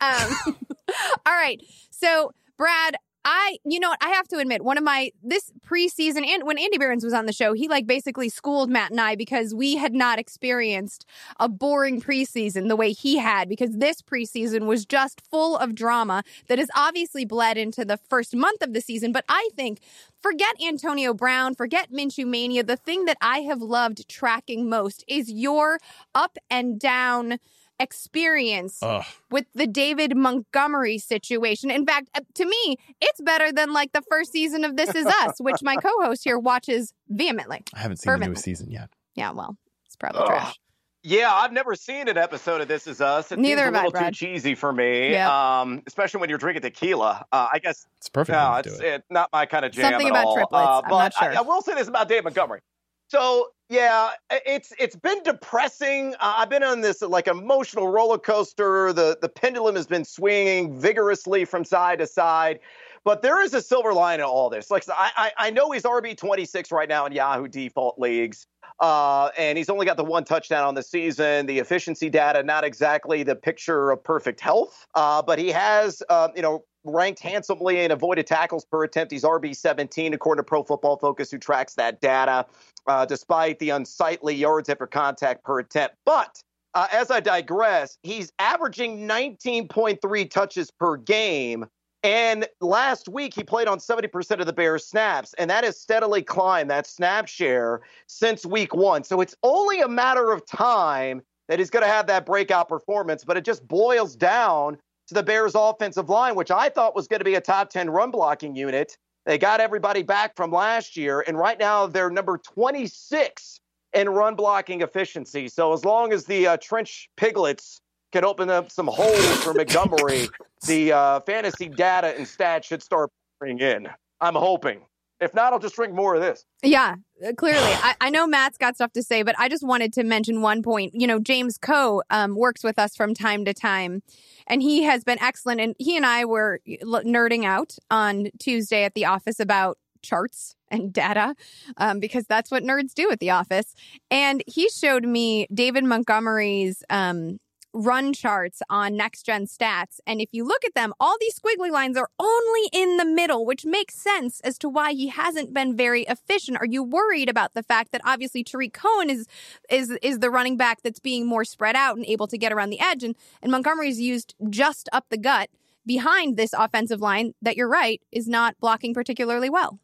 Um, 0.00 0.56
all 1.26 1.32
right. 1.32 1.62
So, 1.90 2.32
Brad, 2.56 2.96
I, 3.26 3.56
you 3.64 3.80
know 3.80 3.88
what? 3.88 3.98
I 4.02 4.10
have 4.10 4.28
to 4.28 4.36
admit, 4.36 4.62
one 4.62 4.76
of 4.76 4.84
my, 4.84 5.10
this 5.22 5.50
preseason, 5.66 6.26
and 6.26 6.42
when 6.44 6.58
Andy 6.58 6.76
Behrens 6.76 7.04
was 7.04 7.14
on 7.14 7.24
the 7.24 7.32
show, 7.32 7.54
he 7.54 7.68
like 7.68 7.86
basically 7.86 8.28
schooled 8.28 8.68
Matt 8.68 8.90
and 8.90 9.00
I 9.00 9.16
because 9.16 9.54
we 9.54 9.76
had 9.76 9.94
not 9.94 10.18
experienced 10.18 11.06
a 11.40 11.48
boring 11.48 12.02
preseason 12.02 12.68
the 12.68 12.76
way 12.76 12.92
he 12.92 13.16
had, 13.16 13.48
because 13.48 13.78
this 13.78 14.02
preseason 14.02 14.66
was 14.66 14.84
just 14.84 15.22
full 15.22 15.56
of 15.56 15.74
drama 15.74 16.22
that 16.48 16.58
has 16.58 16.68
obviously 16.76 17.24
bled 17.24 17.56
into 17.56 17.82
the 17.82 17.96
first 17.96 18.36
month 18.36 18.60
of 18.60 18.74
the 18.74 18.82
season. 18.82 19.10
But 19.10 19.24
I 19.26 19.48
think, 19.56 19.80
forget 20.20 20.54
Antonio 20.62 21.14
Brown, 21.14 21.54
forget 21.54 21.90
Minshew 21.90 22.26
Mania. 22.26 22.62
The 22.62 22.76
thing 22.76 23.06
that 23.06 23.16
I 23.22 23.38
have 23.38 23.62
loved 23.62 24.06
tracking 24.06 24.68
most 24.68 25.02
is 25.08 25.32
your 25.32 25.78
up 26.14 26.36
and 26.50 26.78
down 26.78 27.38
experience 27.80 28.78
Ugh. 28.82 29.04
with 29.30 29.46
the 29.54 29.66
David 29.66 30.16
Montgomery 30.16 30.98
situation. 30.98 31.70
In 31.70 31.86
fact, 31.86 32.08
uh, 32.14 32.20
to 32.34 32.44
me, 32.44 32.76
it's 33.00 33.20
better 33.20 33.52
than 33.52 33.72
like 33.72 33.92
the 33.92 34.02
first 34.10 34.32
season 34.32 34.64
of 34.64 34.76
This 34.76 34.94
Is 34.94 35.06
Us, 35.06 35.36
which 35.40 35.62
my 35.62 35.76
co-host 35.76 36.22
here 36.24 36.38
watches 36.38 36.92
vehemently. 37.08 37.62
I 37.74 37.80
haven't 37.80 37.96
seen 37.98 38.02
the 38.02 38.12
Fervently. 38.12 38.28
newest 38.28 38.44
season 38.44 38.70
yet. 38.70 38.90
Yeah, 39.14 39.30
well, 39.32 39.56
it's 39.86 39.96
probably 39.96 40.22
Ugh. 40.22 40.26
trash. 40.28 40.58
Yeah, 41.06 41.30
I've 41.34 41.52
never 41.52 41.74
seen 41.74 42.08
an 42.08 42.16
episode 42.16 42.62
of 42.62 42.68
This 42.68 42.86
Is 42.86 43.02
Us. 43.02 43.30
It 43.30 43.38
Neither 43.38 43.64
seems 43.64 43.64
have 43.64 43.74
a 43.74 43.78
I, 43.78 43.84
little 43.84 44.00
too 44.06 44.10
cheesy 44.12 44.54
for 44.54 44.72
me. 44.72 45.10
Yep. 45.10 45.28
Um, 45.28 45.82
especially 45.86 46.20
when 46.20 46.30
you're 46.30 46.38
drinking 46.38 46.62
tequila. 46.62 47.26
Uh, 47.30 47.48
I 47.52 47.58
guess 47.58 47.86
It's 47.98 48.08
perfect. 48.08 48.34
no, 48.38 48.54
it's 48.54 48.78
it. 48.80 48.84
it, 48.86 49.04
not 49.10 49.28
my 49.30 49.44
kind 49.44 49.66
of 49.66 49.72
jam 49.72 49.90
Something 49.90 50.06
at 50.06 50.10
about 50.12 50.24
all. 50.24 50.34
triplets, 50.36 50.66
Uh, 50.66 50.80
I'm 50.82 50.88
but 50.88 50.98
not 50.98 51.12
sure. 51.14 51.30
I, 51.30 51.34
I 51.34 51.40
will 51.42 51.60
say 51.60 51.74
this 51.74 51.88
about 51.88 52.08
Dave 52.08 52.24
Montgomery. 52.24 52.60
So 53.08 53.48
yeah, 53.68 54.10
it's 54.30 54.72
it's 54.78 54.96
been 54.96 55.22
depressing. 55.22 56.14
Uh, 56.20 56.34
I've 56.38 56.50
been 56.50 56.62
on 56.62 56.82
this 56.82 57.00
like 57.02 57.28
emotional 57.28 57.88
roller 57.88 58.18
coaster. 58.18 58.92
The 58.92 59.16
the 59.20 59.28
pendulum 59.28 59.76
has 59.76 59.86
been 59.86 60.04
swinging 60.04 60.78
vigorously 60.78 61.44
from 61.44 61.64
side 61.64 61.98
to 62.00 62.06
side. 62.06 62.60
But 63.04 63.20
there 63.20 63.42
is 63.42 63.52
a 63.52 63.60
silver 63.60 63.92
line 63.92 64.20
in 64.20 64.24
all 64.24 64.48
this. 64.48 64.70
Like 64.70 64.84
I, 64.88 65.10
I, 65.16 65.32
I 65.36 65.50
know 65.50 65.70
he's 65.70 65.82
RB 65.82 66.16
twenty 66.16 66.46
six 66.46 66.72
right 66.72 66.88
now 66.88 67.04
in 67.04 67.12
Yahoo 67.12 67.48
default 67.48 67.98
leagues, 67.98 68.46
uh, 68.80 69.28
and 69.36 69.58
he's 69.58 69.68
only 69.68 69.84
got 69.84 69.96
the 69.96 70.04
one 70.04 70.24
touchdown 70.24 70.64
on 70.64 70.74
the 70.74 70.82
season. 70.82 71.46
The 71.46 71.58
efficiency 71.58 72.08
data 72.08 72.42
not 72.42 72.64
exactly 72.64 73.22
the 73.22 73.36
picture 73.36 73.90
of 73.90 74.02
perfect 74.02 74.40
health, 74.40 74.86
uh, 74.94 75.20
but 75.22 75.38
he 75.38 75.50
has, 75.50 76.02
uh, 76.08 76.28
you 76.34 76.42
know, 76.42 76.64
ranked 76.84 77.20
handsomely 77.20 77.80
in 77.80 77.90
avoided 77.90 78.26
tackles 78.26 78.64
per 78.64 78.84
attempt. 78.84 79.12
He's 79.12 79.22
RB 79.24 79.54
seventeen 79.54 80.14
according 80.14 80.42
to 80.42 80.46
Pro 80.46 80.62
Football 80.62 80.96
Focus, 80.96 81.30
who 81.30 81.38
tracks 81.38 81.74
that 81.74 82.00
data, 82.00 82.46
uh, 82.86 83.04
despite 83.04 83.58
the 83.58 83.70
unsightly 83.70 84.34
yards 84.34 84.70
after 84.70 84.86
contact 84.86 85.44
per 85.44 85.58
attempt. 85.58 85.96
But 86.06 86.42
uh, 86.74 86.88
as 86.90 87.10
I 87.10 87.20
digress, 87.20 87.98
he's 88.02 88.32
averaging 88.38 89.06
19.3 89.06 90.30
touches 90.30 90.70
per 90.70 90.96
game. 90.96 91.66
And 92.04 92.46
last 92.60 93.08
week, 93.08 93.32
he 93.32 93.42
played 93.42 93.66
on 93.66 93.78
70% 93.78 94.38
of 94.38 94.44
the 94.44 94.52
Bears' 94.52 94.86
snaps, 94.86 95.34
and 95.38 95.48
that 95.48 95.64
has 95.64 95.80
steadily 95.80 96.22
climbed 96.22 96.68
that 96.70 96.86
snap 96.86 97.26
share 97.26 97.80
since 98.08 98.44
week 98.44 98.74
one. 98.74 99.04
So 99.04 99.22
it's 99.22 99.34
only 99.42 99.80
a 99.80 99.88
matter 99.88 100.30
of 100.30 100.44
time 100.44 101.22
that 101.48 101.58
he's 101.58 101.70
going 101.70 101.82
to 101.82 101.88
have 101.88 102.06
that 102.08 102.26
breakout 102.26 102.68
performance, 102.68 103.24
but 103.24 103.38
it 103.38 103.44
just 103.44 103.66
boils 103.66 104.16
down 104.16 104.76
to 105.08 105.14
the 105.14 105.22
Bears' 105.22 105.54
offensive 105.54 106.10
line, 106.10 106.34
which 106.34 106.50
I 106.50 106.68
thought 106.68 106.94
was 106.94 107.08
going 107.08 107.20
to 107.20 107.24
be 107.24 107.36
a 107.36 107.40
top 107.40 107.70
10 107.70 107.88
run 107.88 108.10
blocking 108.10 108.54
unit. 108.54 108.98
They 109.24 109.38
got 109.38 109.60
everybody 109.60 110.02
back 110.02 110.36
from 110.36 110.52
last 110.52 110.98
year, 110.98 111.24
and 111.26 111.38
right 111.38 111.58
now 111.58 111.86
they're 111.86 112.10
number 112.10 112.36
26 112.36 113.60
in 113.94 114.10
run 114.10 114.34
blocking 114.34 114.82
efficiency. 114.82 115.48
So 115.48 115.72
as 115.72 115.86
long 115.86 116.12
as 116.12 116.26
the 116.26 116.48
uh, 116.48 116.56
trench 116.58 117.08
piglets 117.16 117.80
can 118.14 118.24
open 118.24 118.48
up 118.48 118.70
some 118.70 118.86
holes 118.86 119.42
for 119.42 119.52
Montgomery, 119.52 120.28
the 120.66 120.92
uh, 120.92 121.20
fantasy 121.20 121.68
data 121.68 122.16
and 122.16 122.24
stats 122.26 122.62
should 122.62 122.80
start 122.80 123.10
pouring 123.40 123.58
in. 123.58 123.88
I'm 124.20 124.36
hoping. 124.36 124.82
If 125.20 125.34
not, 125.34 125.52
I'll 125.52 125.58
just 125.58 125.74
drink 125.74 125.92
more 125.92 126.14
of 126.14 126.20
this. 126.20 126.44
Yeah, 126.62 126.94
uh, 127.26 127.32
clearly. 127.32 127.58
I, 127.60 127.94
I 128.00 128.10
know 128.10 128.26
Matt's 128.28 128.56
got 128.56 128.76
stuff 128.76 128.92
to 128.92 129.02
say, 129.02 129.24
but 129.24 129.34
I 129.36 129.48
just 129.48 129.66
wanted 129.66 129.92
to 129.94 130.04
mention 130.04 130.42
one 130.42 130.62
point. 130.62 130.92
You 130.94 131.08
know, 131.08 131.18
James 131.18 131.58
Coe 131.58 132.02
um, 132.10 132.36
works 132.36 132.62
with 132.62 132.78
us 132.78 132.94
from 132.94 133.14
time 133.14 133.44
to 133.46 133.54
time, 133.54 134.02
and 134.46 134.62
he 134.62 134.84
has 134.84 135.02
been 135.02 135.20
excellent. 135.20 135.60
And 135.60 135.74
he 135.78 135.96
and 135.96 136.06
I 136.06 136.24
were 136.24 136.60
l- 136.82 137.02
nerding 137.02 137.44
out 137.44 137.76
on 137.90 138.28
Tuesday 138.38 138.84
at 138.84 138.94
the 138.94 139.06
office 139.06 139.40
about 139.40 139.76
charts 140.02 140.54
and 140.70 140.92
data 140.92 141.34
um, 141.78 141.98
because 141.98 142.26
that's 142.26 142.50
what 142.50 142.62
nerds 142.62 142.94
do 142.94 143.10
at 143.10 143.18
the 143.18 143.30
office. 143.30 143.74
And 144.10 144.42
he 144.46 144.68
showed 144.68 145.04
me 145.04 145.48
David 145.52 145.84
Montgomery's 145.84 146.84
um, 146.90 147.38
run 147.74 148.12
charts 148.12 148.62
on 148.70 148.96
next 148.96 149.24
gen 149.26 149.46
stats. 149.46 150.00
And 150.06 150.20
if 150.20 150.28
you 150.32 150.46
look 150.46 150.64
at 150.64 150.74
them, 150.74 150.94
all 151.00 151.16
these 151.20 151.38
squiggly 151.38 151.70
lines 151.70 151.98
are 151.98 152.08
only 152.18 152.68
in 152.72 152.96
the 152.96 153.04
middle, 153.04 153.44
which 153.44 153.66
makes 153.66 153.96
sense 153.96 154.40
as 154.40 154.56
to 154.58 154.68
why 154.68 154.92
he 154.92 155.08
hasn't 155.08 155.52
been 155.52 155.76
very 155.76 156.02
efficient. 156.02 156.58
Are 156.58 156.66
you 156.66 156.82
worried 156.82 157.28
about 157.28 157.54
the 157.54 157.62
fact 157.62 157.92
that 157.92 158.00
obviously 158.04 158.44
Tarik 158.44 158.72
Cohen 158.72 159.10
is 159.10 159.26
is 159.68 159.90
is 160.02 160.20
the 160.20 160.30
running 160.30 160.56
back 160.56 160.82
that's 160.82 161.00
being 161.00 161.26
more 161.26 161.44
spread 161.44 161.76
out 161.76 161.96
and 161.96 162.06
able 162.06 162.28
to 162.28 162.38
get 162.38 162.52
around 162.52 162.70
the 162.70 162.80
edge 162.80 163.02
and, 163.02 163.16
and 163.42 163.50
Montgomery's 163.50 164.00
used 164.00 164.34
just 164.48 164.88
up 164.92 165.06
the 165.10 165.18
gut 165.18 165.50
behind 165.86 166.36
this 166.36 166.54
offensive 166.56 167.00
line 167.00 167.34
that 167.42 167.56
you're 167.56 167.68
right 167.68 168.00
is 168.10 168.26
not 168.28 168.58
blocking 168.60 168.94
particularly 168.94 169.50
well. 169.50 169.78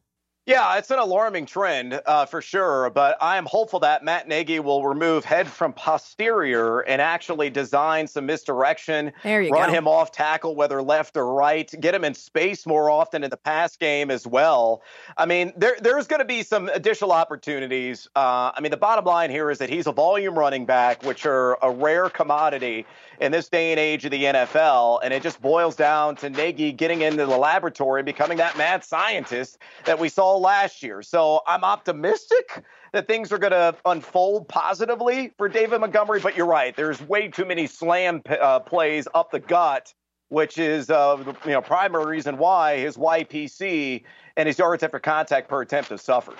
Yeah, 0.50 0.78
it's 0.78 0.90
an 0.90 0.98
alarming 0.98 1.46
trend 1.46 2.02
uh, 2.06 2.26
for 2.26 2.42
sure, 2.42 2.90
but 2.90 3.16
I 3.20 3.36
am 3.36 3.46
hopeful 3.46 3.78
that 3.80 4.02
Matt 4.02 4.26
Nagy 4.26 4.58
will 4.58 4.84
remove 4.84 5.24
head 5.24 5.46
from 5.46 5.72
posterior 5.72 6.80
and 6.80 7.00
actually 7.00 7.50
design 7.50 8.08
some 8.08 8.26
misdirection, 8.26 9.12
There 9.22 9.40
you 9.42 9.52
run 9.52 9.68
go. 9.68 9.74
him 9.76 9.86
off 9.86 10.10
tackle, 10.10 10.56
whether 10.56 10.82
left 10.82 11.16
or 11.16 11.32
right, 11.32 11.72
get 11.80 11.94
him 11.94 12.02
in 12.02 12.14
space 12.14 12.66
more 12.66 12.90
often 12.90 13.22
in 13.22 13.30
the 13.30 13.36
pass 13.36 13.76
game 13.76 14.10
as 14.10 14.26
well. 14.26 14.82
I 15.16 15.24
mean, 15.24 15.52
there 15.56 15.76
there's 15.80 16.08
going 16.08 16.18
to 16.18 16.24
be 16.24 16.42
some 16.42 16.68
additional 16.70 17.12
opportunities. 17.12 18.08
Uh, 18.16 18.50
I 18.52 18.60
mean, 18.60 18.72
the 18.72 18.76
bottom 18.76 19.04
line 19.04 19.30
here 19.30 19.52
is 19.52 19.58
that 19.58 19.70
he's 19.70 19.86
a 19.86 19.92
volume 19.92 20.36
running 20.36 20.66
back, 20.66 21.04
which 21.04 21.26
are 21.26 21.58
a 21.62 21.70
rare 21.70 22.10
commodity 22.10 22.86
in 23.20 23.30
this 23.30 23.48
day 23.48 23.70
and 23.70 23.78
age 23.78 24.04
of 24.04 24.10
the 24.10 24.24
NFL, 24.24 24.98
and 25.04 25.14
it 25.14 25.22
just 25.22 25.40
boils 25.40 25.76
down 25.76 26.16
to 26.16 26.30
Nagy 26.30 26.72
getting 26.72 27.02
into 27.02 27.26
the 27.26 27.36
laboratory 27.36 28.00
and 28.00 28.06
becoming 28.06 28.38
that 28.38 28.56
mad 28.58 28.82
scientist 28.82 29.58
that 29.84 29.98
we 29.98 30.08
saw 30.08 30.39
last 30.40 30.82
year. 30.82 31.02
So 31.02 31.40
I'm 31.46 31.64
optimistic 31.64 32.64
that 32.92 33.06
things 33.06 33.32
are 33.32 33.38
going 33.38 33.52
to 33.52 33.76
unfold 33.84 34.48
positively 34.48 35.32
for 35.36 35.48
David 35.48 35.80
Montgomery, 35.80 36.20
but 36.20 36.36
you're 36.36 36.46
right. 36.46 36.74
There's 36.74 37.00
way 37.00 37.28
too 37.28 37.44
many 37.44 37.66
slam 37.66 38.22
uh, 38.28 38.60
plays 38.60 39.06
up 39.14 39.30
the 39.30 39.40
gut, 39.40 39.94
which 40.28 40.58
is 40.58 40.90
uh, 40.90 41.16
the 41.16 41.36
you 41.44 41.52
know 41.52 41.62
primary 41.62 42.06
reason 42.06 42.38
why 42.38 42.78
his 42.78 42.96
YPC 42.96 44.02
and 44.36 44.46
his 44.46 44.58
yards 44.58 44.82
after 44.82 44.98
contact 44.98 45.48
per 45.48 45.62
attempt 45.62 45.90
have 45.90 46.00
suffered. 46.00 46.36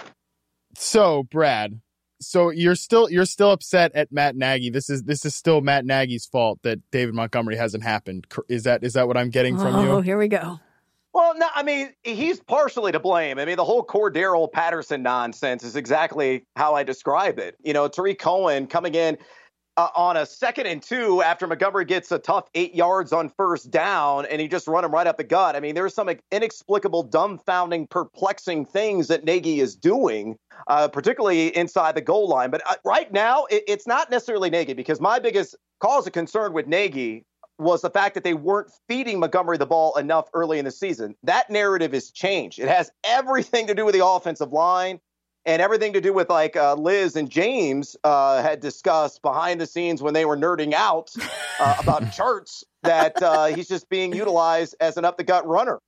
So, 0.76 1.24
Brad, 1.24 1.80
so 2.20 2.50
you're 2.50 2.74
still 2.74 3.10
you're 3.10 3.26
still 3.26 3.50
upset 3.50 3.92
at 3.94 4.12
Matt 4.12 4.36
Nagy. 4.36 4.70
This 4.70 4.90
is 4.90 5.02
this 5.04 5.24
is 5.24 5.34
still 5.34 5.60
Matt 5.60 5.84
Nagy's 5.84 6.26
fault 6.26 6.60
that 6.62 6.78
David 6.90 7.14
Montgomery 7.14 7.56
hasn't 7.56 7.82
happened. 7.82 8.26
Is 8.48 8.64
that 8.64 8.84
is 8.84 8.92
that 8.92 9.08
what 9.08 9.16
I'm 9.16 9.30
getting 9.30 9.56
from 9.56 9.74
oh, 9.76 9.82
you? 9.82 9.90
Oh, 9.90 10.00
here 10.00 10.18
we 10.18 10.28
go. 10.28 10.60
Well, 11.12 11.36
no, 11.36 11.48
I 11.54 11.64
mean, 11.64 11.92
he's 12.04 12.40
partially 12.40 12.92
to 12.92 13.00
blame. 13.00 13.38
I 13.38 13.44
mean, 13.44 13.56
the 13.56 13.64
whole 13.64 13.84
Cordarrelle 13.84 14.50
Patterson 14.50 15.02
nonsense 15.02 15.64
is 15.64 15.74
exactly 15.74 16.44
how 16.54 16.74
I 16.74 16.84
describe 16.84 17.38
it. 17.40 17.56
You 17.64 17.72
know, 17.72 17.88
Tarik 17.88 18.20
Cohen 18.20 18.68
coming 18.68 18.94
in 18.94 19.18
uh, 19.76 19.88
on 19.96 20.16
a 20.16 20.24
second 20.24 20.66
and 20.66 20.80
two 20.80 21.20
after 21.22 21.48
Montgomery 21.48 21.84
gets 21.84 22.12
a 22.12 22.18
tough 22.18 22.48
eight 22.54 22.76
yards 22.76 23.12
on 23.12 23.28
first 23.28 23.72
down, 23.72 24.26
and 24.26 24.40
he 24.40 24.46
just 24.46 24.68
run 24.68 24.84
him 24.84 24.92
right 24.92 25.06
up 25.06 25.16
the 25.16 25.24
gut. 25.24 25.56
I 25.56 25.60
mean, 25.60 25.74
there's 25.74 25.94
some 25.94 26.08
inexplicable, 26.30 27.08
dumbfounding, 27.08 27.90
perplexing 27.90 28.66
things 28.66 29.08
that 29.08 29.24
Nagy 29.24 29.58
is 29.58 29.74
doing, 29.74 30.36
uh, 30.68 30.86
particularly 30.86 31.56
inside 31.56 31.96
the 31.96 32.02
goal 32.02 32.28
line. 32.28 32.50
But 32.50 32.62
uh, 32.68 32.76
right 32.84 33.12
now, 33.12 33.46
it, 33.46 33.64
it's 33.66 33.86
not 33.86 34.12
necessarily 34.12 34.48
Nagy 34.48 34.74
because 34.74 35.00
my 35.00 35.18
biggest 35.18 35.56
cause 35.80 36.06
of 36.06 36.12
concern 36.12 36.52
with 36.52 36.68
Nagy 36.68 37.24
was 37.60 37.82
the 37.82 37.90
fact 37.90 38.14
that 38.14 38.24
they 38.24 38.34
weren't 38.34 38.70
feeding 38.88 39.20
Montgomery 39.20 39.58
the 39.58 39.66
ball 39.66 39.96
enough 39.96 40.28
early 40.34 40.58
in 40.58 40.64
the 40.64 40.70
season. 40.70 41.14
That 41.22 41.50
narrative 41.50 41.92
has 41.92 42.10
changed. 42.10 42.58
It 42.58 42.68
has 42.68 42.90
everything 43.04 43.66
to 43.66 43.74
do 43.74 43.84
with 43.84 43.94
the 43.94 44.04
offensive 44.04 44.52
line 44.52 45.00
and 45.46 45.62
everything 45.62 45.92
to 45.92 46.00
do 46.00 46.12
with 46.12 46.28
like 46.28 46.56
uh, 46.56 46.74
Liz 46.74 47.16
and 47.16 47.30
James 47.30 47.96
uh, 48.04 48.42
had 48.42 48.60
discussed 48.60 49.22
behind 49.22 49.60
the 49.60 49.66
scenes 49.66 50.02
when 50.02 50.14
they 50.14 50.24
were 50.24 50.36
nerding 50.36 50.72
out 50.72 51.10
uh, 51.60 51.76
about 51.80 52.12
charts 52.12 52.64
that 52.82 53.20
uh, 53.22 53.46
he's 53.46 53.68
just 53.68 53.88
being 53.88 54.14
utilized 54.14 54.74
as 54.80 54.96
an 54.96 55.04
up 55.04 55.16
the 55.16 55.24
gut 55.24 55.46
runner. 55.46 55.80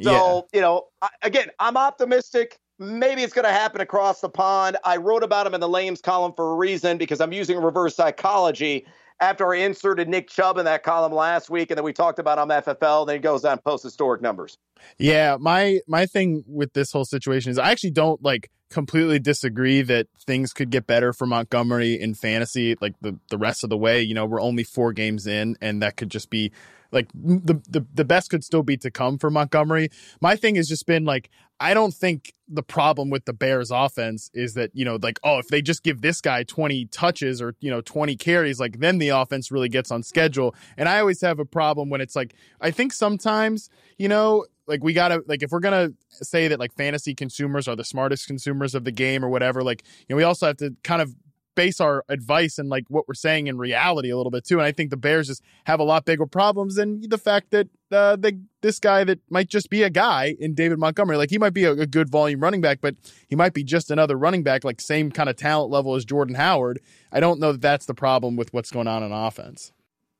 So, 0.00 0.48
you 0.52 0.60
know, 0.60 0.86
I, 1.02 1.08
again, 1.22 1.48
I'm 1.60 1.76
optimistic. 1.76 2.58
Maybe 2.80 3.22
it's 3.22 3.32
going 3.32 3.44
to 3.44 3.52
happen 3.52 3.80
across 3.80 4.20
the 4.20 4.28
pond. 4.28 4.76
I 4.84 4.96
wrote 4.96 5.22
about 5.22 5.46
him 5.46 5.54
in 5.54 5.60
the 5.60 5.68
Lames 5.68 6.00
column 6.00 6.32
for 6.34 6.52
a 6.52 6.54
reason 6.54 6.98
because 6.98 7.20
I'm 7.20 7.32
using 7.32 7.60
reverse 7.60 7.94
psychology 7.94 8.86
after 9.20 9.52
I 9.52 9.58
inserted 9.58 10.08
Nick 10.08 10.28
Chubb 10.28 10.58
in 10.58 10.64
that 10.64 10.82
column 10.82 11.12
last 11.12 11.50
week, 11.50 11.70
and 11.70 11.78
then 11.78 11.84
we 11.84 11.92
talked 11.92 12.18
about 12.18 12.38
him 12.38 12.48
FFL. 12.48 13.06
Then 13.06 13.16
he 13.16 13.20
goes 13.20 13.44
on 13.44 13.58
post 13.58 13.82
historic 13.82 14.22
numbers. 14.22 14.58
Yeah, 14.98 15.36
my 15.40 15.80
my 15.86 16.06
thing 16.06 16.44
with 16.46 16.72
this 16.72 16.92
whole 16.92 17.04
situation 17.04 17.50
is 17.50 17.58
I 17.58 17.70
actually 17.70 17.90
don't 17.90 18.22
like 18.22 18.50
completely 18.70 19.18
disagree 19.18 19.82
that 19.82 20.06
things 20.26 20.52
could 20.52 20.70
get 20.70 20.86
better 20.86 21.12
for 21.12 21.26
Montgomery 21.26 22.00
in 22.00 22.14
fantasy 22.14 22.76
like 22.80 22.94
the 23.00 23.18
the 23.30 23.38
rest 23.38 23.64
of 23.64 23.70
the 23.70 23.76
way. 23.76 24.02
You 24.02 24.14
know, 24.14 24.26
we're 24.26 24.40
only 24.40 24.64
four 24.64 24.92
games 24.92 25.26
in, 25.26 25.56
and 25.60 25.82
that 25.82 25.96
could 25.96 26.10
just 26.10 26.30
be 26.30 26.52
like 26.92 27.08
the 27.14 27.60
the 27.68 27.86
the 27.94 28.04
best 28.04 28.30
could 28.30 28.44
still 28.44 28.62
be 28.62 28.76
to 28.78 28.90
come 28.90 29.18
for 29.18 29.30
Montgomery. 29.30 29.90
My 30.20 30.36
thing 30.36 30.56
has 30.56 30.68
just 30.68 30.86
been 30.86 31.04
like 31.04 31.30
I 31.60 31.74
don't 31.74 31.92
think 31.92 32.34
the 32.48 32.62
problem 32.62 33.10
with 33.10 33.24
the 33.24 33.32
Bears 33.32 33.70
offense 33.70 34.30
is 34.32 34.54
that, 34.54 34.70
you 34.74 34.84
know, 34.84 34.96
like, 35.02 35.18
oh, 35.24 35.38
if 35.38 35.48
they 35.48 35.60
just 35.60 35.82
give 35.82 36.02
this 36.02 36.20
guy 36.20 36.44
20 36.44 36.86
touches 36.86 37.42
or, 37.42 37.56
you 37.60 37.70
know, 37.70 37.80
20 37.80 38.16
carries, 38.16 38.60
like 38.60 38.78
then 38.78 38.98
the 38.98 39.08
offense 39.08 39.50
really 39.50 39.68
gets 39.68 39.90
on 39.90 40.02
schedule. 40.04 40.54
And 40.76 40.88
I 40.88 41.00
always 41.00 41.20
have 41.22 41.40
a 41.40 41.44
problem 41.44 41.90
when 41.90 42.00
it's 42.00 42.14
like, 42.14 42.34
I 42.60 42.70
think 42.70 42.92
sometimes, 42.92 43.70
you 43.98 44.08
know, 44.08 44.46
like 44.68 44.84
we 44.84 44.92
gotta 44.92 45.22
like 45.26 45.42
if 45.42 45.50
we're 45.50 45.60
gonna 45.60 45.88
say 46.10 46.46
that 46.48 46.60
like 46.60 46.74
fantasy 46.74 47.14
consumers 47.14 47.66
are 47.66 47.74
the 47.74 47.84
smartest 47.84 48.26
consumers 48.26 48.74
of 48.74 48.84
the 48.84 48.92
game 48.92 49.24
or 49.24 49.30
whatever 49.30 49.62
like 49.62 49.82
you 50.06 50.06
know 50.10 50.16
we 50.18 50.22
also 50.22 50.46
have 50.46 50.58
to 50.58 50.76
kind 50.84 51.00
of 51.00 51.14
base 51.58 51.80
our 51.80 52.04
advice 52.08 52.56
and 52.56 52.68
like 52.68 52.84
what 52.86 53.08
we're 53.08 53.14
saying 53.14 53.48
in 53.48 53.58
reality 53.58 54.10
a 54.10 54.16
little 54.16 54.30
bit 54.30 54.44
too. 54.44 54.58
And 54.58 54.62
I 54.64 54.70
think 54.70 54.90
the 54.90 54.96
Bears 54.96 55.26
just 55.26 55.42
have 55.64 55.80
a 55.80 55.82
lot 55.82 56.04
bigger 56.04 56.24
problems 56.24 56.76
than 56.76 57.00
the 57.00 57.18
fact 57.18 57.50
that 57.50 57.66
uh, 57.90 58.14
they, 58.14 58.34
this 58.62 58.78
guy 58.78 59.02
that 59.02 59.18
might 59.28 59.48
just 59.48 59.68
be 59.68 59.82
a 59.82 59.90
guy 59.90 60.36
in 60.38 60.54
David 60.54 60.78
Montgomery, 60.78 61.16
like 61.16 61.30
he 61.30 61.38
might 61.38 61.54
be 61.54 61.64
a, 61.64 61.72
a 61.72 61.86
good 61.86 62.08
volume 62.08 62.38
running 62.38 62.60
back, 62.60 62.78
but 62.80 62.94
he 63.26 63.34
might 63.34 63.54
be 63.54 63.64
just 63.64 63.90
another 63.90 64.16
running 64.16 64.44
back, 64.44 64.62
like 64.62 64.80
same 64.80 65.10
kind 65.10 65.28
of 65.28 65.34
talent 65.34 65.68
level 65.72 65.96
as 65.96 66.04
Jordan 66.04 66.36
Howard. 66.36 66.78
I 67.10 67.18
don't 67.18 67.40
know 67.40 67.50
that 67.50 67.60
that's 67.60 67.86
the 67.86 67.94
problem 67.94 68.36
with 68.36 68.54
what's 68.54 68.70
going 68.70 68.86
on 68.86 69.02
in 69.02 69.10
offense. 69.10 69.72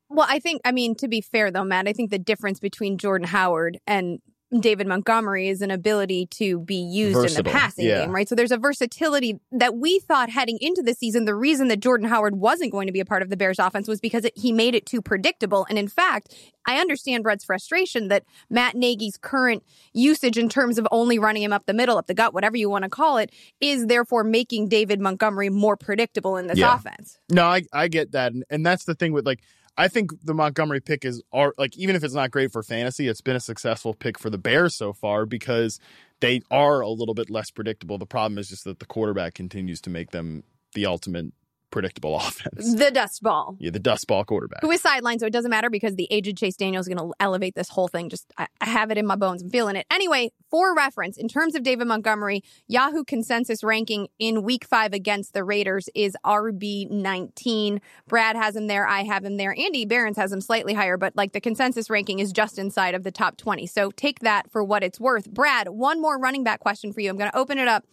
Well, 0.09 0.27
I 0.29 0.39
think, 0.39 0.59
I 0.65 0.73
mean, 0.73 0.93
to 0.95 1.07
be 1.07 1.21
fair 1.21 1.51
though, 1.51 1.63
Matt, 1.63 1.87
I 1.87 1.93
think 1.93 2.11
the 2.11 2.19
difference 2.19 2.59
between 2.59 2.97
Jordan 2.97 3.27
Howard 3.27 3.79
and 3.87 4.19
David 4.57 4.87
Montgomery 4.87 5.47
is 5.47 5.61
an 5.61 5.69
ability 5.69 6.25
to 6.27 6.59
be 6.59 6.75
used 6.75 7.15
Versatile. 7.15 7.37
in 7.37 7.43
the 7.43 7.49
passing 7.51 7.85
yeah. 7.85 8.01
game, 8.01 8.11
right? 8.11 8.27
So 8.27 8.33
there's 8.33 8.51
a 8.51 8.57
versatility 8.57 9.39
that 9.51 9.75
we 9.75 9.99
thought 9.99 10.29
heading 10.29 10.57
into 10.59 10.81
the 10.81 10.95
season. 10.95 11.25
The 11.25 11.35
reason 11.35 11.67
that 11.67 11.81
Jordan 11.81 12.07
Howard 12.07 12.35
wasn't 12.35 12.71
going 12.71 12.87
to 12.87 12.93
be 12.93 12.99
a 12.99 13.05
part 13.05 13.21
of 13.21 13.29
the 13.29 13.37
Bears 13.37 13.59
offense 13.59 13.87
was 13.87 13.99
because 13.99 14.25
it, 14.25 14.35
he 14.35 14.51
made 14.51 14.73
it 14.73 14.87
too 14.87 15.03
predictable. 15.03 15.67
And 15.69 15.77
in 15.77 15.87
fact, 15.87 16.33
I 16.65 16.79
understand 16.79 17.23
Brett's 17.23 17.45
frustration 17.45 18.07
that 18.07 18.23
Matt 18.49 18.75
Nagy's 18.75 19.17
current 19.17 19.63
usage 19.93 20.37
in 20.37 20.49
terms 20.49 20.79
of 20.79 20.87
only 20.91 21.19
running 21.19 21.43
him 21.43 21.53
up 21.53 21.67
the 21.67 21.73
middle, 21.73 21.97
up 21.97 22.07
the 22.07 22.15
gut, 22.15 22.33
whatever 22.33 22.57
you 22.57 22.71
want 22.71 22.83
to 22.85 22.89
call 22.89 23.17
it, 23.17 23.31
is 23.61 23.85
therefore 23.85 24.23
making 24.23 24.67
David 24.67 24.99
Montgomery 24.99 25.49
more 25.49 25.77
predictable 25.77 26.37
in 26.37 26.47
this 26.47 26.57
yeah. 26.57 26.73
offense. 26.73 27.19
No, 27.29 27.45
I, 27.45 27.63
I 27.71 27.87
get 27.87 28.13
that. 28.13 28.33
And, 28.33 28.43
and 28.49 28.65
that's 28.65 28.85
the 28.85 28.95
thing 28.95 29.13
with 29.13 29.27
like, 29.27 29.41
I 29.79 29.87
think 29.87 30.11
the 30.25 30.33
Montgomery 30.33 30.81
pick 30.81 31.05
is 31.05 31.23
like 31.57 31.77
even 31.77 31.95
if 31.95 32.03
it's 32.03 32.13
not 32.13 32.31
great 32.31 32.51
for 32.51 32.61
fantasy, 32.61 33.07
it's 33.07 33.21
been 33.21 33.37
a 33.37 33.39
successful 33.39 33.93
pick 33.93 34.19
for 34.19 34.29
the 34.29 34.37
Bears 34.37 34.75
so 34.75 34.91
far 34.91 35.25
because 35.25 35.79
they 36.19 36.41
are 36.51 36.81
a 36.81 36.89
little 36.89 37.13
bit 37.13 37.29
less 37.29 37.49
predictable. 37.49 37.97
The 37.97 38.05
problem 38.05 38.37
is 38.37 38.49
just 38.49 38.65
that 38.65 38.79
the 38.79 38.85
quarterback 38.85 39.35
continues 39.35 39.79
to 39.81 39.89
make 39.89 40.11
them 40.11 40.43
the 40.75 40.85
ultimate 40.85 41.27
predictable 41.71 42.15
offense. 42.17 42.75
The 42.75 42.91
dust 42.91 43.21
ball. 43.21 43.55
Yeah, 43.59 43.71
the 43.71 43.79
dust 43.79 44.07
ball 44.07 44.23
quarterback. 44.25 44.61
Who 44.61 44.71
is 44.71 44.81
sidelined, 44.81 45.19
so 45.19 45.25
it 45.25 45.33
doesn't 45.33 45.49
matter 45.49 45.69
because 45.69 45.95
the 45.95 46.07
aged 46.11 46.37
Chase 46.37 46.55
Daniels 46.55 46.87
is 46.87 46.93
going 46.93 47.09
to 47.09 47.13
elevate 47.19 47.55
this 47.55 47.69
whole 47.69 47.87
thing. 47.87 48.09
Just, 48.09 48.31
I, 48.37 48.47
I, 48.61 48.69
have 48.69 48.91
it 48.91 48.97
in 48.97 49.05
my 49.05 49.15
bones. 49.15 49.41
I'm 49.41 49.49
feeling 49.49 49.75
it. 49.75 49.85
Anyway, 49.91 50.31
for 50.49 50.75
reference, 50.75 51.17
in 51.17 51.27
terms 51.27 51.55
of 51.55 51.63
David 51.63 51.87
Montgomery, 51.87 52.43
Yahoo 52.67 53.03
consensus 53.03 53.63
ranking 53.63 54.07
in 54.19 54.43
week 54.43 54.65
five 54.65 54.93
against 54.93 55.33
the 55.33 55.43
Raiders 55.43 55.89
is 55.95 56.15
RB19. 56.25 57.79
Brad 58.07 58.35
has 58.35 58.55
him 58.55 58.67
there. 58.67 58.87
I 58.87 59.03
have 59.03 59.25
him 59.25 59.37
there. 59.37 59.55
Andy 59.57 59.85
Behrens 59.85 60.17
has 60.17 60.31
him 60.31 60.41
slightly 60.41 60.73
higher, 60.73 60.97
but 60.97 61.15
like 61.15 61.33
the 61.33 61.41
consensus 61.41 61.89
ranking 61.89 62.19
is 62.19 62.31
just 62.31 62.57
inside 62.57 62.95
of 62.95 63.03
the 63.03 63.11
top 63.11 63.37
20. 63.37 63.67
So 63.67 63.91
take 63.91 64.19
that 64.19 64.51
for 64.51 64.63
what 64.63 64.83
it's 64.83 64.99
worth. 64.99 65.29
Brad, 65.29 65.69
one 65.69 66.01
more 66.01 66.17
running 66.17 66.43
back 66.43 66.59
question 66.59 66.93
for 66.93 67.01
you. 67.01 67.09
I'm 67.09 67.17
going 67.17 67.31
to 67.31 67.37
open 67.37 67.57
it 67.57 67.67
up 67.67 67.85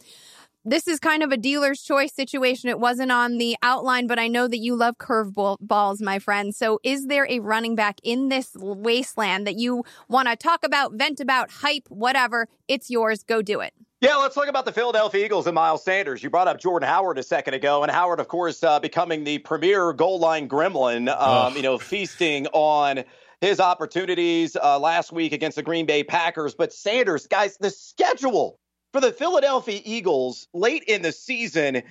this 0.67 0.85
is 0.85 0.99
kind 0.99 1.23
of 1.23 1.31
a 1.31 1.37
dealer's 1.37 1.81
choice 1.81 2.13
situation. 2.13 2.69
It 2.69 2.79
wasn't 2.79 3.11
on 3.11 3.37
the 3.37 3.55
outline, 3.63 4.05
but 4.05 4.19
I 4.19 4.27
know 4.27 4.49
that 4.49 4.57
you 4.57 4.75
love 4.75 4.97
curveball 4.97 5.57
balls, 5.61 6.01
my 6.01 6.19
friend. 6.19 6.53
So 6.53 6.81
is 6.83 7.07
there 7.07 7.25
a 7.29 7.39
running 7.39 7.73
back 7.75 8.01
in 8.03 8.27
this 8.27 8.51
wasteland 8.55 9.47
that 9.47 9.55
you 9.55 9.85
want 10.09 10.27
to 10.27 10.35
talk 10.35 10.65
about, 10.65 10.93
vent 10.93 11.21
about, 11.21 11.49
hype, 11.49 11.87
whatever? 11.87 12.49
It's 12.67 12.89
yours. 12.89 13.23
Go 13.23 13.41
do 13.41 13.61
it. 13.61 13.73
Yeah, 14.01 14.17
let's 14.17 14.35
talk 14.35 14.47
about 14.47 14.65
the 14.65 14.73
Philadelphia 14.73 15.25
Eagles 15.25 15.47
and 15.47 15.55
Miles 15.55 15.83
Sanders. 15.83 16.21
You 16.21 16.29
brought 16.29 16.49
up 16.49 16.59
Jordan 16.59 16.87
Howard 16.87 17.17
a 17.17 17.23
second 17.23 17.53
ago, 17.53 17.81
and 17.81 17.91
Howard, 17.91 18.19
of 18.19 18.27
course, 18.27 18.61
uh, 18.61 18.79
becoming 18.79 19.23
the 19.23 19.39
premier 19.39 19.93
goal 19.93 20.19
line 20.19 20.49
gremlin, 20.49 21.09
um, 21.17 21.55
you 21.55 21.61
know, 21.61 21.77
feasting 21.77 22.45
on 22.47 23.05
his 23.39 23.59
opportunities 23.59 24.55
uh, 24.55 24.77
last 24.77 25.13
week 25.13 25.31
against 25.31 25.55
the 25.55 25.63
Green 25.63 25.85
Bay 25.85 26.03
Packers. 26.03 26.53
But 26.53 26.73
Sanders, 26.73 27.25
guys, 27.25 27.57
the 27.57 27.69
schedule 27.69 28.59
for 28.93 29.01
the 29.01 29.11
Philadelphia 29.11 29.81
Eagles 29.83 30.47
late 30.53 30.83
in 30.83 31.01
the 31.01 31.11
season, 31.11 31.83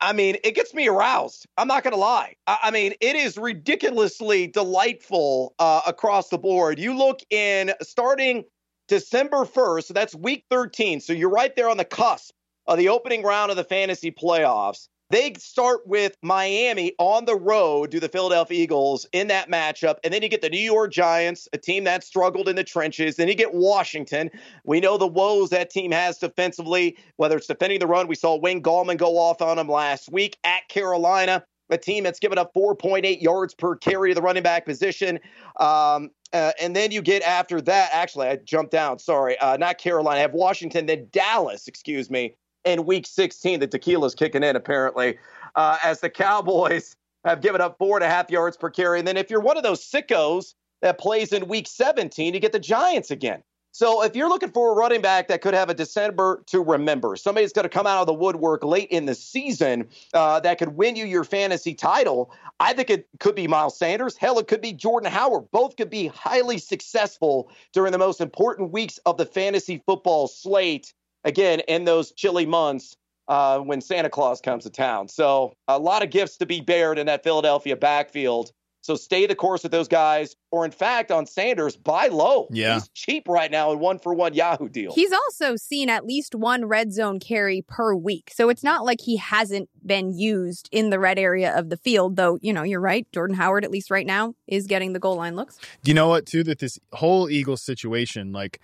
I 0.00 0.12
mean, 0.12 0.36
it 0.44 0.54
gets 0.54 0.72
me 0.72 0.88
aroused. 0.88 1.46
I'm 1.58 1.68
not 1.68 1.82
going 1.82 1.92
to 1.92 2.00
lie. 2.00 2.36
I 2.46 2.70
mean, 2.70 2.94
it 3.00 3.16
is 3.16 3.36
ridiculously 3.36 4.46
delightful 4.46 5.54
uh, 5.58 5.82
across 5.86 6.30
the 6.30 6.38
board. 6.38 6.78
You 6.78 6.96
look 6.96 7.20
in 7.30 7.72
starting 7.82 8.44
December 8.88 9.44
1st, 9.44 9.84
so 9.84 9.94
that's 9.94 10.14
week 10.14 10.44
13. 10.50 11.00
So 11.00 11.12
you're 11.12 11.30
right 11.30 11.54
there 11.54 11.68
on 11.68 11.76
the 11.76 11.84
cusp 11.84 12.34
of 12.66 12.78
the 12.78 12.88
opening 12.88 13.22
round 13.22 13.50
of 13.50 13.56
the 13.58 13.64
fantasy 13.64 14.10
playoffs. 14.10 14.88
They 15.14 15.32
start 15.38 15.86
with 15.86 16.16
Miami 16.22 16.92
on 16.98 17.24
the 17.24 17.36
road 17.36 17.92
to 17.92 18.00
the 18.00 18.08
Philadelphia 18.08 18.60
Eagles 18.60 19.06
in 19.12 19.28
that 19.28 19.48
matchup. 19.48 19.98
And 20.02 20.12
then 20.12 20.22
you 20.22 20.28
get 20.28 20.42
the 20.42 20.50
New 20.50 20.58
York 20.58 20.90
Giants, 20.90 21.46
a 21.52 21.56
team 21.56 21.84
that 21.84 22.02
struggled 22.02 22.48
in 22.48 22.56
the 22.56 22.64
trenches. 22.64 23.14
Then 23.14 23.28
you 23.28 23.36
get 23.36 23.54
Washington. 23.54 24.28
We 24.64 24.80
know 24.80 24.98
the 24.98 25.06
woes 25.06 25.50
that 25.50 25.70
team 25.70 25.92
has 25.92 26.18
defensively, 26.18 26.98
whether 27.14 27.36
it's 27.36 27.46
defending 27.46 27.78
the 27.78 27.86
run. 27.86 28.08
We 28.08 28.16
saw 28.16 28.34
Wayne 28.34 28.60
Gallman 28.60 28.96
go 28.96 29.16
off 29.16 29.40
on 29.40 29.56
them 29.56 29.68
last 29.68 30.10
week 30.10 30.36
at 30.42 30.68
Carolina, 30.68 31.44
a 31.70 31.78
team 31.78 32.02
that's 32.02 32.18
given 32.18 32.36
up 32.36 32.52
4.8 32.52 33.22
yards 33.22 33.54
per 33.54 33.76
carry 33.76 34.10
to 34.10 34.16
the 34.16 34.22
running 34.22 34.42
back 34.42 34.66
position. 34.66 35.20
Um, 35.60 36.10
uh, 36.32 36.50
and 36.60 36.74
then 36.74 36.90
you 36.90 37.00
get 37.00 37.22
after 37.22 37.60
that, 37.60 37.90
actually, 37.92 38.26
I 38.26 38.34
jumped 38.34 38.72
down. 38.72 38.98
Sorry, 38.98 39.38
uh, 39.38 39.58
not 39.58 39.78
Carolina. 39.78 40.18
I 40.18 40.22
have 40.22 40.34
Washington, 40.34 40.86
then 40.86 41.06
Dallas, 41.12 41.68
excuse 41.68 42.10
me, 42.10 42.34
in 42.64 42.84
week 42.84 43.06
16. 43.06 43.60
The 43.60 43.66
tequila's 43.66 44.14
kicking 44.14 44.42
in, 44.42 44.56
apparently, 44.56 45.18
uh, 45.54 45.78
as 45.82 46.00
the 46.00 46.10
Cowboys 46.10 46.96
have 47.24 47.40
given 47.40 47.60
up 47.60 47.78
four 47.78 47.96
and 47.96 48.04
a 48.04 48.08
half 48.08 48.30
yards 48.30 48.56
per 48.56 48.70
carry. 48.70 48.98
And 48.98 49.08
then 49.08 49.16
if 49.16 49.30
you're 49.30 49.40
one 49.40 49.56
of 49.56 49.62
those 49.62 49.80
sickos 49.80 50.54
that 50.82 50.98
plays 50.98 51.32
in 51.32 51.48
week 51.48 51.66
17, 51.66 52.34
you 52.34 52.40
get 52.40 52.52
the 52.52 52.58
Giants 52.58 53.10
again. 53.10 53.42
So 53.74 54.04
if 54.04 54.14
you're 54.14 54.28
looking 54.28 54.52
for 54.52 54.70
a 54.70 54.74
running 54.76 55.00
back 55.00 55.26
that 55.26 55.40
could 55.40 55.52
have 55.52 55.68
a 55.68 55.74
December 55.74 56.44
to 56.46 56.60
remember, 56.60 57.16
somebody's 57.16 57.52
going 57.52 57.64
to 57.64 57.68
come 57.68 57.88
out 57.88 58.02
of 58.02 58.06
the 58.06 58.14
woodwork 58.14 58.62
late 58.62 58.88
in 58.90 59.06
the 59.06 59.16
season 59.16 59.88
uh, 60.12 60.38
that 60.40 60.58
could 60.58 60.76
win 60.76 60.94
you 60.94 61.04
your 61.04 61.24
fantasy 61.24 61.74
title, 61.74 62.32
I 62.60 62.72
think 62.72 62.88
it 62.88 63.08
could 63.18 63.34
be 63.34 63.48
Miles 63.48 63.76
Sanders. 63.76 64.16
Hell, 64.16 64.38
it 64.38 64.46
could 64.46 64.60
be 64.60 64.72
Jordan 64.72 65.10
Howard. 65.10 65.50
Both 65.50 65.76
could 65.76 65.90
be 65.90 66.06
highly 66.06 66.58
successful 66.58 67.50
during 67.72 67.90
the 67.90 67.98
most 67.98 68.20
important 68.20 68.70
weeks 68.70 68.98
of 69.06 69.16
the 69.16 69.26
fantasy 69.26 69.82
football 69.84 70.28
slate 70.28 70.94
again 71.24 71.60
in 71.60 71.84
those 71.84 72.12
chilly 72.12 72.46
months 72.46 72.96
uh, 73.28 73.58
when 73.58 73.80
Santa 73.80 74.10
Claus 74.10 74.40
comes 74.40 74.64
to 74.64 74.70
town. 74.70 75.08
So 75.08 75.54
a 75.68 75.78
lot 75.78 76.02
of 76.02 76.10
gifts 76.10 76.36
to 76.38 76.46
be 76.46 76.60
bared 76.60 76.98
in 76.98 77.06
that 77.06 77.24
Philadelphia 77.24 77.76
backfield. 77.76 78.52
So 78.82 78.96
stay 78.96 79.24
the 79.24 79.34
course 79.34 79.62
with 79.62 79.72
those 79.72 79.88
guys, 79.88 80.36
or 80.50 80.66
in 80.66 80.70
fact, 80.70 81.10
on 81.10 81.24
Sanders, 81.24 81.74
buy 81.74 82.08
low. 82.08 82.48
Yeah, 82.50 82.74
he's 82.74 82.90
cheap 82.90 83.26
right 83.26 83.50
now 83.50 83.72
in 83.72 83.78
one 83.78 83.98
for 83.98 84.12
one 84.12 84.34
Yahoo 84.34 84.68
deal. 84.68 84.92
He's 84.92 85.10
also 85.10 85.56
seen 85.56 85.88
at 85.88 86.04
least 86.04 86.34
one 86.34 86.66
red 86.66 86.92
zone 86.92 87.18
carry 87.18 87.64
per 87.66 87.94
week, 87.94 88.30
so 88.34 88.50
it's 88.50 88.62
not 88.62 88.84
like 88.84 89.00
he 89.00 89.16
hasn't 89.16 89.70
been 89.86 90.12
used 90.12 90.68
in 90.70 90.90
the 90.90 90.98
red 90.98 91.18
area 91.18 91.56
of 91.56 91.70
the 91.70 91.78
field. 91.78 92.16
Though 92.16 92.38
you 92.42 92.52
know, 92.52 92.62
you're 92.62 92.78
right. 92.78 93.10
Jordan 93.10 93.36
Howard, 93.36 93.64
at 93.64 93.70
least 93.70 93.90
right 93.90 94.06
now, 94.06 94.34
is 94.46 94.66
getting 94.66 94.92
the 94.92 95.00
goal 95.00 95.16
line 95.16 95.34
looks. 95.34 95.58
Do 95.82 95.90
you 95.90 95.94
know 95.94 96.08
what? 96.08 96.26
Too 96.26 96.44
that 96.44 96.58
this 96.58 96.78
whole 96.92 97.30
Eagles 97.30 97.62
situation, 97.62 98.32
like 98.32 98.60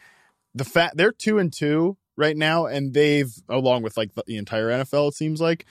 the 0.54 0.66
fact 0.66 0.98
they're 0.98 1.12
two 1.12 1.38
and 1.38 1.50
two 1.50 1.96
right 2.20 2.36
now, 2.36 2.66
and 2.66 2.94
they've 2.94 3.32
along 3.48 3.82
with 3.82 3.96
like 3.96 4.14
the, 4.14 4.22
the 4.26 4.36
entire 4.36 4.68
NFL, 4.68 5.08
it 5.08 5.14
seems 5.14 5.40
like 5.40 5.66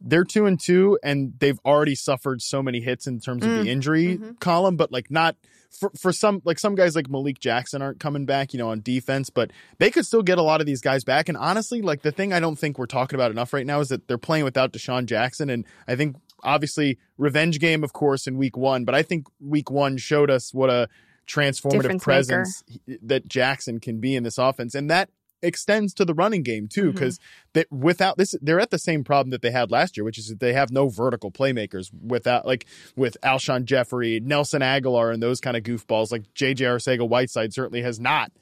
they're 0.00 0.24
two 0.24 0.46
and 0.46 0.60
two, 0.60 0.98
and 1.02 1.34
they've 1.38 1.58
already 1.64 1.94
suffered 1.94 2.42
so 2.42 2.62
many 2.62 2.80
hits 2.80 3.06
in 3.06 3.20
terms 3.20 3.44
of 3.44 3.50
mm. 3.50 3.62
the 3.62 3.70
injury 3.70 4.18
mm-hmm. 4.18 4.32
column, 4.34 4.76
but 4.76 4.92
like 4.92 5.10
not 5.10 5.36
for 5.70 5.90
for 5.98 6.12
some 6.12 6.42
like 6.44 6.58
some 6.58 6.74
guys 6.74 6.94
like 6.94 7.08
Malik 7.08 7.40
Jackson 7.40 7.82
aren't 7.82 8.00
coming 8.00 8.26
back, 8.26 8.52
you 8.52 8.58
know, 8.58 8.68
on 8.68 8.80
defense, 8.80 9.30
but 9.30 9.50
they 9.78 9.90
could 9.90 10.06
still 10.06 10.22
get 10.22 10.38
a 10.38 10.42
lot 10.42 10.60
of 10.60 10.66
these 10.66 10.80
guys 10.80 11.04
back. 11.04 11.28
And 11.28 11.38
honestly, 11.38 11.82
like 11.82 12.02
the 12.02 12.12
thing 12.12 12.32
I 12.32 12.40
don't 12.40 12.56
think 12.56 12.78
we're 12.78 12.86
talking 12.86 13.16
about 13.16 13.30
enough 13.30 13.52
right 13.52 13.66
now 13.66 13.80
is 13.80 13.88
that 13.88 14.06
they're 14.06 14.18
playing 14.18 14.44
without 14.44 14.72
DeSean 14.72 15.06
Jackson, 15.06 15.50
and 15.50 15.64
I 15.88 15.96
think 15.96 16.16
obviously 16.42 16.98
revenge 17.16 17.58
game, 17.58 17.82
of 17.82 17.92
course, 17.92 18.26
in 18.26 18.36
week 18.36 18.56
one, 18.56 18.84
but 18.84 18.94
I 18.94 19.02
think 19.02 19.26
week 19.40 19.70
one 19.70 19.96
showed 19.96 20.30
us 20.30 20.52
what 20.52 20.70
a 20.70 20.88
transformative 21.26 21.82
Difference 21.82 22.04
presence 22.04 22.64
maker. 22.86 23.00
that 23.06 23.28
Jackson 23.28 23.80
can 23.80 24.00
be 24.00 24.14
in 24.14 24.22
this 24.22 24.38
offense, 24.38 24.74
and 24.74 24.90
that 24.90 25.08
extends 25.44 25.94
to 25.94 26.04
the 26.04 26.14
running 26.14 26.42
game 26.42 26.68
too, 26.68 26.92
because 26.92 27.18
that 27.52 27.70
without 27.70 28.16
this, 28.16 28.34
they're 28.40 28.60
at 28.60 28.70
the 28.70 28.78
same 28.78 29.04
problem 29.04 29.30
that 29.30 29.42
they 29.42 29.50
had 29.50 29.70
last 29.70 29.96
year, 29.96 30.04
which 30.04 30.18
is 30.18 30.28
that 30.28 30.40
they 30.40 30.52
have 30.52 30.70
no 30.70 30.88
vertical 30.88 31.30
playmakers 31.30 31.90
without 32.02 32.46
like 32.46 32.66
with 32.96 33.16
Alshon 33.22 33.64
Jeffery, 33.64 34.20
Nelson 34.20 34.62
Agholor 34.62 35.12
and 35.12 35.22
those 35.22 35.40
kind 35.40 35.56
of 35.56 35.62
goofballs. 35.62 36.10
Like 36.10 36.32
JJ 36.34 36.58
Arcega 36.60 37.08
Whiteside 37.08 37.52
certainly 37.52 37.82
has 37.82 38.00
not 38.00 38.32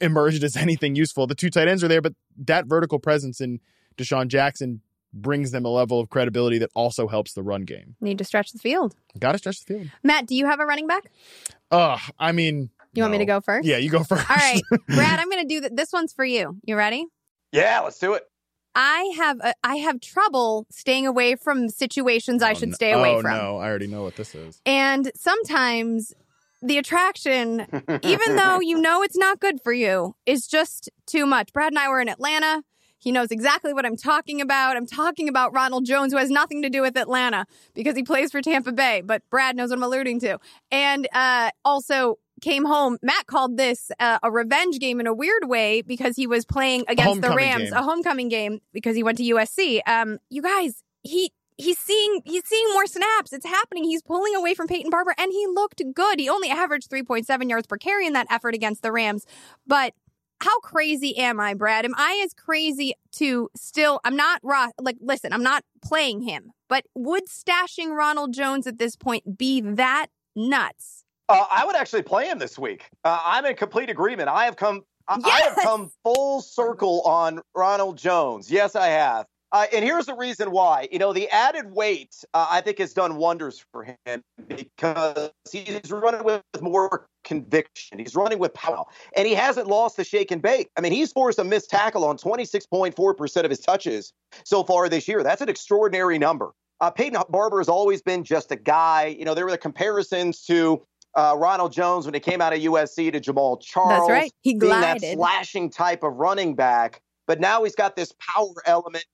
emerged 0.00 0.44
as 0.44 0.56
anything 0.66 0.94
useful. 0.94 1.26
The 1.26 1.34
two 1.34 1.50
tight 1.50 1.68
ends 1.68 1.82
are 1.84 1.88
there, 1.88 2.02
but 2.02 2.14
that 2.38 2.66
vertical 2.66 2.98
presence 2.98 3.40
in 3.40 3.60
DeSean 3.96 4.28
Jackson 4.28 4.80
brings 5.12 5.50
them 5.50 5.64
a 5.64 5.68
level 5.68 6.00
of 6.00 6.08
credibility 6.08 6.58
that 6.58 6.70
also 6.74 7.06
helps 7.06 7.34
the 7.34 7.42
run 7.42 7.62
game. 7.62 7.96
Need 8.00 8.18
to 8.18 8.24
stretch 8.24 8.52
the 8.52 8.58
field. 8.58 8.94
Got 9.18 9.32
to 9.32 9.38
stretch 9.38 9.64
the 9.64 9.74
field. 9.74 9.90
Matt, 10.02 10.26
do 10.26 10.34
you 10.34 10.46
have 10.46 10.60
a 10.60 10.64
running 10.64 10.86
back? 10.86 11.10
Uh, 11.70 11.98
I 12.18 12.32
mean, 12.32 12.70
You 12.94 13.02
want 13.02 13.12
me 13.12 13.18
to 13.18 13.24
go 13.24 13.40
first? 13.40 13.66
Yeah, 13.66 13.78
you 13.78 13.90
go 13.90 14.02
first. 14.04 14.28
All 14.30 14.36
right, 14.36 14.60
Brad, 14.88 15.18
I'm 15.18 15.30
going 15.30 15.46
to 15.46 15.54
do 15.54 15.60
th- 15.60 15.72
this 15.74 15.92
one's 15.92 16.12
for 16.12 16.24
you. 16.24 16.58
You 16.64 16.76
ready? 16.76 17.06
Yeah, 17.50 17.80
let's 17.80 17.98
do 17.98 18.12
it. 18.14 18.24
I 18.74 19.12
have 19.16 19.38
a, 19.40 19.54
I 19.64 19.76
have 19.76 20.00
trouble 20.00 20.66
staying 20.70 21.06
away 21.06 21.36
from 21.36 21.68
situations 21.68 22.42
I 22.42 22.52
Oh, 22.52 22.54
should 22.54 22.68
no- 22.70 22.74
stay 22.74 22.92
away 22.92 23.10
from. 23.20 23.26
oh, 23.32 23.36
from. 23.36 23.38
no, 23.38 23.56
I 23.58 23.66
already 23.68 23.86
know 23.86 24.02
what 24.02 24.16
this 24.16 24.34
is. 24.34 24.60
And 24.66 25.10
sometimes 25.14 26.12
the 26.62 26.78
attraction, 26.78 27.66
even 28.02 28.36
though 28.36 28.60
you 28.60 28.78
know 28.78 29.02
it's 29.02 29.16
not 29.16 29.40
good 29.40 29.60
for 29.62 29.72
you, 29.72 30.14
is 30.26 30.46
just 30.46 30.90
too 31.06 31.26
much. 31.26 31.52
Brad 31.52 31.72
and 31.72 31.78
I 31.78 31.88
were 31.88 32.00
in 32.00 32.08
Atlanta. 32.08 32.62
He 32.98 33.10
knows 33.10 33.32
exactly 33.32 33.72
what 33.74 33.84
I'm 33.84 33.96
talking 33.96 34.40
about. 34.40 34.76
I'm 34.76 34.86
talking 34.86 35.28
about 35.28 35.52
Ronald 35.52 35.84
Jones, 35.86 36.12
who 36.12 36.18
has 36.18 36.30
nothing 36.30 36.62
to 36.62 36.70
do 36.70 36.82
with 36.82 36.96
Atlanta 36.96 37.46
because 37.74 37.96
he 37.96 38.04
plays 38.04 38.30
for 38.30 38.40
Tampa 38.40 38.70
Bay, 38.70 39.02
but 39.04 39.22
Brad 39.28 39.56
knows 39.56 39.70
what 39.70 39.78
I'm 39.78 39.82
alluding 39.82 40.20
to. 40.20 40.38
And 40.70 41.08
uh, 41.12 41.50
also 41.64 42.18
came 42.42 42.66
home. 42.66 42.98
Matt 43.00 43.26
called 43.26 43.56
this 43.56 43.90
uh, 43.98 44.18
a 44.22 44.30
revenge 44.30 44.78
game 44.78 45.00
in 45.00 45.06
a 45.06 45.14
weird 45.14 45.44
way 45.48 45.80
because 45.80 46.16
he 46.16 46.26
was 46.26 46.44
playing 46.44 46.84
against 46.88 47.22
the 47.22 47.30
Rams, 47.34 47.70
game. 47.70 47.72
a 47.72 47.82
homecoming 47.82 48.28
game 48.28 48.60
because 48.74 48.94
he 48.94 49.02
went 49.02 49.16
to 49.18 49.24
USC. 49.24 49.80
Um, 49.86 50.18
you 50.28 50.42
guys, 50.42 50.82
he 51.02 51.32
he's 51.56 51.78
seeing 51.78 52.20
he's 52.24 52.46
seeing 52.46 52.66
more 52.74 52.86
snaps. 52.86 53.32
It's 53.32 53.46
happening. 53.46 53.84
He's 53.84 54.02
pulling 54.02 54.34
away 54.34 54.54
from 54.54 54.66
Peyton 54.66 54.90
Barber, 54.90 55.14
and 55.16 55.32
he 55.32 55.46
looked 55.46 55.80
good. 55.94 56.20
He 56.20 56.28
only 56.28 56.50
averaged 56.50 56.90
three 56.90 57.02
point 57.02 57.26
seven 57.26 57.48
yards 57.48 57.66
per 57.66 57.78
carry 57.78 58.06
in 58.06 58.12
that 58.12 58.26
effort 58.30 58.54
against 58.54 58.82
the 58.82 58.92
Rams. 58.92 59.24
But 59.66 59.94
how 60.42 60.58
crazy 60.58 61.16
am 61.18 61.38
I, 61.38 61.54
Brad? 61.54 61.84
Am 61.84 61.94
I 61.96 62.20
as 62.24 62.34
crazy 62.34 62.94
to 63.12 63.48
still? 63.56 64.00
I'm 64.04 64.16
not 64.16 64.40
raw. 64.42 64.68
Like, 64.80 64.96
listen, 65.00 65.32
I'm 65.32 65.44
not 65.44 65.64
playing 65.84 66.22
him. 66.22 66.50
But 66.68 66.84
would 66.96 67.28
stashing 67.28 67.96
Ronald 67.96 68.34
Jones 68.34 68.66
at 68.66 68.78
this 68.78 68.96
point 68.96 69.38
be 69.38 69.60
that 69.60 70.08
nuts? 70.34 71.01
Uh, 71.32 71.46
I 71.50 71.64
would 71.64 71.76
actually 71.76 72.02
play 72.02 72.28
him 72.28 72.38
this 72.38 72.58
week. 72.58 72.90
Uh, 73.04 73.18
I'm 73.24 73.46
in 73.46 73.56
complete 73.56 73.88
agreement. 73.88 74.28
I 74.28 74.44
have 74.44 74.56
come. 74.56 74.82
I, 75.08 75.18
I 75.24 75.40
have 75.48 75.56
come 75.62 75.90
full 76.04 76.42
circle 76.42 77.00
on 77.02 77.40
Ronald 77.54 77.96
Jones. 77.96 78.50
Yes, 78.50 78.76
I 78.76 78.88
have. 78.88 79.24
Uh, 79.50 79.66
and 79.72 79.82
here's 79.82 80.04
the 80.04 80.14
reason 80.14 80.50
why. 80.50 80.88
You 80.92 80.98
know, 80.98 81.14
the 81.14 81.28
added 81.30 81.72
weight, 81.72 82.14
uh, 82.34 82.46
I 82.50 82.60
think, 82.60 82.78
has 82.78 82.92
done 82.92 83.16
wonders 83.16 83.64
for 83.72 83.96
him 84.04 84.22
because 84.46 85.30
he's 85.50 85.90
running 85.90 86.22
with 86.22 86.42
more 86.60 87.06
conviction. 87.24 87.98
He's 87.98 88.14
running 88.14 88.38
with 88.38 88.52
power, 88.52 88.84
and 89.16 89.26
he 89.26 89.32
hasn't 89.32 89.66
lost 89.66 89.96
the 89.96 90.04
shake 90.04 90.30
and 90.32 90.42
bake. 90.42 90.68
I 90.76 90.82
mean, 90.82 90.92
he's 90.92 91.12
forced 91.12 91.38
a 91.38 91.44
missed 91.44 91.70
tackle 91.70 92.04
on 92.04 92.18
26.4% 92.18 93.44
of 93.44 93.50
his 93.50 93.60
touches 93.60 94.12
so 94.44 94.64
far 94.64 94.90
this 94.90 95.08
year. 95.08 95.22
That's 95.22 95.40
an 95.40 95.48
extraordinary 95.48 96.18
number. 96.18 96.52
Uh, 96.82 96.90
Peyton 96.90 97.22
Barber 97.30 97.58
has 97.58 97.68
always 97.68 98.02
been 98.02 98.24
just 98.24 98.50
a 98.50 98.56
guy. 98.56 99.06
You 99.18 99.24
know, 99.24 99.34
there 99.34 99.44
were 99.44 99.52
the 99.52 99.58
comparisons 99.58 100.42
to 100.46 100.82
uh, 101.14 101.34
Ronald 101.38 101.72
Jones 101.72 102.04
when 102.04 102.14
he 102.14 102.20
came 102.20 102.40
out 102.40 102.52
of 102.52 102.60
USC 102.60 103.12
to 103.12 103.20
Jamaal 103.20 103.60
Charles. 103.60 104.08
That's 104.08 104.10
right. 104.10 104.32
He 104.40 104.54
being 104.54 104.80
that 104.80 105.00
slashing 105.00 105.70
type 105.70 106.02
of 106.02 106.14
running 106.14 106.54
back. 106.54 107.02
But 107.26 107.40
now 107.40 107.64
he's 107.64 107.74
got 107.74 107.96
this 107.96 108.12
power 108.18 108.54
element. 108.66 109.04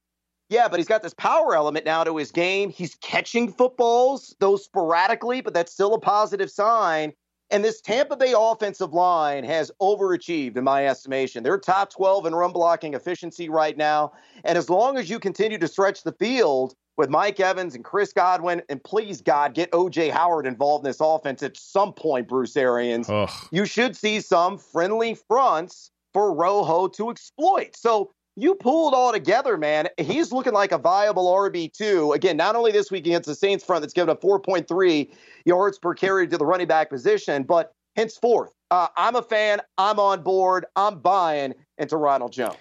Yeah, 0.48 0.68
but 0.68 0.78
he's 0.78 0.88
got 0.88 1.02
this 1.02 1.14
power 1.14 1.54
element 1.54 1.84
now 1.84 2.04
to 2.04 2.16
his 2.16 2.30
game. 2.30 2.70
He's 2.70 2.94
catching 2.96 3.52
footballs, 3.52 4.34
though 4.40 4.56
sporadically, 4.56 5.42
but 5.42 5.52
that's 5.52 5.72
still 5.72 5.94
a 5.94 6.00
positive 6.00 6.50
sign. 6.50 7.12
And 7.50 7.64
this 7.64 7.80
Tampa 7.80 8.16
Bay 8.16 8.34
offensive 8.36 8.92
line 8.92 9.44
has 9.44 9.70
overachieved, 9.80 10.56
in 10.56 10.64
my 10.64 10.86
estimation. 10.86 11.42
They're 11.42 11.58
top 11.58 11.90
12 11.90 12.26
in 12.26 12.34
run 12.34 12.52
blocking 12.52 12.94
efficiency 12.94 13.48
right 13.48 13.76
now. 13.76 14.12
And 14.44 14.56
as 14.56 14.68
long 14.68 14.98
as 14.98 15.08
you 15.08 15.18
continue 15.18 15.58
to 15.58 15.68
stretch 15.68 16.02
the 16.02 16.12
field 16.12 16.74
with 16.98 17.08
Mike 17.08 17.38
Evans 17.38 17.76
and 17.76 17.84
Chris 17.84 18.12
Godwin, 18.12 18.60
and 18.68 18.82
please, 18.82 19.22
God, 19.22 19.54
get 19.54 19.70
OJ 19.70 20.10
Howard 20.10 20.46
involved 20.46 20.84
in 20.84 20.90
this 20.90 20.98
offense 21.00 21.42
at 21.44 21.56
some 21.56 21.92
point, 21.94 22.28
Bruce 22.28 22.56
Arians, 22.56 23.08
Ugh. 23.08 23.30
you 23.52 23.64
should 23.64 23.96
see 23.96 24.20
some 24.20 24.58
friendly 24.58 25.14
fronts 25.14 25.92
for 26.12 26.34
Rojo 26.34 26.88
to 26.88 27.10
exploit. 27.10 27.76
So 27.76 28.10
you 28.34 28.56
pull 28.56 28.88
it 28.88 28.94
all 28.94 29.12
together, 29.12 29.56
man. 29.56 29.88
He's 29.96 30.32
looking 30.32 30.52
like 30.52 30.72
a 30.72 30.78
viable 30.78 31.32
RB2. 31.32 32.14
Again, 32.14 32.36
not 32.36 32.56
only 32.56 32.72
this 32.72 32.90
week 32.90 33.06
against 33.06 33.26
the 33.26 33.34
Saints 33.34 33.64
front 33.64 33.82
that's 33.82 33.94
given 33.94 34.10
up 34.10 34.20
4.3 34.20 35.08
yards 35.44 35.78
per 35.78 35.94
carry 35.94 36.26
to 36.26 36.36
the 36.36 36.44
running 36.44 36.66
back 36.66 36.90
position, 36.90 37.44
but 37.44 37.72
henceforth, 37.94 38.50
uh, 38.72 38.88
I'm 38.96 39.14
a 39.14 39.22
fan. 39.22 39.60
I'm 39.78 40.00
on 40.00 40.22
board. 40.22 40.66
I'm 40.74 40.98
buying 40.98 41.54
into 41.78 41.96
Ronald 41.96 42.32
Jones. 42.32 42.56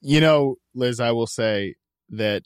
You 0.00 0.20
know, 0.20 0.56
Liz, 0.74 0.98
I 0.98 1.12
will 1.12 1.26
say 1.26 1.76
that 2.10 2.42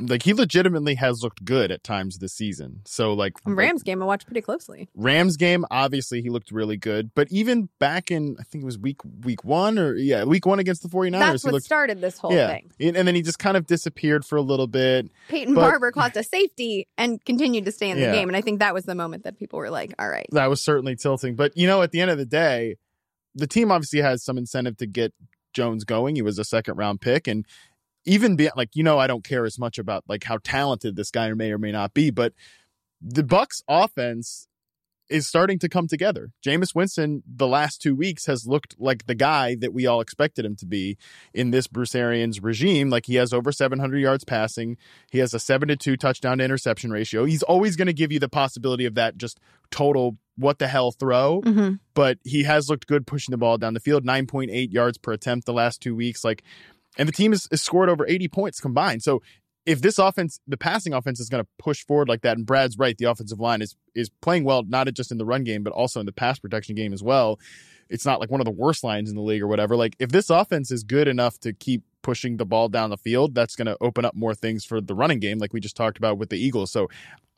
like 0.00 0.24
he 0.24 0.34
legitimately 0.34 0.96
has 0.96 1.22
looked 1.22 1.44
good 1.44 1.70
at 1.70 1.84
times 1.84 2.18
this 2.18 2.32
season. 2.32 2.80
So 2.84 3.12
like 3.14 3.34
Rams 3.44 3.84
game 3.84 4.02
I 4.02 4.06
watched 4.06 4.26
pretty 4.26 4.40
closely. 4.40 4.88
Rams 4.94 5.36
game, 5.36 5.64
obviously 5.70 6.20
he 6.20 6.30
looked 6.30 6.50
really 6.50 6.76
good. 6.76 7.12
But 7.14 7.28
even 7.30 7.68
back 7.78 8.10
in 8.10 8.36
I 8.40 8.42
think 8.42 8.62
it 8.62 8.64
was 8.64 8.76
week 8.76 8.98
week 9.22 9.44
one 9.44 9.78
or 9.78 9.94
yeah, 9.94 10.24
week 10.24 10.46
one 10.46 10.58
against 10.58 10.82
the 10.82 10.88
49ers, 10.88 11.18
That's 11.20 11.44
what 11.44 11.52
looked 11.54 11.66
started 11.66 12.00
this 12.00 12.18
whole 12.18 12.32
yeah. 12.34 12.48
thing. 12.48 12.72
And, 12.80 12.96
and 12.96 13.06
then 13.06 13.14
he 13.14 13.22
just 13.22 13.38
kind 13.38 13.56
of 13.56 13.66
disappeared 13.68 14.24
for 14.24 14.34
a 14.36 14.42
little 14.42 14.66
bit. 14.66 15.08
Peyton 15.28 15.54
But- 15.54 15.60
Barber 15.70 15.92
caused 15.92 16.16
a 16.16 16.24
safety 16.24 16.88
and 16.98 17.24
continued 17.24 17.64
to 17.66 17.72
stay 17.72 17.90
in 17.90 17.96
the 17.96 18.02
Yeah. 18.04 18.12
game. 18.12 18.28
And 18.28 18.36
I 18.36 18.40
think 18.40 18.58
that 18.58 18.74
was 18.74 18.84
the 18.84 18.96
moment 18.96 19.22
that 19.24 19.38
people 19.38 19.60
were 19.60 19.70
like, 19.70 19.94
all 19.98 20.08
right. 20.08 20.26
That 20.32 20.50
was 20.50 20.60
certainly 20.60 20.96
tilting. 20.96 21.36
But 21.36 21.56
you 21.56 21.68
know, 21.68 21.82
at 21.82 21.92
the 21.92 22.00
end 22.00 22.10
of 22.10 22.18
the 22.18 22.26
day, 22.26 22.76
the 23.36 23.46
team 23.46 23.70
obviously 23.70 24.00
has 24.00 24.24
some 24.24 24.38
incentive 24.38 24.76
to 24.78 24.86
get 24.86 25.14
Jones 25.52 25.84
going. 25.84 26.16
He 26.16 26.22
was 26.22 26.38
a 26.40 26.44
second 26.44 26.76
round 26.78 27.00
pick 27.00 27.28
and 27.28 27.46
even 28.04 28.36
be 28.36 28.48
like, 28.56 28.70
you 28.74 28.82
know, 28.82 28.98
I 28.98 29.06
don't 29.06 29.24
care 29.24 29.44
as 29.44 29.58
much 29.58 29.78
about 29.78 30.04
like 30.08 30.24
how 30.24 30.38
talented 30.42 30.96
this 30.96 31.10
guy 31.10 31.32
may 31.32 31.52
or 31.52 31.58
may 31.58 31.72
not 31.72 31.94
be, 31.94 32.10
but 32.10 32.32
the 33.00 33.22
Bucks 33.22 33.62
offense 33.68 34.48
is 35.10 35.26
starting 35.26 35.58
to 35.58 35.68
come 35.68 35.86
together. 35.86 36.30
Jameis 36.44 36.74
Winston, 36.74 37.22
the 37.26 37.46
last 37.46 37.82
two 37.82 37.94
weeks, 37.94 38.24
has 38.24 38.46
looked 38.46 38.74
like 38.78 39.04
the 39.06 39.14
guy 39.14 39.54
that 39.56 39.74
we 39.74 39.86
all 39.86 40.00
expected 40.00 40.46
him 40.46 40.56
to 40.56 40.64
be 40.64 40.96
in 41.34 41.50
this 41.50 41.66
Bruce 41.66 41.94
Arians 41.94 42.42
regime. 42.42 42.88
Like 42.88 43.04
he 43.04 43.16
has 43.16 43.30
over 43.34 43.52
700 43.52 43.98
yards 43.98 44.24
passing. 44.24 44.78
He 45.10 45.18
has 45.18 45.34
a 45.34 45.38
7 45.38 45.68
to 45.68 45.76
2 45.76 45.98
touchdown 45.98 46.38
to 46.38 46.44
interception 46.44 46.90
ratio. 46.90 47.26
He's 47.26 47.42
always 47.42 47.76
going 47.76 47.86
to 47.86 47.92
give 47.92 48.12
you 48.12 48.18
the 48.18 48.30
possibility 48.30 48.86
of 48.86 48.94
that 48.94 49.18
just 49.18 49.40
total 49.70 50.16
what 50.36 50.58
the 50.58 50.66
hell 50.66 50.90
throw 50.90 51.42
Mm-hmm. 51.42 51.74
but 51.94 52.18
he 52.24 52.42
has 52.42 52.68
looked 52.68 52.88
good 52.88 53.06
pushing 53.06 53.30
the 53.32 53.36
ball 53.38 53.56
down 53.56 53.72
the 53.72 53.78
field 53.78 54.04
9.8 54.04 54.72
yards 54.72 54.98
per 54.98 55.12
attempt 55.12 55.46
the 55.46 55.52
last 55.52 55.80
two 55.80 55.94
weeks 55.94 56.24
like 56.24 56.42
and 56.98 57.08
the 57.08 57.12
team 57.12 57.32
has, 57.32 57.48
has 57.50 57.62
scored 57.62 57.88
over 57.88 58.06
80 58.06 58.28
points 58.28 58.60
combined. 58.60 59.02
So 59.02 59.22
if 59.66 59.80
this 59.80 59.98
offense 59.98 60.40
the 60.46 60.56
passing 60.56 60.92
offense 60.92 61.20
is 61.20 61.28
going 61.28 61.42
to 61.42 61.48
push 61.58 61.84
forward 61.84 62.08
like 62.08 62.22
that 62.22 62.36
and 62.36 62.46
brad's 62.46 62.78
right 62.78 62.98
the 62.98 63.06
offensive 63.06 63.40
line 63.40 63.62
is 63.62 63.76
is 63.94 64.10
playing 64.20 64.44
well 64.44 64.62
not 64.66 64.92
just 64.92 65.10
in 65.10 65.18
the 65.18 65.24
run 65.24 65.44
game 65.44 65.62
but 65.62 65.72
also 65.72 66.00
in 66.00 66.06
the 66.06 66.12
pass 66.12 66.38
protection 66.38 66.74
game 66.74 66.92
as 66.92 67.02
well 67.02 67.38
it's 67.88 68.06
not 68.06 68.20
like 68.20 68.30
one 68.30 68.40
of 68.40 68.44
the 68.44 68.50
worst 68.50 68.84
lines 68.84 69.10
in 69.10 69.16
the 69.16 69.22
league 69.22 69.42
or 69.42 69.46
whatever 69.46 69.76
like 69.76 69.94
if 69.98 70.10
this 70.10 70.30
offense 70.30 70.70
is 70.70 70.82
good 70.82 71.08
enough 71.08 71.38
to 71.38 71.52
keep 71.52 71.82
pushing 72.02 72.36
the 72.36 72.44
ball 72.44 72.68
down 72.68 72.90
the 72.90 72.96
field 72.96 73.34
that's 73.34 73.56
going 73.56 73.66
to 73.66 73.76
open 73.80 74.04
up 74.04 74.14
more 74.14 74.34
things 74.34 74.64
for 74.64 74.80
the 74.80 74.94
running 74.94 75.18
game 75.18 75.38
like 75.38 75.52
we 75.52 75.60
just 75.60 75.76
talked 75.76 75.96
about 75.96 76.18
with 76.18 76.28
the 76.28 76.38
eagles 76.38 76.70
so 76.70 76.88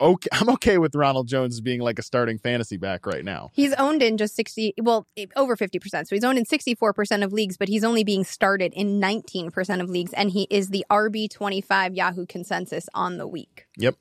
okay 0.00 0.28
i'm 0.32 0.48
okay 0.50 0.78
with 0.78 0.94
ronald 0.94 1.28
jones 1.28 1.60
being 1.60 1.80
like 1.80 1.98
a 1.98 2.02
starting 2.02 2.38
fantasy 2.38 2.76
back 2.76 3.06
right 3.06 3.24
now 3.24 3.50
He's 3.52 3.72
owned 3.74 4.02
in 4.02 4.16
just 4.16 4.36
60, 4.36 4.74
well, 4.82 5.06
over 5.34 5.56
50%. 5.56 6.06
So 6.06 6.14
he's 6.14 6.24
owned 6.24 6.38
in 6.38 6.44
64% 6.44 7.24
of 7.24 7.32
leagues, 7.32 7.56
but 7.56 7.68
he's 7.68 7.84
only 7.84 8.04
being 8.04 8.22
started 8.22 8.72
in 8.74 9.00
19% 9.00 9.80
of 9.80 9.88
leagues. 9.88 10.12
And 10.12 10.30
he 10.30 10.46
is 10.50 10.68
the 10.68 10.84
RB25 10.90 11.96
Yahoo 11.96 12.26
consensus 12.26 12.88
on 12.94 13.18
the 13.18 13.26
week. 13.26 13.66
Yep. 13.78 13.96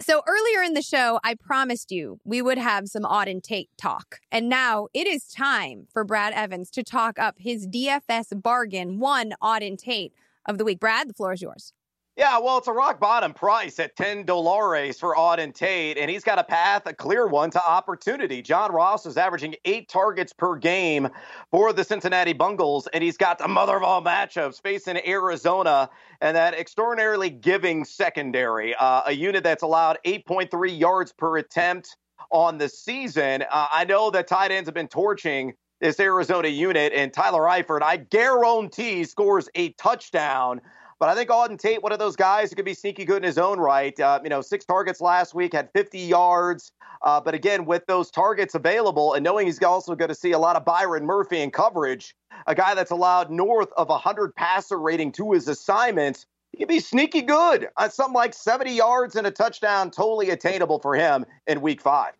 So 0.00 0.22
earlier 0.26 0.62
in 0.62 0.74
the 0.74 0.82
show, 0.82 1.18
I 1.24 1.34
promised 1.34 1.90
you 1.90 2.20
we 2.24 2.42
would 2.42 2.58
have 2.58 2.88
some 2.88 3.02
Auden 3.02 3.42
Tate 3.42 3.70
talk. 3.78 4.20
And 4.30 4.48
now 4.48 4.88
it 4.92 5.06
is 5.06 5.26
time 5.26 5.86
for 5.90 6.04
Brad 6.04 6.34
Evans 6.34 6.70
to 6.72 6.82
talk 6.82 7.18
up 7.18 7.36
his 7.38 7.66
DFS 7.66 8.42
bargain, 8.42 8.98
one 8.98 9.32
Auden 9.42 9.78
Tate 9.78 10.12
of 10.44 10.58
the 10.58 10.64
week. 10.64 10.80
Brad, 10.80 11.08
the 11.08 11.14
floor 11.14 11.32
is 11.32 11.40
yours. 11.40 11.72
Yeah, 12.16 12.38
well, 12.38 12.56
it's 12.56 12.66
a 12.66 12.72
rock 12.72 12.98
bottom 12.98 13.34
price 13.34 13.78
at 13.78 13.94
ten 13.94 14.24
dollars 14.24 14.98
for 14.98 15.14
Auden 15.14 15.52
Tate, 15.52 15.98
and 15.98 16.10
he's 16.10 16.24
got 16.24 16.38
a 16.38 16.44
path, 16.44 16.86
a 16.86 16.94
clear 16.94 17.26
one, 17.26 17.50
to 17.50 17.62
opportunity. 17.62 18.40
John 18.40 18.72
Ross 18.72 19.04
is 19.04 19.18
averaging 19.18 19.54
eight 19.66 19.90
targets 19.90 20.32
per 20.32 20.56
game 20.56 21.10
for 21.50 21.74
the 21.74 21.84
Cincinnati 21.84 22.32
Bungles, 22.32 22.86
and 22.94 23.04
he's 23.04 23.18
got 23.18 23.36
the 23.36 23.48
mother 23.48 23.76
of 23.76 23.82
all 23.82 24.02
matchups 24.02 24.62
facing 24.62 24.98
Arizona 25.06 25.90
and 26.22 26.34
that 26.34 26.54
extraordinarily 26.54 27.28
giving 27.28 27.84
secondary, 27.84 28.74
uh, 28.74 29.02
a 29.04 29.12
unit 29.12 29.44
that's 29.44 29.62
allowed 29.62 29.98
8.3 30.06 30.78
yards 30.78 31.12
per 31.12 31.36
attempt 31.36 31.98
on 32.30 32.56
the 32.56 32.70
season. 32.70 33.42
Uh, 33.42 33.66
I 33.70 33.84
know 33.84 34.10
that 34.10 34.26
tight 34.26 34.50
ends 34.50 34.68
have 34.68 34.74
been 34.74 34.88
torching 34.88 35.52
this 35.80 36.00
Arizona 36.00 36.48
unit. 36.48 36.92
And 36.94 37.12
Tyler 37.12 37.42
Eifert, 37.42 37.82
I 37.82 37.98
guarantee, 37.98 39.04
scores 39.04 39.48
a 39.54 39.72
touchdown. 39.72 40.60
But 40.98 41.10
I 41.10 41.14
think 41.14 41.28
Auden 41.28 41.58
Tate, 41.58 41.82
one 41.82 41.92
of 41.92 41.98
those 41.98 42.16
guys 42.16 42.50
who 42.50 42.56
could 42.56 42.64
be 42.64 42.74
sneaky 42.74 43.04
good 43.04 43.18
in 43.18 43.22
his 43.22 43.38
own 43.38 43.58
right. 43.58 43.98
Uh, 43.98 44.20
you 44.22 44.30
know, 44.30 44.40
six 44.40 44.64
targets 44.64 45.00
last 45.00 45.34
week, 45.34 45.52
had 45.52 45.70
50 45.72 45.98
yards. 45.98 46.72
Uh, 47.02 47.20
but 47.20 47.34
again, 47.34 47.66
with 47.66 47.84
those 47.86 48.10
targets 48.10 48.54
available 48.54 49.12
and 49.12 49.22
knowing 49.22 49.46
he's 49.46 49.62
also 49.62 49.94
going 49.94 50.08
to 50.08 50.14
see 50.14 50.32
a 50.32 50.38
lot 50.38 50.56
of 50.56 50.64
Byron 50.64 51.04
Murphy 51.04 51.40
in 51.40 51.50
coverage, 51.50 52.14
a 52.46 52.54
guy 52.54 52.74
that's 52.74 52.90
allowed 52.90 53.30
north 53.30 53.68
of 53.76 53.88
100 53.88 54.34
passer 54.34 54.78
rating 54.78 55.12
to 55.12 55.32
his 55.32 55.48
assignments, 55.48 56.24
he 56.52 56.58
could 56.58 56.68
be 56.68 56.80
sneaky 56.80 57.20
good. 57.20 57.68
Uh, 57.76 57.88
something 57.90 58.14
like 58.14 58.32
70 58.32 58.72
yards 58.72 59.16
and 59.16 59.26
a 59.26 59.30
touchdown, 59.30 59.90
totally 59.90 60.30
attainable 60.30 60.78
for 60.78 60.94
him 60.94 61.26
in 61.46 61.60
week 61.60 61.82
five. 61.82 62.12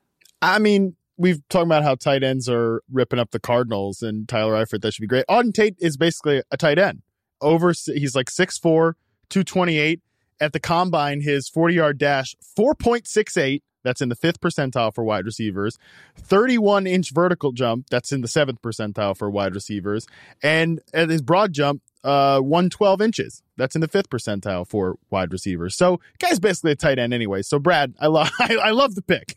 I 0.43 0.59
mean, 0.59 0.97
we've 1.17 1.41
talked 1.49 1.65
about 1.65 1.83
how 1.83 1.95
tight 1.95 2.23
ends 2.23 2.49
are 2.49 2.83
ripping 2.93 3.19
up 3.19 3.31
the 3.31 3.41
Cardinals 3.41 4.03
and 4.03 4.29
Tyler 4.29 4.53
Eifert. 4.53 4.83
That 4.83 4.93
should 4.93 5.01
be 5.01 5.07
great. 5.07 5.25
Auden 5.31 5.55
Tate 5.55 5.77
is 5.79 5.97
basically 5.97 6.43
a 6.51 6.57
tight 6.59 6.79
end. 6.79 7.01
Over, 7.41 7.73
he's 7.73 8.15
like 8.15 8.27
6'4, 8.27 8.95
228. 9.29 10.01
At 10.39 10.53
the 10.53 10.61
combine, 10.61 11.23
his 11.23 11.49
40 11.49 11.75
yard 11.75 11.99
dash, 11.99 12.37
4.68. 12.59 13.63
That's 13.83 14.01
in 14.01 14.09
the 14.09 14.17
fifth 14.17 14.41
percentile 14.41 14.93
for 14.93 15.05
wide 15.05 15.25
receivers. 15.25 15.79
31 16.17 16.89
inch 16.89 17.13
vertical 17.13 17.53
jump. 17.53 17.87
That's 17.89 18.11
in 18.11 18.21
the 18.21 18.29
seventh 18.29 18.61
percentile 18.61 19.17
for 19.17 19.31
wide 19.31 19.55
receivers. 19.55 20.09
And 20.43 20.81
at 20.93 21.09
his 21.09 21.23
broad 21.23 21.53
jump, 21.53 21.83
uh, 22.03 22.41
112 22.41 23.01
inches. 23.01 23.43
That's 23.57 23.77
in 23.77 23.81
the 23.81 23.89
fifth 23.89 24.11
percentile 24.11 24.67
for 24.67 24.99
wide 25.11 25.33
receivers. 25.33 25.77
So, 25.77 26.01
guy's 26.19 26.41
basically 26.41 26.73
a 26.73 26.77
tight 26.77 26.99
end 26.99 27.15
anyway. 27.15 27.43
So, 27.43 27.59
Brad, 27.61 27.95
I 28.01 28.09
love 28.09 28.31
I, 28.41 28.57
I 28.57 28.71
love 28.73 28.97
the 28.97 29.03
pick. 29.03 29.37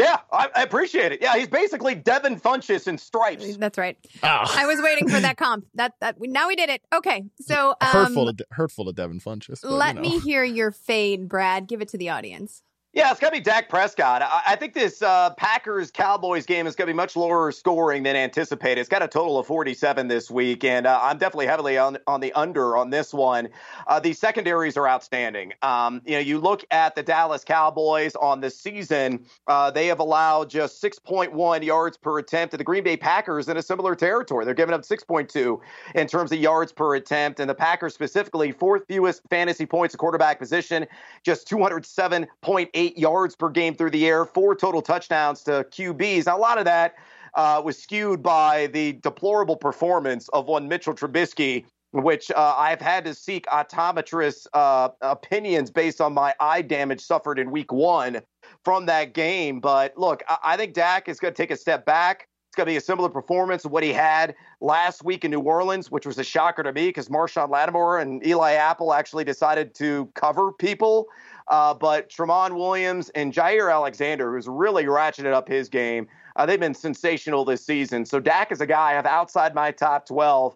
Yeah, 0.00 0.18
I, 0.32 0.48
I, 0.56 0.62
appreciate 0.62 1.12
it. 1.12 1.20
Yeah, 1.20 1.36
he's 1.36 1.48
basically 1.48 1.94
Devin 1.94 2.40
Funchess 2.40 2.88
in 2.88 2.96
stripes. 2.96 3.56
That's 3.56 3.76
right. 3.76 3.98
Oh. 4.22 4.44
I 4.56 4.66
was 4.66 4.80
waiting 4.82 5.08
for 5.08 5.20
that 5.20 5.36
comp. 5.36 5.66
That 5.74 5.94
that 6.00 6.16
now 6.18 6.48
we 6.48 6.56
did 6.56 6.70
it. 6.70 6.82
Okay, 6.92 7.24
so 7.40 7.74
um, 7.80 7.88
hurtful 7.88 8.32
to 8.32 8.46
hurtful 8.50 8.86
to 8.86 8.92
Devin 8.92 9.20
Funchess. 9.20 9.60
But, 9.62 9.72
let 9.72 9.96
you 9.96 10.02
know. 10.02 10.08
me 10.08 10.18
hear 10.20 10.42
your 10.42 10.70
fade, 10.70 11.28
Brad. 11.28 11.68
Give 11.68 11.82
it 11.82 11.88
to 11.88 11.98
the 11.98 12.08
audience. 12.08 12.62
Yeah, 12.92 13.12
it's 13.12 13.20
going 13.20 13.32
to 13.32 13.38
be 13.38 13.44
Dak 13.44 13.68
Prescott. 13.68 14.20
I, 14.20 14.42
I 14.48 14.56
think 14.56 14.74
this 14.74 15.00
uh, 15.00 15.30
Packers 15.34 15.92
Cowboys 15.92 16.44
game 16.44 16.66
is 16.66 16.74
going 16.74 16.88
to 16.88 16.92
be 16.92 16.96
much 16.96 17.14
lower 17.14 17.52
scoring 17.52 18.02
than 18.02 18.16
anticipated. 18.16 18.80
It's 18.80 18.88
got 18.88 19.00
a 19.00 19.06
total 19.06 19.38
of 19.38 19.46
47 19.46 20.08
this 20.08 20.28
week, 20.28 20.64
and 20.64 20.88
uh, 20.88 20.98
I'm 21.00 21.16
definitely 21.16 21.46
heavily 21.46 21.78
on, 21.78 21.98
on 22.08 22.18
the 22.18 22.32
under 22.32 22.76
on 22.76 22.90
this 22.90 23.14
one. 23.14 23.48
Uh, 23.86 24.00
the 24.00 24.12
secondaries 24.12 24.76
are 24.76 24.88
outstanding. 24.88 25.52
Um, 25.62 26.02
you 26.04 26.14
know, 26.14 26.18
you 26.18 26.40
look 26.40 26.64
at 26.72 26.96
the 26.96 27.04
Dallas 27.04 27.44
Cowboys 27.44 28.16
on 28.16 28.40
the 28.40 28.50
season, 28.50 29.24
uh, 29.46 29.70
they 29.70 29.86
have 29.86 30.00
allowed 30.00 30.50
just 30.50 30.82
6.1 30.82 31.62
yards 31.62 31.96
per 31.96 32.18
attempt, 32.18 32.54
and 32.54 32.58
the 32.58 32.64
Green 32.64 32.82
Bay 32.82 32.96
Packers 32.96 33.48
in 33.48 33.56
a 33.56 33.62
similar 33.62 33.94
territory. 33.94 34.44
They're 34.44 34.52
giving 34.52 34.74
up 34.74 34.82
6.2 34.82 35.60
in 35.94 36.08
terms 36.08 36.32
of 36.32 36.40
yards 36.40 36.72
per 36.72 36.96
attempt, 36.96 37.38
and 37.38 37.48
the 37.48 37.54
Packers 37.54 37.94
specifically 37.94 38.50
fourth 38.50 38.82
fewest 38.88 39.22
fantasy 39.30 39.64
points 39.64 39.94
of 39.94 40.00
quarterback 40.00 40.40
position, 40.40 40.86
just 41.22 41.48
207.8 41.48 42.79
eight 42.80 42.96
yards 42.96 43.36
per 43.36 43.50
game 43.50 43.74
through 43.74 43.90
the 43.90 44.06
air, 44.06 44.24
four 44.24 44.56
total 44.56 44.80
touchdowns 44.80 45.42
to 45.42 45.66
QBs. 45.70 46.24
Now, 46.24 46.38
a 46.38 46.40
lot 46.40 46.56
of 46.56 46.64
that 46.64 46.94
uh, 47.34 47.60
was 47.62 47.76
skewed 47.78 48.22
by 48.22 48.68
the 48.68 48.94
deplorable 48.94 49.56
performance 49.56 50.28
of 50.30 50.46
one 50.46 50.66
Mitchell 50.66 50.94
Trubisky, 50.94 51.66
which 51.92 52.30
uh, 52.30 52.54
I've 52.56 52.80
had 52.80 53.04
to 53.04 53.14
seek 53.14 53.44
optometrist 53.46 54.46
uh, 54.54 54.88
opinions 55.02 55.70
based 55.70 56.00
on 56.00 56.14
my 56.14 56.34
eye 56.40 56.62
damage 56.62 57.02
suffered 57.02 57.38
in 57.38 57.50
week 57.50 57.70
one 57.70 58.22
from 58.64 58.86
that 58.86 59.12
game. 59.12 59.60
But 59.60 59.98
look, 59.98 60.22
I, 60.26 60.38
I 60.42 60.56
think 60.56 60.72
Dak 60.72 61.06
is 61.06 61.20
going 61.20 61.34
to 61.34 61.36
take 61.36 61.50
a 61.50 61.56
step 61.56 61.84
back. 61.84 62.28
It's 62.48 62.56
going 62.56 62.66
to 62.66 62.72
be 62.72 62.76
a 62.76 62.80
similar 62.80 63.10
performance 63.10 63.64
of 63.64 63.70
what 63.72 63.84
he 63.84 63.92
had 63.92 64.34
last 64.60 65.04
week 65.04 65.24
in 65.24 65.30
New 65.30 65.40
Orleans, 65.40 65.90
which 65.90 66.06
was 66.06 66.18
a 66.18 66.24
shocker 66.24 66.64
to 66.64 66.72
me 66.72 66.88
because 66.88 67.08
Marshon 67.08 67.50
Lattimore 67.50 68.00
and 68.00 68.26
Eli 68.26 68.54
Apple 68.54 68.92
actually 68.92 69.22
decided 69.22 69.74
to 69.76 70.10
cover 70.14 70.50
people. 70.50 71.06
Uh, 71.50 71.74
but 71.74 72.08
Tramon 72.08 72.54
Williams 72.54 73.10
and 73.10 73.32
Jaire 73.32 73.72
Alexander, 73.72 74.32
who's 74.32 74.46
really 74.46 74.84
ratcheted 74.84 75.32
up 75.32 75.48
his 75.48 75.68
game, 75.68 76.06
uh, 76.36 76.46
they've 76.46 76.60
been 76.60 76.74
sensational 76.74 77.44
this 77.44 77.66
season. 77.66 78.06
So 78.06 78.20
Dak 78.20 78.52
is 78.52 78.60
a 78.60 78.66
guy 78.66 78.90
I 78.90 78.92
have 78.94 79.04
outside 79.04 79.52
my 79.54 79.72
top 79.72 80.06
12. 80.06 80.54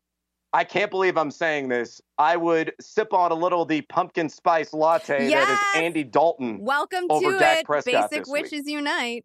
I 0.53 0.63
can't 0.63 0.93
believe 0.93 1.19
I'm 1.19 1.33
saying 1.33 1.69
this. 1.69 2.01
I 2.17 2.37
would 2.37 2.73
sip 2.81 3.13
on 3.13 3.33
a 3.33 3.35
little 3.35 3.63
of 3.63 3.69
the 3.69 3.81
pumpkin 3.83 4.29
spice 4.29 4.73
latte 4.73 5.29
yes! 5.29 5.49
that 5.49 5.53
is 5.53 5.83
Andy 5.83 6.05
Dalton. 6.05 6.61
Welcome 6.61 7.09
to 7.09 7.39
Dak 7.41 7.59
it. 7.59 7.67
Prescott 7.67 8.09
Basic 8.09 8.29
Witches 8.29 8.65
week. 8.65 8.69
Unite. 8.69 9.25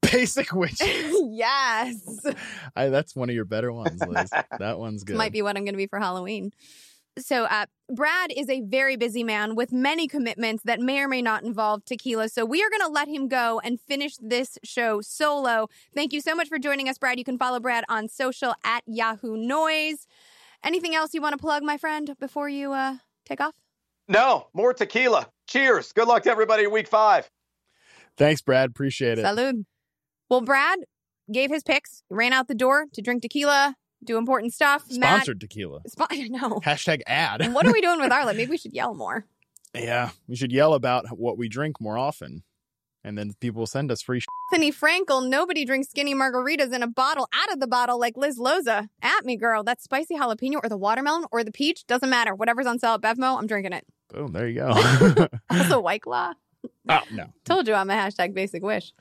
Basic 0.00 0.50
Witches. 0.54 0.80
yes. 1.30 2.24
I, 2.74 2.88
that's 2.88 3.14
one 3.14 3.28
of 3.28 3.34
your 3.34 3.44
better 3.44 3.70
ones, 3.70 4.02
Liz. 4.02 4.30
that 4.58 4.78
one's 4.78 5.04
good. 5.04 5.16
Might 5.16 5.32
be 5.32 5.42
what 5.42 5.58
I'm 5.58 5.64
going 5.64 5.74
to 5.74 5.78
be 5.78 5.88
for 5.88 5.98
Halloween. 5.98 6.52
So, 7.18 7.44
uh, 7.44 7.66
Brad 7.94 8.32
is 8.34 8.48
a 8.48 8.62
very 8.62 8.96
busy 8.96 9.22
man 9.22 9.54
with 9.54 9.70
many 9.70 10.08
commitments 10.08 10.62
that 10.64 10.80
may 10.80 11.00
or 11.00 11.08
may 11.08 11.20
not 11.20 11.44
involve 11.44 11.84
tequila. 11.84 12.30
So, 12.30 12.46
we 12.46 12.62
are 12.62 12.70
going 12.70 12.80
to 12.80 12.88
let 12.88 13.06
him 13.06 13.28
go 13.28 13.60
and 13.62 13.78
finish 13.78 14.14
this 14.18 14.58
show 14.64 15.02
solo. 15.02 15.68
Thank 15.94 16.14
you 16.14 16.22
so 16.22 16.34
much 16.34 16.48
for 16.48 16.58
joining 16.58 16.88
us, 16.88 16.96
Brad. 16.96 17.18
You 17.18 17.24
can 17.24 17.36
follow 17.36 17.60
Brad 17.60 17.84
on 17.88 18.08
social 18.08 18.54
at 18.64 18.82
Yahoo 18.86 19.36
Noise. 19.36 20.06
Anything 20.64 20.94
else 20.94 21.12
you 21.12 21.20
want 21.20 21.34
to 21.34 21.38
plug, 21.38 21.62
my 21.62 21.76
friend, 21.76 22.14
before 22.18 22.48
you 22.48 22.72
uh, 22.72 22.96
take 23.26 23.42
off? 23.42 23.54
No, 24.08 24.48
more 24.54 24.72
tequila. 24.72 25.28
Cheers. 25.48 25.92
Good 25.92 26.08
luck 26.08 26.22
to 26.22 26.30
everybody 26.30 26.64
in 26.64 26.70
week 26.70 26.88
five. 26.88 27.30
Thanks, 28.16 28.40
Brad. 28.40 28.70
Appreciate 28.70 29.18
it. 29.18 29.24
Salud. 29.24 29.64
Well, 30.30 30.40
Brad 30.40 30.78
gave 31.30 31.50
his 31.50 31.62
picks, 31.62 32.02
ran 32.08 32.32
out 32.32 32.48
the 32.48 32.54
door 32.54 32.86
to 32.94 33.02
drink 33.02 33.20
tequila 33.20 33.76
do 34.04 34.18
important 34.18 34.52
stuff. 34.52 34.84
Sponsored 34.88 35.36
Matt, 35.36 35.40
tequila. 35.40 35.80
Sp- 35.88 36.06
I 36.10 36.28
know. 36.28 36.60
Hashtag 36.60 37.02
ad. 37.06 37.42
And 37.42 37.54
what 37.54 37.66
are 37.66 37.72
we 37.72 37.80
doing 37.80 38.00
with 38.00 38.12
our 38.12 38.24
Maybe 38.34 38.46
we 38.50 38.58
should 38.58 38.72
yell 38.72 38.94
more. 38.94 39.24
Yeah, 39.74 40.10
we 40.28 40.36
should 40.36 40.52
yell 40.52 40.74
about 40.74 41.06
what 41.16 41.38
we 41.38 41.48
drink 41.48 41.80
more 41.80 41.96
often. 41.96 42.42
And 43.04 43.18
then 43.18 43.32
people 43.40 43.60
will 43.60 43.66
send 43.66 43.90
us 43.90 44.00
free 44.00 44.20
sh- 44.20 44.26
Anthony 44.52 44.70
Frankel, 44.70 45.28
nobody 45.28 45.64
drinks 45.64 45.88
skinny 45.88 46.14
margaritas 46.14 46.72
in 46.72 46.82
a 46.82 46.86
bottle 46.86 47.28
out 47.34 47.52
of 47.52 47.58
the 47.58 47.66
bottle 47.66 47.98
like 47.98 48.16
Liz 48.16 48.38
Loza. 48.38 48.88
At 49.02 49.24
me, 49.24 49.36
girl. 49.36 49.64
That 49.64 49.82
spicy 49.82 50.14
jalapeno 50.14 50.60
or 50.62 50.68
the 50.68 50.76
watermelon 50.76 51.24
or 51.32 51.42
the 51.42 51.50
peach 51.50 51.84
doesn't 51.86 52.10
matter. 52.10 52.34
Whatever's 52.34 52.66
on 52.66 52.78
sale 52.78 52.94
at 52.94 53.00
Bevmo, 53.00 53.38
I'm 53.38 53.46
drinking 53.46 53.72
it. 53.72 53.84
Boom, 54.12 54.32
there 54.32 54.46
you 54.46 54.60
go. 54.60 55.28
also, 55.50 55.80
White 55.80 56.02
Claw. 56.02 56.34
Oh, 56.88 57.00
no. 57.10 57.26
Told 57.44 57.66
you 57.66 57.74
I'm 57.74 57.90
a 57.90 57.94
hashtag 57.94 58.34
basic 58.34 58.62
wish. 58.62 58.92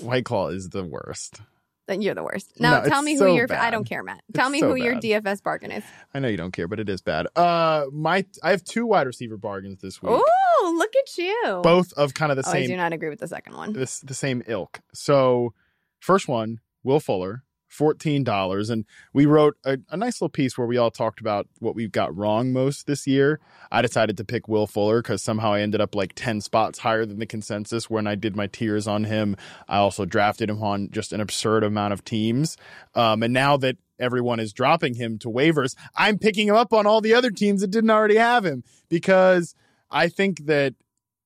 White 0.00 0.24
Claw 0.24 0.48
is 0.48 0.70
the 0.70 0.84
worst. 0.84 1.40
Then 1.88 2.00
you're 2.00 2.14
the 2.14 2.22
worst. 2.22 2.60
Now 2.60 2.80
no, 2.80 2.88
tell 2.88 3.02
me 3.02 3.14
who 3.14 3.18
so 3.18 3.34
your 3.34 3.48
bad. 3.48 3.58
I 3.58 3.70
don't 3.70 3.84
care, 3.84 4.02
Matt. 4.02 4.22
Tell 4.34 4.46
it's 4.46 4.52
me 4.52 4.60
so 4.60 4.68
who 4.68 4.74
bad. 4.74 5.04
your 5.04 5.20
DFS 5.20 5.42
bargain 5.42 5.72
is. 5.72 5.84
I 6.14 6.20
know 6.20 6.28
you 6.28 6.36
don't 6.36 6.52
care, 6.52 6.68
but 6.68 6.78
it 6.78 6.88
is 6.88 7.00
bad. 7.00 7.26
Uh 7.34 7.86
my 7.92 8.24
I 8.42 8.50
have 8.50 8.64
two 8.64 8.86
wide 8.86 9.06
receiver 9.06 9.36
bargains 9.36 9.80
this 9.80 10.00
week. 10.00 10.12
Oh, 10.14 10.74
look 10.78 10.92
at 10.94 11.18
you. 11.18 11.60
Both 11.62 11.92
of 11.94 12.14
kind 12.14 12.30
of 12.30 12.36
the 12.36 12.44
oh, 12.46 12.52
same 12.52 12.64
I 12.64 12.66
do 12.66 12.76
not 12.76 12.92
agree 12.92 13.08
with 13.08 13.18
the 13.18 13.28
second 13.28 13.56
one. 13.56 13.72
This 13.72 14.00
the 14.00 14.14
same 14.14 14.42
ilk. 14.46 14.80
So 14.94 15.54
first 15.98 16.28
one, 16.28 16.60
Will 16.84 17.00
Fuller, 17.00 17.42
$14. 17.72 18.70
And 18.70 18.84
we 19.12 19.26
wrote 19.26 19.56
a, 19.64 19.78
a, 19.90 19.96
nice 19.96 20.20
little 20.20 20.28
piece 20.28 20.58
where 20.58 20.66
we 20.66 20.76
all 20.76 20.90
talked 20.90 21.20
about 21.20 21.46
what 21.58 21.74
we've 21.74 21.92
got 21.92 22.16
wrong 22.16 22.52
most 22.52 22.86
this 22.86 23.06
year. 23.06 23.40
I 23.70 23.82
decided 23.82 24.16
to 24.18 24.24
pick 24.24 24.48
Will 24.48 24.66
Fuller 24.66 25.00
because 25.00 25.22
somehow 25.22 25.52
I 25.52 25.60
ended 25.60 25.80
up 25.80 25.94
like 25.94 26.12
10 26.14 26.40
spots 26.40 26.80
higher 26.80 27.06
than 27.06 27.18
the 27.18 27.26
consensus 27.26 27.88
when 27.88 28.06
I 28.06 28.14
did 28.14 28.36
my 28.36 28.46
tiers 28.46 28.86
on 28.86 29.04
him. 29.04 29.36
I 29.68 29.78
also 29.78 30.04
drafted 30.04 30.50
him 30.50 30.62
on 30.62 30.90
just 30.90 31.12
an 31.12 31.20
absurd 31.20 31.64
amount 31.64 31.92
of 31.92 32.04
teams. 32.04 32.56
Um, 32.94 33.22
and 33.22 33.32
now 33.32 33.56
that 33.58 33.78
everyone 33.98 34.40
is 34.40 34.52
dropping 34.52 34.94
him 34.94 35.18
to 35.20 35.28
waivers, 35.28 35.74
I'm 35.96 36.18
picking 36.18 36.48
him 36.48 36.56
up 36.56 36.72
on 36.72 36.86
all 36.86 37.00
the 37.00 37.14
other 37.14 37.30
teams 37.30 37.62
that 37.62 37.70
didn't 37.70 37.90
already 37.90 38.16
have 38.16 38.44
him 38.44 38.64
because 38.88 39.54
I 39.90 40.08
think 40.08 40.46
that 40.46 40.74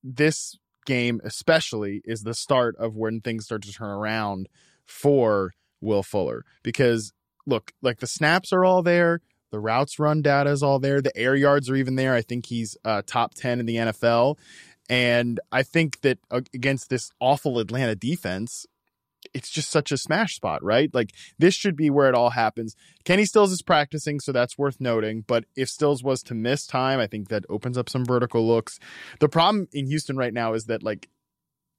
this 0.03 0.57
game, 0.85 1.19
especially, 1.23 2.01
is 2.05 2.23
the 2.23 2.33
start 2.33 2.75
of 2.77 2.95
when 2.95 3.19
things 3.19 3.45
start 3.45 3.63
to 3.63 3.73
turn 3.73 3.89
around 3.89 4.47
for 4.85 5.51
Will 5.81 6.03
Fuller 6.03 6.43
because 6.63 7.13
look, 7.45 7.71
like 7.81 7.99
the 7.99 8.07
snaps 8.07 8.51
are 8.51 8.65
all 8.65 8.83
there, 8.83 9.21
the 9.51 9.59
routes 9.59 9.97
run 9.97 10.21
data 10.21 10.51
is 10.51 10.61
all 10.61 10.79
there, 10.79 11.01
the 11.01 11.15
air 11.17 11.35
yards 11.35 11.69
are 11.69 11.75
even 11.75 11.95
there. 11.95 12.13
I 12.13 12.21
think 12.21 12.47
he's 12.47 12.77
uh, 12.83 13.01
top 13.05 13.33
10 13.33 13.59
in 13.59 13.65
the 13.65 13.75
NFL. 13.77 14.37
And 14.89 15.39
I 15.51 15.63
think 15.63 16.01
that 16.01 16.19
against 16.31 16.89
this 16.89 17.11
awful 17.19 17.59
Atlanta 17.59 17.95
defense, 17.95 18.65
it's 19.33 19.49
just 19.49 19.69
such 19.69 19.91
a 19.91 19.97
smash 19.97 20.35
spot, 20.35 20.63
right? 20.63 20.93
Like 20.93 21.11
this 21.37 21.53
should 21.53 21.75
be 21.75 21.89
where 21.89 22.07
it 22.07 22.15
all 22.15 22.31
happens. 22.31 22.75
Kenny 23.03 23.25
Stills 23.25 23.51
is 23.51 23.61
practicing, 23.61 24.19
so 24.19 24.31
that's 24.31 24.57
worth 24.57 24.79
noting. 24.79 25.23
But 25.27 25.45
if 25.55 25.69
Stills 25.69 26.03
was 26.03 26.21
to 26.23 26.33
miss 26.33 26.65
time, 26.65 26.99
I 26.99 27.07
think 27.07 27.29
that 27.29 27.45
opens 27.49 27.77
up 27.77 27.89
some 27.89 28.05
vertical 28.05 28.47
looks. 28.47 28.79
The 29.19 29.29
problem 29.29 29.67
in 29.73 29.87
Houston 29.87 30.17
right 30.17 30.33
now 30.33 30.53
is 30.53 30.65
that 30.65 30.83
like 30.83 31.09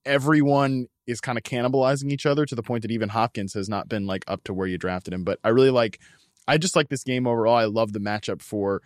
everyone 0.04 0.86
is 1.08 1.20
kind 1.20 1.38
of 1.38 1.42
cannibalizing 1.42 2.12
each 2.12 2.26
other 2.26 2.46
to 2.46 2.54
the 2.54 2.62
point 2.62 2.82
that 2.82 2.90
even 2.90 3.08
Hopkins 3.08 3.54
has 3.54 3.68
not 3.68 3.88
been 3.88 4.06
like 4.06 4.24
up 4.28 4.44
to 4.44 4.54
where 4.54 4.66
you 4.66 4.78
drafted 4.78 5.14
him. 5.14 5.24
But 5.24 5.40
I 5.42 5.48
really 5.48 5.70
like, 5.70 5.98
I 6.46 6.58
just 6.58 6.76
like 6.76 6.90
this 6.90 7.02
game 7.02 7.26
overall. 7.26 7.56
I 7.56 7.64
love 7.64 7.92
the 7.92 7.98
matchup 7.98 8.42
for 8.42 8.82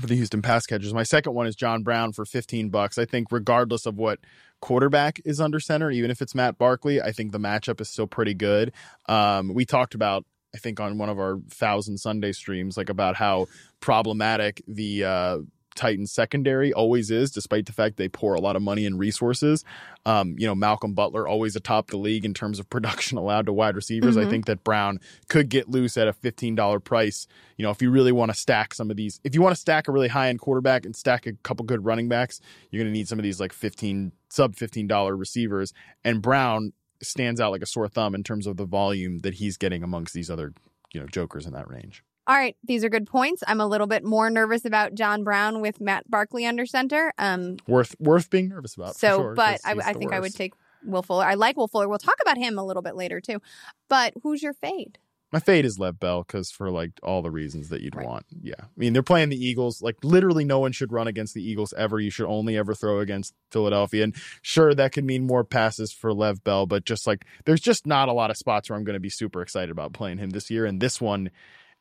for 0.00 0.06
the 0.06 0.16
Houston 0.16 0.42
pass 0.42 0.66
catchers. 0.66 0.92
My 0.92 1.04
second 1.04 1.34
one 1.34 1.46
is 1.46 1.54
John 1.54 1.82
Brown 1.82 2.12
for 2.12 2.24
15 2.24 2.68
bucks. 2.70 2.98
I 2.98 3.04
think 3.04 3.28
regardless 3.30 3.86
of 3.86 3.96
what 3.96 4.18
quarterback 4.60 5.20
is 5.24 5.40
under 5.40 5.60
center, 5.60 5.90
even 5.90 6.10
if 6.10 6.20
it's 6.20 6.34
Matt 6.34 6.58
Barkley, 6.58 7.00
I 7.00 7.12
think 7.12 7.30
the 7.30 7.38
matchup 7.38 7.80
is 7.80 7.88
still 7.88 8.08
pretty 8.08 8.34
good. 8.34 8.72
Um, 9.08 9.54
we 9.54 9.64
talked 9.64 9.94
about 9.94 10.24
I 10.54 10.58
think 10.58 10.80
on 10.80 10.98
one 10.98 11.10
of 11.10 11.18
our 11.18 11.38
thousand 11.50 11.98
Sunday 11.98 12.32
streams, 12.32 12.76
like 12.76 12.88
about 12.88 13.16
how 13.16 13.46
problematic 13.80 14.62
the 14.66 15.04
uh, 15.04 15.38
Titans 15.74 16.10
secondary 16.10 16.72
always 16.72 17.10
is, 17.10 17.30
despite 17.30 17.66
the 17.66 17.72
fact 17.72 17.96
they 17.96 18.08
pour 18.08 18.34
a 18.34 18.40
lot 18.40 18.56
of 18.56 18.62
money 18.62 18.84
and 18.84 18.98
resources. 18.98 19.64
Um, 20.04 20.34
you 20.38 20.46
know, 20.46 20.54
Malcolm 20.54 20.92
Butler 20.92 21.28
always 21.28 21.54
atop 21.54 21.88
the 21.88 21.96
league 21.96 22.24
in 22.24 22.34
terms 22.34 22.58
of 22.58 22.68
production 22.70 23.16
allowed 23.18 23.46
to 23.46 23.52
wide 23.52 23.76
receivers. 23.76 24.16
Mhm. 24.16 24.26
I 24.26 24.30
think 24.30 24.46
that 24.46 24.64
Brown 24.64 25.00
could 25.28 25.48
get 25.48 25.68
loose 25.68 25.96
at 25.96 26.08
a 26.08 26.12
fifteen 26.12 26.54
dollar 26.54 26.80
price. 26.80 27.26
You 27.56 27.62
know, 27.62 27.70
if 27.70 27.80
you 27.80 27.90
really 27.90 28.12
want 28.12 28.32
to 28.32 28.36
stack 28.36 28.74
some 28.74 28.90
of 28.90 28.96
these, 28.96 29.20
if 29.24 29.34
you 29.34 29.42
want 29.42 29.54
to 29.54 29.60
stack 29.60 29.88
a 29.88 29.92
really 29.92 30.08
high 30.08 30.28
end 30.28 30.40
quarterback 30.40 30.84
and 30.84 30.96
stack 30.96 31.26
a 31.26 31.32
couple 31.44 31.64
good 31.64 31.84
running 31.84 32.08
backs, 32.08 32.40
you're 32.70 32.82
going 32.82 32.92
to 32.92 32.96
need 32.96 33.08
some 33.08 33.18
of 33.18 33.22
these 33.22 33.38
like 33.40 33.52
fifteen 33.52 34.12
sub 34.28 34.56
fifteen 34.56 34.86
dollar 34.86 35.16
receivers. 35.16 35.72
And 36.04 36.20
Brown 36.22 36.72
stands 37.00 37.40
out 37.40 37.52
like 37.52 37.62
a 37.62 37.66
sore 37.66 37.88
thumb 37.88 38.14
in 38.14 38.24
terms 38.24 38.46
of 38.48 38.56
the 38.56 38.64
volume 38.66 39.20
that 39.20 39.34
he's 39.34 39.56
getting 39.56 39.84
amongst 39.84 40.14
these 40.14 40.28
other 40.30 40.52
you 40.92 41.00
know 41.00 41.06
jokers 41.06 41.46
in 41.46 41.52
that 41.52 41.68
range. 41.70 42.02
All 42.28 42.34
right, 42.36 42.54
these 42.62 42.84
are 42.84 42.90
good 42.90 43.06
points. 43.06 43.42
I'm 43.48 43.60
a 43.60 43.66
little 43.66 43.86
bit 43.86 44.04
more 44.04 44.28
nervous 44.28 44.66
about 44.66 44.94
John 44.94 45.24
Brown 45.24 45.62
with 45.62 45.80
Matt 45.80 46.08
Barkley 46.10 46.44
under 46.44 46.66
center. 46.66 47.10
Um, 47.16 47.56
Worth 47.66 47.96
worth 47.98 48.28
being 48.28 48.50
nervous 48.50 48.74
about. 48.76 48.96
so, 48.96 49.16
sure, 49.16 49.34
but 49.34 49.60
I, 49.64 49.72
I 49.82 49.92
think 49.94 50.12
I 50.12 50.20
would 50.20 50.34
take 50.34 50.52
Will 50.84 51.02
Fuller. 51.02 51.24
I 51.24 51.34
like 51.34 51.56
Will 51.56 51.68
Fuller. 51.68 51.88
We'll 51.88 51.96
talk 51.98 52.16
about 52.20 52.36
him 52.36 52.58
a 52.58 52.64
little 52.64 52.82
bit 52.82 52.94
later 52.96 53.20
too. 53.22 53.40
But 53.88 54.12
who's 54.22 54.42
your 54.42 54.52
fade? 54.52 54.98
My 55.32 55.40
fade 55.40 55.64
is 55.66 55.78
Lev 55.78 55.98
Bell 56.00 56.22
because 56.22 56.50
for 56.50 56.70
like 56.70 56.92
all 57.02 57.20
the 57.22 57.30
reasons 57.30 57.68
that 57.70 57.80
you'd 57.82 57.94
Right. 57.94 58.06
want. 58.06 58.26
Yeah. 58.42 58.54
I 58.60 58.66
mean, 58.76 58.92
they're 58.94 59.02
playing 59.02 59.28
the 59.30 59.42
Eagles. 59.42 59.82
Like 59.82 59.96
literally 60.02 60.44
no 60.44 60.58
one 60.58 60.72
should 60.72 60.92
run 60.92 61.06
against 61.06 61.34
the 61.34 61.42
Eagles 61.42 61.74
ever. 61.76 61.98
You 62.00 62.10
should 62.10 62.26
only 62.26 62.56
ever 62.56 62.74
throw 62.74 63.00
against 63.00 63.34
Philadelphia. 63.50 64.04
And 64.04 64.14
sure, 64.42 64.74
that 64.74 64.92
could 64.92 65.04
mean 65.04 65.26
more 65.26 65.44
passes 65.44 65.92
for 65.92 66.14
Lev 66.14 66.44
Bell, 66.44 66.66
but 66.66 66.84
just 66.84 67.06
like 67.06 67.24
there's 67.46 67.60
just 67.60 67.86
not 67.86 68.08
a 68.08 68.12
lot 68.12 68.30
of 68.30 68.36
spots 68.38 68.68
where 68.70 68.78
I'm 68.78 68.84
going 68.84 68.94
to 68.94 69.00
be 69.00 69.10
super 69.10 69.40
excited 69.42 69.70
about 69.70 69.92
playing 69.94 70.18
him 70.18 70.30
this 70.30 70.50
year. 70.50 70.64
And 70.66 70.80
this 70.80 70.98
one 71.00 71.30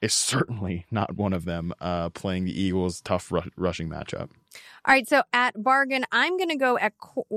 is 0.01 0.13
certainly 0.13 0.85
not 0.91 1.15
one 1.15 1.33
of 1.33 1.45
them 1.45 1.73
uh, 1.79 2.09
playing 2.09 2.45
the 2.45 2.61
Eagles' 2.61 3.01
tough 3.01 3.31
ru- 3.31 3.41
rushing 3.55 3.89
matchup. 3.89 4.29
All 4.85 4.93
right, 4.93 5.07
so 5.07 5.23
at 5.33 5.61
bargain, 5.61 6.05
I'm 6.11 6.37
going 6.37 6.49
to 6.49 6.55
go 6.55 6.77
at 6.77 6.93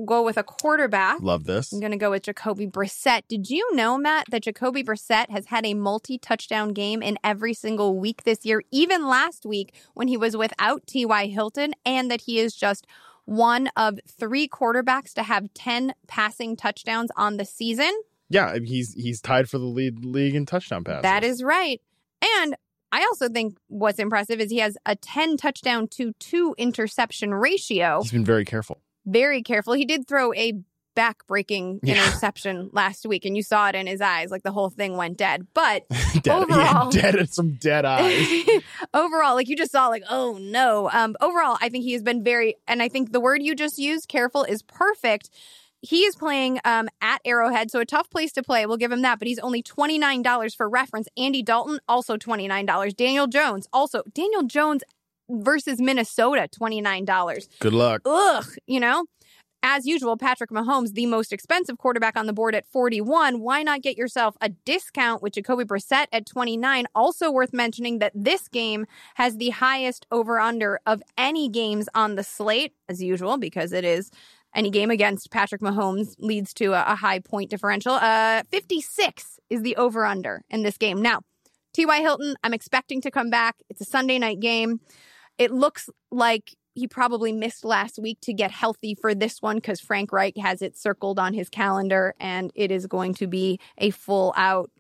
go 0.06 0.22
with 0.22 0.36
a 0.36 0.42
quarterback. 0.42 1.20
Love 1.20 1.44
this. 1.44 1.72
I'm 1.72 1.80
going 1.80 1.92
to 1.92 1.98
go 1.98 2.10
with 2.10 2.22
Jacoby 2.22 2.66
Brissett. 2.66 3.22
Did 3.28 3.50
you 3.50 3.74
know, 3.74 3.98
Matt, 3.98 4.26
that 4.30 4.42
Jacoby 4.42 4.84
Brissett 4.84 5.30
has 5.30 5.46
had 5.46 5.66
a 5.66 5.74
multi 5.74 6.18
touchdown 6.18 6.70
game 6.70 7.02
in 7.02 7.18
every 7.24 7.54
single 7.54 7.98
week 7.98 8.24
this 8.24 8.44
year, 8.44 8.62
even 8.70 9.08
last 9.08 9.44
week 9.44 9.74
when 9.94 10.08
he 10.08 10.16
was 10.16 10.36
without 10.36 10.86
T.Y. 10.86 11.26
Hilton, 11.26 11.74
and 11.84 12.10
that 12.10 12.22
he 12.22 12.38
is 12.38 12.54
just 12.54 12.86
one 13.24 13.68
of 13.76 13.98
three 14.08 14.48
quarterbacks 14.48 15.12
to 15.14 15.22
have 15.22 15.52
10 15.54 15.94
passing 16.06 16.56
touchdowns 16.56 17.10
on 17.16 17.36
the 17.36 17.44
season? 17.44 17.92
Yeah, 18.28 18.58
he's 18.62 18.94
he's 18.94 19.20
tied 19.20 19.50
for 19.50 19.58
the 19.58 19.64
lead 19.64 20.04
league 20.04 20.36
in 20.36 20.46
touchdown 20.46 20.84
passes. 20.84 21.02
That 21.02 21.24
is 21.24 21.42
right. 21.42 21.80
And 22.22 22.54
I 22.92 23.02
also 23.04 23.28
think 23.28 23.56
what's 23.68 23.98
impressive 23.98 24.40
is 24.40 24.50
he 24.50 24.58
has 24.58 24.76
a 24.86 24.96
10 24.96 25.36
touchdown 25.36 25.88
to 25.92 26.12
2 26.20 26.54
interception 26.58 27.32
ratio. 27.32 28.02
He's 28.02 28.12
been 28.12 28.24
very 28.24 28.44
careful. 28.44 28.80
Very 29.06 29.42
careful. 29.42 29.74
He 29.74 29.84
did 29.84 30.06
throw 30.08 30.32
a 30.34 30.54
back 30.96 31.24
breaking 31.28 31.78
Yeah. 31.84 31.94
interception 31.94 32.68
last 32.72 33.06
week, 33.06 33.24
and 33.24 33.36
you 33.36 33.44
saw 33.44 33.68
it 33.68 33.76
in 33.76 33.86
his 33.86 34.00
eyes. 34.00 34.30
Like 34.32 34.42
the 34.42 34.50
whole 34.50 34.70
thing 34.70 34.96
went 34.96 35.16
dead. 35.16 35.46
But 35.54 35.84
dead, 36.22 36.28
Overall- 36.42 36.90
dead 36.90 37.14
at 37.16 37.32
some 37.32 37.52
dead 37.52 37.84
eyes. 37.86 38.26
overall, 38.92 39.34
like 39.36 39.48
you 39.48 39.56
just 39.56 39.70
saw, 39.72 39.86
like, 39.88 40.02
oh 40.10 40.38
no. 40.40 40.90
Um, 40.92 41.14
overall, 41.20 41.56
I 41.60 41.68
think 41.68 41.84
he 41.84 41.92
has 41.92 42.02
been 42.02 42.24
very, 42.24 42.56
and 42.66 42.82
I 42.82 42.88
think 42.88 43.12
the 43.12 43.20
word 43.20 43.40
you 43.42 43.54
just 43.54 43.78
used, 43.78 44.08
careful, 44.08 44.42
is 44.44 44.62
perfect. 44.62 45.30
He 45.82 46.04
is 46.04 46.14
playing 46.14 46.60
um, 46.64 46.88
at 47.00 47.20
Arrowhead, 47.24 47.70
so 47.70 47.80
a 47.80 47.86
tough 47.86 48.10
place 48.10 48.32
to 48.32 48.42
play. 48.42 48.66
We'll 48.66 48.76
give 48.76 48.92
him 48.92 49.02
that, 49.02 49.18
but 49.18 49.26
he's 49.26 49.38
only 49.38 49.62
$29 49.62 50.56
for 50.56 50.68
reference. 50.68 51.08
Andy 51.16 51.42
Dalton, 51.42 51.80
also 51.88 52.16
$29. 52.16 52.96
Daniel 52.96 53.26
Jones, 53.26 53.66
also 53.72 54.02
Daniel 54.12 54.42
Jones 54.42 54.82
versus 55.30 55.80
Minnesota, 55.80 56.48
$29. 56.48 57.48
Good 57.60 57.72
luck. 57.72 58.02
Ugh, 58.04 58.46
you 58.66 58.80
know? 58.80 59.06
As 59.62 59.84
usual, 59.84 60.16
Patrick 60.16 60.48
Mahomes, 60.50 60.94
the 60.94 61.04
most 61.04 61.34
expensive 61.34 61.76
quarterback 61.76 62.16
on 62.16 62.26
the 62.26 62.32
board 62.32 62.54
at 62.54 62.66
41. 62.66 63.40
Why 63.40 63.62
not 63.62 63.82
get 63.82 63.96
yourself 63.96 64.34
a 64.40 64.48
discount 64.48 65.22
with 65.22 65.34
Jacoby 65.34 65.64
Brissett 65.64 66.06
at 66.12 66.24
29? 66.24 66.86
Also 66.94 67.30
worth 67.30 67.52
mentioning 67.52 67.98
that 67.98 68.12
this 68.14 68.48
game 68.48 68.86
has 69.16 69.36
the 69.36 69.50
highest 69.50 70.06
over 70.10 70.40
under 70.40 70.80
of 70.86 71.02
any 71.18 71.50
games 71.50 71.90
on 71.94 72.14
the 72.14 72.24
slate, 72.24 72.72
as 72.88 73.02
usual, 73.02 73.36
because 73.36 73.72
it 73.72 73.84
is 73.84 74.10
any 74.54 74.70
game 74.70 74.90
against 74.90 75.30
Patrick 75.30 75.60
Mahomes 75.60 76.14
leads 76.18 76.52
to 76.54 76.72
a, 76.72 76.84
a 76.92 76.96
high 76.96 77.20
point 77.20 77.50
differential. 77.50 77.92
Uh, 77.92 78.42
56 78.50 79.38
is 79.48 79.62
the 79.62 79.76
over 79.76 80.04
under 80.04 80.42
in 80.50 80.62
this 80.62 80.76
game. 80.76 81.00
Now, 81.02 81.20
T.Y. 81.72 82.00
Hilton, 82.00 82.34
I'm 82.42 82.54
expecting 82.54 83.00
to 83.02 83.10
come 83.10 83.30
back. 83.30 83.56
It's 83.68 83.80
a 83.80 83.84
Sunday 83.84 84.18
night 84.18 84.40
game. 84.40 84.80
It 85.38 85.52
looks 85.52 85.88
like 86.10 86.54
he 86.74 86.86
probably 86.86 87.32
missed 87.32 87.64
last 87.64 87.98
week 87.98 88.18
to 88.22 88.32
get 88.32 88.50
healthy 88.50 88.94
for 88.94 89.14
this 89.14 89.40
one 89.40 89.56
because 89.56 89.80
Frank 89.80 90.12
Reich 90.12 90.36
has 90.38 90.62
it 90.62 90.76
circled 90.76 91.18
on 91.18 91.34
his 91.34 91.48
calendar, 91.48 92.14
and 92.18 92.50
it 92.54 92.70
is 92.70 92.86
going 92.86 93.14
to 93.14 93.26
be 93.26 93.58
a 93.78 93.90
full 93.90 94.32
out 94.36 94.70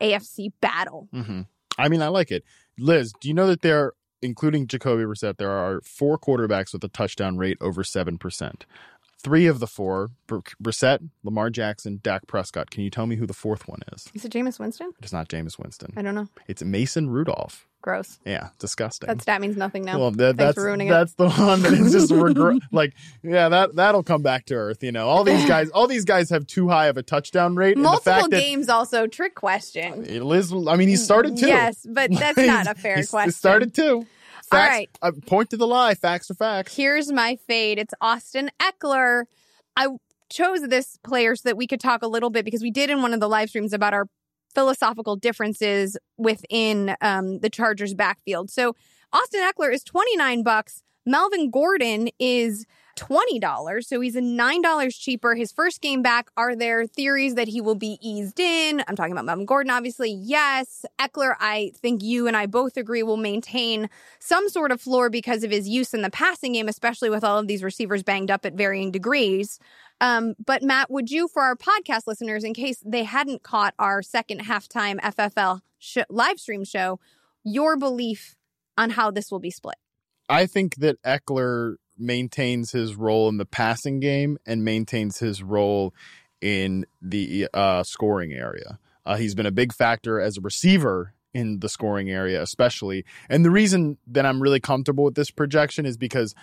AFC 0.00 0.52
battle. 0.60 1.08
hmm 1.12 1.42
I 1.80 1.88
mean, 1.88 2.02
I 2.02 2.08
like 2.08 2.32
it. 2.32 2.44
Liz, 2.76 3.12
do 3.20 3.28
you 3.28 3.34
know 3.34 3.46
that 3.46 3.62
there, 3.62 3.92
including 4.20 4.66
Jacoby 4.66 5.04
Brissett, 5.04 5.36
there 5.36 5.52
are 5.52 5.80
four 5.82 6.18
quarterbacks 6.18 6.72
with 6.72 6.82
a 6.82 6.88
touchdown 6.88 7.36
rate 7.38 7.56
over 7.60 7.84
seven 7.84 8.18
percent. 8.18 8.66
Three 9.20 9.46
of 9.46 9.58
the 9.58 9.66
four, 9.66 10.10
Br- 10.28 10.38
Brissett, 10.62 11.08
Lamar 11.24 11.50
Jackson, 11.50 11.98
Dak 12.02 12.26
Prescott. 12.28 12.70
Can 12.70 12.84
you 12.84 12.90
tell 12.90 13.06
me 13.06 13.16
who 13.16 13.26
the 13.26 13.34
fourth 13.34 13.66
one 13.66 13.80
is? 13.92 14.08
Is 14.14 14.24
it 14.24 14.30
Jameis 14.32 14.60
Winston? 14.60 14.92
It's 15.02 15.12
not 15.12 15.28
Jameis 15.28 15.58
Winston. 15.58 15.92
I 15.96 16.02
don't 16.02 16.14
know. 16.14 16.28
It's 16.46 16.62
Mason 16.62 17.10
Rudolph. 17.10 17.66
Gross. 17.82 18.18
Yeah, 18.24 18.48
disgusting. 18.58 19.06
That 19.06 19.22
stat 19.22 19.40
means 19.40 19.56
nothing 19.56 19.84
now. 19.84 19.98
well, 19.98 20.10
that, 20.12 20.36
that's 20.36 20.58
ruining 20.58 20.88
it. 20.88 20.90
that's 20.90 21.14
the 21.14 21.28
one 21.30 21.62
that 21.62 21.72
is 21.72 21.92
just 21.92 22.10
regret. 22.12 22.58
like, 22.72 22.92
yeah, 23.22 23.48
that 23.48 23.76
that'll 23.76 24.02
come 24.02 24.20
back 24.22 24.46
to 24.46 24.54
earth. 24.54 24.82
You 24.82 24.90
know, 24.92 25.08
all 25.08 25.22
these 25.22 25.44
guys, 25.48 25.70
all 25.70 25.86
these 25.86 26.04
guys 26.04 26.30
have 26.30 26.46
too 26.46 26.68
high 26.68 26.86
of 26.86 26.96
a 26.96 27.02
touchdown 27.04 27.54
rate. 27.54 27.76
and 27.76 27.84
the 27.84 27.88
Multiple 27.88 28.12
fact 28.12 28.30
that 28.30 28.40
games, 28.40 28.68
also 28.68 29.06
trick 29.06 29.36
question. 29.36 30.04
Liz, 30.28 30.52
I 30.52 30.74
mean, 30.76 30.88
he 30.88 30.96
started 30.96 31.36
too. 31.36 31.46
Yes, 31.46 31.86
but 31.88 32.10
that's 32.12 32.36
not 32.46 32.66
a 32.66 32.74
fair 32.74 32.96
He's- 32.96 33.10
question. 33.10 33.28
He 33.28 33.32
started 33.32 33.74
Facts, 34.50 34.70
right. 34.70 34.90
uh, 35.02 35.12
point 35.26 35.50
to 35.50 35.56
the 35.56 35.66
lie. 35.66 35.94
Facts 35.94 36.30
are 36.30 36.34
facts. 36.34 36.74
Here's 36.74 37.12
my 37.12 37.36
fade. 37.46 37.78
It's 37.78 37.94
Austin 38.00 38.50
Ekeler. 38.60 39.24
I 39.76 39.88
chose 40.30 40.62
this 40.62 40.98
player 41.04 41.36
so 41.36 41.48
that 41.48 41.56
we 41.56 41.66
could 41.66 41.80
talk 41.80 42.02
a 42.02 42.08
little 42.08 42.30
bit 42.30 42.44
because 42.44 42.62
we 42.62 42.70
did 42.70 42.90
in 42.90 43.02
one 43.02 43.14
of 43.14 43.20
the 43.20 43.28
live 43.28 43.48
streams 43.48 43.72
about 43.72 43.94
our 43.94 44.06
philosophical 44.54 45.16
differences 45.16 45.96
within 46.16 46.96
um, 47.00 47.40
the 47.40 47.50
Chargers 47.50 47.94
backfield. 47.94 48.50
So 48.50 48.74
Austin 49.12 49.40
Ekeler 49.40 49.72
is 49.72 49.82
29 49.84 50.42
bucks. 50.42 50.82
Melvin 51.06 51.50
Gordon 51.50 52.10
is 52.18 52.66
$20. 52.98 53.84
So 53.84 54.00
he's 54.00 54.16
a 54.16 54.20
$9 54.20 54.98
cheaper. 54.98 55.34
His 55.34 55.52
first 55.52 55.80
game 55.80 56.02
back, 56.02 56.28
are 56.36 56.56
there 56.56 56.86
theories 56.86 57.36
that 57.36 57.48
he 57.48 57.60
will 57.60 57.74
be 57.74 57.98
eased 58.00 58.40
in? 58.40 58.82
I'm 58.88 58.96
talking 58.96 59.12
about 59.12 59.24
Melvin 59.24 59.46
Gordon, 59.46 59.70
obviously. 59.70 60.10
Yes. 60.10 60.84
Ekeler, 60.98 61.34
I 61.38 61.72
think 61.76 62.02
you 62.02 62.26
and 62.26 62.36
I 62.36 62.46
both 62.46 62.76
agree 62.76 63.02
will 63.02 63.16
maintain 63.16 63.88
some 64.18 64.48
sort 64.48 64.72
of 64.72 64.80
floor 64.80 65.08
because 65.10 65.44
of 65.44 65.50
his 65.50 65.68
use 65.68 65.94
in 65.94 66.02
the 66.02 66.10
passing 66.10 66.52
game, 66.52 66.68
especially 66.68 67.10
with 67.10 67.24
all 67.24 67.38
of 67.38 67.46
these 67.46 67.62
receivers 67.62 68.02
banged 68.02 68.30
up 68.30 68.44
at 68.44 68.54
varying 68.54 68.90
degrees. 68.90 69.58
Um, 70.00 70.34
but 70.44 70.62
Matt, 70.62 70.90
would 70.90 71.10
you, 71.10 71.28
for 71.28 71.42
our 71.42 71.56
podcast 71.56 72.06
listeners, 72.06 72.44
in 72.44 72.54
case 72.54 72.82
they 72.84 73.04
hadn't 73.04 73.42
caught 73.42 73.74
our 73.78 74.02
second 74.02 74.40
halftime 74.42 75.00
FFL 75.00 75.60
sh- 75.78 75.98
live 76.08 76.38
stream 76.38 76.64
show, 76.64 77.00
your 77.44 77.76
belief 77.76 78.36
on 78.76 78.90
how 78.90 79.10
this 79.10 79.30
will 79.30 79.40
be 79.40 79.50
split? 79.50 79.76
I 80.28 80.46
think 80.46 80.76
that 80.76 81.02
Ekeler 81.02 81.76
maintains 81.98 82.72
his 82.72 82.94
role 82.94 83.28
in 83.28 83.36
the 83.36 83.46
passing 83.46 84.00
game 84.00 84.38
and 84.46 84.64
maintains 84.64 85.18
his 85.18 85.42
role 85.42 85.94
in 86.40 86.86
the 87.02 87.48
uh, 87.52 87.82
scoring 87.82 88.32
area. 88.32 88.78
Uh, 89.04 89.16
he's 89.16 89.34
been 89.34 89.46
a 89.46 89.50
big 89.50 89.72
factor 89.72 90.20
as 90.20 90.36
a 90.36 90.40
receiver 90.40 91.14
in 91.34 91.60
the 91.60 91.68
scoring 91.68 92.10
area, 92.10 92.42
especially. 92.42 93.04
And 93.28 93.44
the 93.44 93.50
reason 93.50 93.98
that 94.08 94.26
I'm 94.26 94.42
really 94.42 94.60
comfortable 94.60 95.04
with 95.04 95.14
this 95.14 95.30
projection 95.30 95.86
is 95.86 95.96
because 95.96 96.34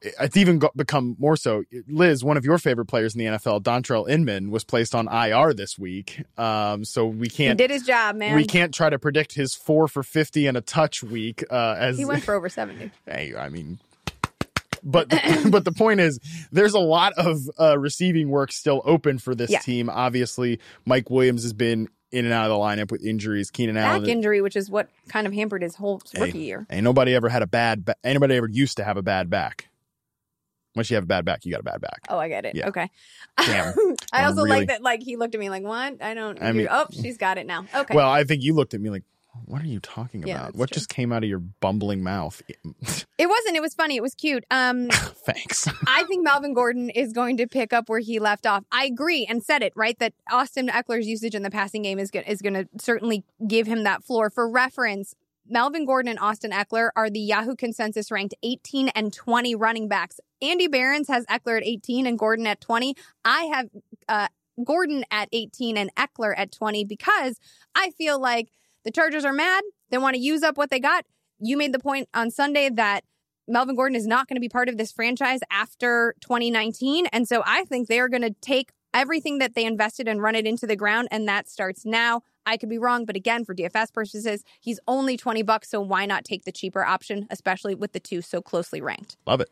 it's 0.00 0.36
even 0.36 0.58
got, 0.60 0.76
become 0.76 1.16
more 1.18 1.36
so. 1.36 1.64
Liz, 1.88 2.22
one 2.22 2.36
of 2.36 2.44
your 2.44 2.58
favorite 2.58 2.86
players 2.86 3.14
in 3.14 3.18
the 3.18 3.24
NFL, 3.26 3.62
Dontrelle 3.62 4.08
Inman, 4.08 4.50
was 4.50 4.64
placed 4.64 4.94
on 4.94 5.08
IR 5.08 5.54
this 5.54 5.78
week. 5.78 6.22
Um, 6.36 6.84
so 6.84 7.06
we 7.06 7.28
can't 7.28 7.58
He 7.58 7.66
did 7.66 7.70
his 7.72 7.82
job, 7.82 8.14
man. 8.16 8.36
we 8.36 8.44
can't 8.44 8.72
try 8.72 8.90
to 8.90 8.98
predict 8.98 9.34
his 9.34 9.54
four 9.54 9.88
for 9.88 10.02
fifty 10.02 10.46
and 10.46 10.56
a 10.56 10.60
touch 10.60 11.02
week. 11.02 11.42
Uh, 11.50 11.74
as 11.78 11.98
He 11.98 12.04
went 12.04 12.22
for 12.22 12.34
over 12.34 12.48
70. 12.48 12.90
Hey, 13.06 13.34
I 13.36 13.48
mean, 13.48 13.78
but 14.82 15.08
but 15.50 15.64
the 15.64 15.72
point 15.72 16.00
is, 16.00 16.18
there's 16.52 16.74
a 16.74 16.78
lot 16.80 17.12
of 17.16 17.38
uh, 17.58 17.78
receiving 17.78 18.28
work 18.30 18.52
still 18.52 18.82
open 18.84 19.18
for 19.18 19.34
this 19.34 19.50
Yeah. 19.50 19.58
team. 19.60 19.88
Obviously, 19.90 20.60
Mike 20.86 21.10
Williams 21.10 21.42
has 21.42 21.52
been 21.52 21.88
in 22.10 22.24
and 22.24 22.32
out 22.32 22.50
of 22.50 22.50
the 22.50 22.56
lineup 22.56 22.90
with 22.90 23.04
injuries. 23.04 23.50
Keenan 23.50 23.76
Allen, 23.76 24.02
Back 24.02 24.08
injury, 24.10 24.40
which 24.40 24.56
is 24.56 24.70
what 24.70 24.88
kind 25.08 25.26
of 25.26 25.32
hampered 25.32 25.62
his 25.62 25.74
whole 25.74 26.00
rookie 26.18 26.38
year. 26.38 26.66
ain't 26.70 26.84
nobody 26.84 27.14
ever 27.14 27.28
had 27.28 27.42
a 27.42 27.46
bad. 27.46 27.84
Ba- 27.84 27.96
anybody 28.02 28.34
ever 28.36 28.48
used 28.48 28.78
to 28.78 28.84
have 28.84 28.96
a 28.96 29.02
bad 29.02 29.28
back. 29.28 29.68
Once 30.76 30.90
you 30.90 30.94
have 30.94 31.04
a 31.04 31.08
bad 31.08 31.24
back, 31.24 31.44
you 31.44 31.50
got 31.50 31.60
a 31.60 31.64
bad 31.64 31.80
back. 31.80 32.00
Oh, 32.08 32.18
I 32.18 32.28
get 32.28 32.44
it. 32.44 32.54
Yeah. 32.54 32.68
Okay. 32.68 32.88
Damn. 33.38 33.74
I 34.12 34.24
also 34.24 34.42
really- 34.44 34.50
like 34.60 34.68
that. 34.68 34.80
Like 34.82 35.02
he 35.02 35.16
looked 35.16 35.34
at 35.34 35.40
me 35.40 35.50
like, 35.50 35.64
"What? 35.64 36.00
I 36.02 36.14
don't." 36.14 36.40
I 36.40 36.52
mean- 36.52 36.68
oh, 36.70 36.86
she's 36.92 37.16
got 37.18 37.36
it 37.36 37.46
now. 37.46 37.66
Okay. 37.74 37.94
Well, 37.94 38.08
I 38.08 38.24
think 38.24 38.42
you 38.42 38.54
looked 38.54 38.74
at 38.74 38.80
me 38.80 38.88
like, 38.90 39.02
what 39.44 39.62
are 39.62 39.66
you 39.66 39.80
talking 39.80 40.22
about? 40.22 40.54
What 40.54 40.70
true. 40.70 40.74
just 40.74 40.88
came 40.88 41.12
out 41.12 41.22
of 41.22 41.28
your 41.28 41.38
bumbling 41.38 42.02
mouth? 42.02 42.42
it 43.18 43.28
wasn't. 43.28 43.56
It 43.56 43.62
was 43.62 43.74
funny. 43.74 43.96
It 43.96 44.02
was 44.02 44.14
cute. 44.14 44.44
Um, 44.50 44.88
Thanks. 44.92 45.68
I 45.86 46.04
think 46.04 46.24
Melvin 46.24 46.54
Gordon 46.54 46.90
is 46.90 47.12
going 47.12 47.36
to 47.38 47.46
pick 47.46 47.72
up 47.72 47.88
where 47.88 48.00
he 48.00 48.18
left 48.18 48.46
off. 48.46 48.64
I 48.72 48.86
agree 48.86 49.26
and 49.26 49.42
said 49.42 49.62
it 49.62 49.72
right 49.76 49.98
that 49.98 50.14
Austin 50.30 50.68
Ekeler's 50.68 51.06
usage 51.06 51.34
in 51.34 51.42
the 51.42 51.50
passing 51.50 51.82
game 51.82 51.98
is 51.98 52.10
is 52.26 52.42
going 52.42 52.54
to 52.54 52.68
certainly 52.78 53.24
give 53.46 53.66
him 53.66 53.84
that 53.84 54.04
floor. 54.04 54.30
For 54.30 54.48
reference, 54.48 55.14
Melvin 55.46 55.84
Gordon 55.84 56.10
and 56.10 56.18
Austin 56.18 56.50
Ekeler 56.50 56.90
are 56.94 57.10
the 57.10 57.20
Yahoo 57.20 57.56
consensus 57.56 58.10
ranked 58.10 58.34
18 58.42 58.88
and 58.88 59.12
20 59.12 59.54
running 59.54 59.88
backs. 59.88 60.20
Andy 60.42 60.68
Behrens 60.68 61.08
has 61.08 61.24
Ekeler 61.26 61.58
at 61.58 61.64
18 61.64 62.06
and 62.06 62.18
Gordon 62.18 62.46
at 62.46 62.60
20. 62.60 62.94
I 63.24 63.42
have 63.44 63.68
uh, 64.08 64.28
Gordon 64.64 65.04
at 65.10 65.28
18 65.32 65.76
and 65.76 65.94
Ekeler 65.94 66.34
at 66.36 66.52
20 66.52 66.84
because 66.84 67.38
I 67.74 67.90
feel 67.90 68.20
like 68.20 68.50
the 68.88 68.92
Chargers 68.92 69.26
are 69.26 69.34
mad. 69.34 69.62
They 69.90 69.98
want 69.98 70.16
to 70.16 70.20
use 70.20 70.42
up 70.42 70.56
what 70.56 70.70
they 70.70 70.80
got. 70.80 71.04
You 71.38 71.58
made 71.58 71.74
the 71.74 71.78
point 71.78 72.08
on 72.14 72.30
Sunday 72.30 72.70
that 72.70 73.04
Melvin 73.46 73.76
Gordon 73.76 73.96
is 73.96 74.06
not 74.06 74.26
going 74.26 74.36
to 74.36 74.40
be 74.40 74.48
part 74.48 74.70
of 74.70 74.78
this 74.78 74.92
franchise 74.92 75.40
after 75.50 76.14
2019. 76.22 77.04
And 77.12 77.28
so 77.28 77.42
I 77.44 77.64
think 77.64 77.88
they 77.88 78.00
are 78.00 78.08
going 78.08 78.22
to 78.22 78.34
take 78.40 78.70
everything 78.94 79.40
that 79.40 79.54
they 79.54 79.66
invested 79.66 80.08
and 80.08 80.22
run 80.22 80.34
it 80.34 80.46
into 80.46 80.66
the 80.66 80.74
ground. 80.74 81.08
And 81.10 81.28
that 81.28 81.50
starts 81.50 81.84
now. 81.84 82.22
I 82.46 82.56
could 82.56 82.70
be 82.70 82.78
wrong, 82.78 83.04
but 83.04 83.14
again, 83.14 83.44
for 83.44 83.54
DFS 83.54 83.92
purposes, 83.92 84.42
he's 84.58 84.80
only 84.88 85.18
20 85.18 85.42
bucks. 85.42 85.68
So 85.68 85.82
why 85.82 86.06
not 86.06 86.24
take 86.24 86.46
the 86.46 86.52
cheaper 86.52 86.82
option, 86.82 87.26
especially 87.28 87.74
with 87.74 87.92
the 87.92 88.00
two 88.00 88.22
so 88.22 88.40
closely 88.40 88.80
ranked? 88.80 89.18
Love 89.26 89.42
it. 89.42 89.50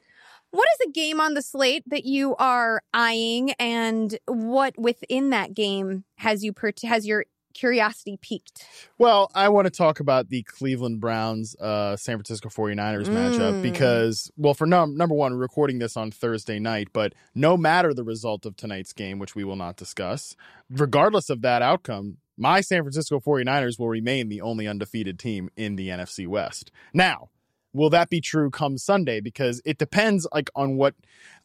What 0.51 0.66
is 0.80 0.89
a 0.89 0.93
game 0.93 1.20
on 1.20 1.34
the 1.34 1.43
slate 1.43 1.82
that 1.89 2.07
you 2.07 2.37
are 2.37 2.80
eyeing, 2.95 3.51
and 3.59 4.18
what 4.26 4.78
within 4.78 5.28
that 5.30 5.53
game 5.53 6.05
has 6.16 6.43
you 6.43 6.55
per- 6.55 6.72
has 6.84 7.07
your 7.07 7.26
curiosity 7.57 8.18
piqued? 8.20 8.64
Well, 8.98 9.30
I 9.34 9.48
want 9.48 9.66
to 9.66 9.70
talk 9.70 9.98
about 10.00 10.28
the 10.28 10.42
Cleveland 10.42 11.00
Browns 11.00 11.57
uh 11.57 11.96
San 11.96 12.16
Francisco 12.16 12.48
49ers 12.48 13.07
matchup 13.09 13.54
Mm. 13.54 13.62
because 13.62 14.30
well 14.36 14.54
for 14.54 14.66
num- 14.66 14.96
number 14.96 15.14
1 15.14 15.32
we're 15.32 15.38
recording 15.38 15.78
this 15.78 15.96
on 15.96 16.11
Thursday 16.11 16.59
night, 16.59 16.88
but 16.92 17.14
no 17.34 17.57
matter 17.57 17.92
the 17.94 18.04
result 18.04 18.46
of 18.46 18.57
tonight's 18.57 18.92
game, 18.92 19.18
which 19.18 19.34
we 19.34 19.44
will 19.44 19.57
not 19.57 19.76
discuss, 19.76 20.36
regardless 20.70 21.30
of 21.30 21.42
that 21.42 21.62
outcome, 21.62 22.18
my 22.36 22.61
San 22.61 22.82
Francisco 22.82 23.18
49ers 23.18 23.78
will 23.78 23.88
remain 23.88 24.28
the 24.28 24.40
only 24.42 24.68
undefeated 24.68 25.18
team 25.18 25.48
in 25.57 25.76
the 25.76 25.88
NFC 25.88 26.26
West. 26.26 26.70
Now, 26.92 27.30
will 27.72 27.90
that 27.90 28.11
be 28.11 28.20
true 28.20 28.50
come 28.50 28.76
Sunday 28.78 29.20
because 29.20 29.61
it 29.64 29.78
depends 29.78 30.26
like 30.34 30.50
on 30.54 30.76
what 30.76 30.94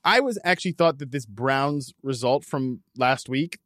I 0.03 0.19
was 0.19 0.37
actually 0.43 0.73
thought 0.73 0.97
that 0.99 1.11
this 1.11 1.25
Browns 1.25 1.93
result 2.03 2.43
from 2.45 2.81
last 2.97 3.29
week 3.29 3.59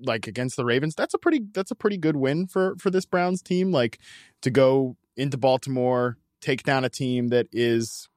like 0.00 0.26
against 0.26 0.56
the 0.56 0.64
Ravens, 0.64 0.94
that's 0.94 1.14
a 1.14 1.18
pretty 1.18 1.42
that's 1.52 1.70
a 1.70 1.74
pretty 1.76 1.96
good 1.98 2.16
win 2.16 2.46
for 2.46 2.76
for 2.78 2.90
this 2.90 3.06
Browns 3.06 3.42
team. 3.42 3.72
Like 3.72 3.98
to 4.42 4.50
go 4.50 4.96
into 5.16 5.36
Baltimore, 5.38 6.18
take 6.40 6.62
down 6.62 6.84
a 6.84 6.88
team 6.90 7.28
that 7.28 7.46
is, 7.52 8.08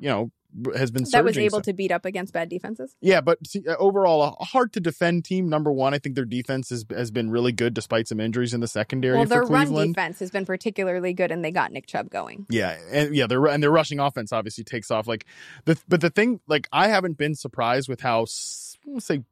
you 0.00 0.08
know, 0.08 0.30
has 0.76 0.90
been 0.90 1.04
That 1.10 1.24
was 1.24 1.38
able 1.38 1.58
so- 1.58 1.62
to 1.62 1.72
beat 1.72 1.90
up 1.90 2.04
against 2.04 2.34
bad 2.34 2.50
defenses. 2.50 2.94
yeah, 3.00 3.22
but 3.22 3.38
see, 3.46 3.62
uh, 3.66 3.74
overall, 3.78 4.36
a 4.38 4.44
hard 4.44 4.74
to 4.74 4.80
defend 4.80 5.24
team. 5.24 5.48
Number 5.48 5.72
one, 5.72 5.94
I 5.94 5.98
think 5.98 6.14
their 6.14 6.26
defense 6.26 6.68
has, 6.68 6.84
has 6.90 7.10
been 7.10 7.30
really 7.30 7.52
good 7.52 7.72
despite 7.72 8.06
some 8.06 8.20
injuries 8.20 8.52
in 8.52 8.60
the 8.60 8.68
secondary 8.68 9.16
Well, 9.16 9.24
their 9.24 9.44
run 9.44 9.72
defense 9.72 10.18
has 10.18 10.30
been 10.30 10.44
particularly 10.44 11.14
good, 11.14 11.30
and 11.30 11.42
they 11.42 11.52
got 11.52 11.72
Nick 11.72 11.86
Chubb 11.86 12.10
going. 12.10 12.44
Yeah, 12.50 12.76
and 12.90 13.16
yeah, 13.16 13.26
their 13.26 13.46
and 13.46 13.62
their 13.62 13.70
rushing 13.70 13.98
offense 13.98 14.30
obviously 14.30 14.62
takes 14.64 14.90
off. 14.90 15.06
Like 15.06 15.24
the 15.64 15.78
but 15.88 16.02
the 16.02 16.10
thing, 16.10 16.40
like 16.46 16.68
I 16.70 16.88
haven't 16.88 17.16
been 17.16 17.34
surprised 17.34 17.88
with 17.88 18.02
how 18.02 18.26
say 18.26 19.22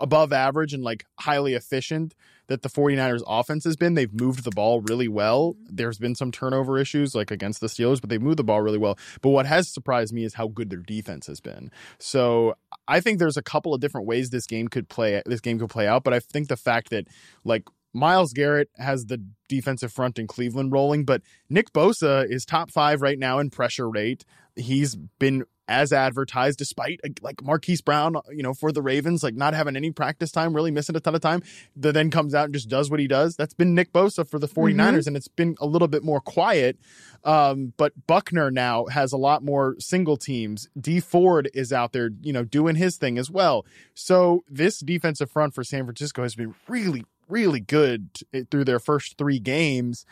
above 0.00 0.32
average 0.32 0.72
and 0.72 0.82
like 0.82 1.06
highly 1.20 1.54
efficient 1.54 2.14
that 2.46 2.62
the 2.62 2.68
49ers 2.68 3.22
offense 3.26 3.64
has 3.64 3.76
been. 3.76 3.94
They've 3.94 4.12
moved 4.12 4.44
the 4.44 4.50
ball 4.50 4.80
really 4.82 5.08
well. 5.08 5.54
Mm-hmm. 5.54 5.76
There's 5.76 5.98
been 5.98 6.14
some 6.14 6.30
turnover 6.30 6.78
issues 6.78 7.14
like 7.14 7.30
against 7.30 7.60
the 7.60 7.68
Steelers, 7.68 8.00
but 8.00 8.10
they've 8.10 8.20
moved 8.20 8.38
the 8.38 8.44
ball 8.44 8.60
really 8.60 8.78
well. 8.78 8.98
But 9.22 9.30
what 9.30 9.46
has 9.46 9.68
surprised 9.68 10.12
me 10.12 10.24
is 10.24 10.34
how 10.34 10.48
good 10.48 10.70
their 10.70 10.80
defense 10.80 11.26
has 11.26 11.40
been. 11.40 11.70
So 11.98 12.54
I 12.86 13.00
think 13.00 13.18
there's 13.18 13.36
a 13.36 13.42
couple 13.42 13.72
of 13.72 13.80
different 13.80 14.06
ways 14.06 14.30
this 14.30 14.46
game 14.46 14.68
could 14.68 14.88
play 14.88 15.22
this 15.26 15.40
game 15.40 15.58
could 15.58 15.70
play 15.70 15.88
out, 15.88 16.04
but 16.04 16.12
I 16.12 16.20
think 16.20 16.48
the 16.48 16.56
fact 16.56 16.90
that 16.90 17.08
like 17.44 17.64
Myles 17.94 18.32
Garrett 18.32 18.68
has 18.76 19.06
the 19.06 19.24
defensive 19.48 19.92
front 19.92 20.18
in 20.18 20.26
Cleveland 20.26 20.72
rolling, 20.72 21.04
but 21.04 21.22
Nick 21.48 21.72
Bosa 21.72 22.28
is 22.28 22.44
top 22.44 22.70
five 22.70 23.00
right 23.00 23.18
now 23.18 23.38
in 23.38 23.50
pressure 23.50 23.88
rate. 23.88 24.24
He's 24.56 24.96
been 24.96 25.44
as 25.68 25.92
advertised, 25.92 26.58
despite 26.58 27.00
like 27.22 27.42
Marquise 27.42 27.80
Brown, 27.80 28.16
you 28.30 28.42
know, 28.42 28.52
for 28.52 28.70
the 28.70 28.82
Ravens, 28.82 29.22
like 29.22 29.34
not 29.34 29.54
having 29.54 29.76
any 29.76 29.90
practice 29.90 30.30
time, 30.30 30.54
really 30.54 30.70
missing 30.70 30.96
a 30.96 31.00
ton 31.00 31.14
of 31.14 31.20
time, 31.20 31.42
that 31.76 31.92
then 31.92 32.10
comes 32.10 32.34
out 32.34 32.46
and 32.46 32.54
just 32.54 32.68
does 32.68 32.90
what 32.90 33.00
he 33.00 33.06
does. 33.06 33.36
That's 33.36 33.54
been 33.54 33.74
Nick 33.74 33.92
Bosa 33.92 34.28
for 34.28 34.38
the 34.38 34.48
49ers, 34.48 35.06
and 35.06 35.16
it's 35.16 35.28
been 35.28 35.56
a 35.60 35.66
little 35.66 35.88
bit 35.88 36.04
more 36.04 36.20
quiet. 36.20 36.78
Um, 37.24 37.72
but 37.76 37.92
Buckner 38.06 38.50
now 38.50 38.86
has 38.86 39.12
a 39.12 39.16
lot 39.16 39.42
more 39.42 39.76
single 39.78 40.18
teams. 40.18 40.68
Dee 40.78 41.00
Ford 41.00 41.50
is 41.54 41.72
out 41.72 41.92
there, 41.92 42.10
you 42.20 42.32
know, 42.32 42.44
doing 42.44 42.76
his 42.76 42.98
thing 42.98 43.16
as 43.16 43.30
well. 43.30 43.64
So 43.94 44.44
this 44.48 44.80
defensive 44.80 45.30
front 45.30 45.54
for 45.54 45.64
San 45.64 45.84
Francisco 45.84 46.22
has 46.22 46.34
been 46.34 46.54
really, 46.68 47.04
really 47.28 47.60
good 47.60 48.08
eh, 48.32 48.42
through 48.50 48.64
their 48.64 48.78
first 48.78 49.16
three 49.18 49.38
games. 49.38 50.04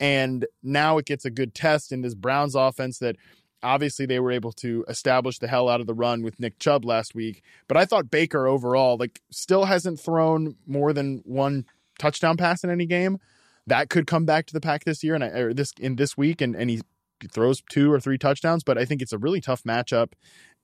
And 0.00 0.46
now 0.62 0.98
it 0.98 1.06
gets 1.06 1.24
a 1.24 1.30
good 1.30 1.54
test 1.54 1.92
in 1.92 2.02
this 2.02 2.14
Browns 2.14 2.54
offense 2.54 2.98
that 2.98 3.16
obviously 3.62 4.06
they 4.06 4.20
were 4.20 4.30
able 4.30 4.52
to 4.52 4.84
establish 4.88 5.38
the 5.38 5.48
hell 5.48 5.68
out 5.68 5.80
of 5.80 5.86
the 5.86 5.94
run 5.94 6.22
with 6.22 6.38
Nick 6.38 6.58
Chubb 6.58 6.84
last 6.84 7.14
week. 7.14 7.42
But 7.66 7.76
I 7.76 7.84
thought 7.84 8.10
Baker 8.10 8.46
overall, 8.46 8.96
like, 8.96 9.20
still 9.30 9.64
hasn't 9.64 10.00
thrown 10.00 10.56
more 10.66 10.92
than 10.92 11.22
one 11.24 11.64
touchdown 11.98 12.36
pass 12.36 12.62
in 12.62 12.70
any 12.70 12.86
game. 12.86 13.18
That 13.66 13.90
could 13.90 14.06
come 14.06 14.24
back 14.24 14.46
to 14.46 14.54
the 14.54 14.60
pack 14.60 14.84
this 14.84 15.04
year 15.04 15.14
and 15.14 15.24
I, 15.24 15.52
this 15.52 15.72
in 15.78 15.96
this 15.96 16.16
week, 16.16 16.40
and 16.40 16.56
and 16.56 16.70
he 16.70 16.80
throws 17.30 17.62
two 17.68 17.92
or 17.92 18.00
three 18.00 18.16
touchdowns. 18.16 18.64
But 18.64 18.78
I 18.78 18.86
think 18.86 19.02
it's 19.02 19.12
a 19.12 19.18
really 19.18 19.42
tough 19.42 19.62
matchup, 19.64 20.12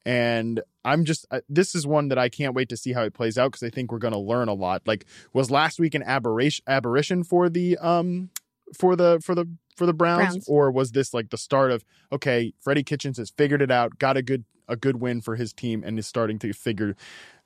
and 0.05 0.61
I'm 0.85 1.05
just 1.05 1.27
uh, 1.31 1.41
this 1.49 1.75
is 1.75 1.87
one 1.87 2.09
that 2.09 2.19
I 2.19 2.29
can't 2.29 2.55
wait 2.55 2.69
to 2.69 2.77
see 2.77 2.93
how 2.93 3.03
it 3.03 3.15
plays 3.15 3.39
out 3.39 3.53
because 3.53 3.63
I 3.63 3.71
think 3.71 3.91
we're 3.91 3.99
going 3.99 4.13
to 4.13 4.19
learn 4.19 4.49
a 4.49 4.55
lot. 4.55 4.83
Like, 4.87 5.07
was 5.33 5.51
last 5.51 5.79
week 5.79 5.95
an 5.95 6.03
aberration 6.03 6.65
aberration 6.67 7.25
for 7.25 7.49
the 7.49 7.79
um 7.79 8.31
for 8.77 8.97
the 8.97 9.21
for 9.25 9.35
the 9.35 9.47
for 9.77 9.87
the 9.87 9.95
Browns, 9.95 10.27
Browns. 10.27 10.49
or 10.49 10.71
was 10.71 10.93
this 10.93 11.15
like 11.15 11.31
the 11.31 11.39
start 11.39 11.71
of 11.71 11.85
okay, 12.13 12.53
Freddie 12.61 12.85
Kitchens 12.85 13.19
has 13.19 13.31
figured 13.31 13.63
it 13.63 13.71
out, 13.71 13.99
got 13.99 14.17
a 14.17 14.23
good 14.23 14.45
a 14.69 14.77
good 14.77 15.01
win 15.01 15.21
for 15.21 15.37
his 15.37 15.53
team, 15.53 15.83
and 15.85 15.99
is 15.99 16.07
starting 16.07 16.39
to 16.41 16.53
figure 16.53 16.97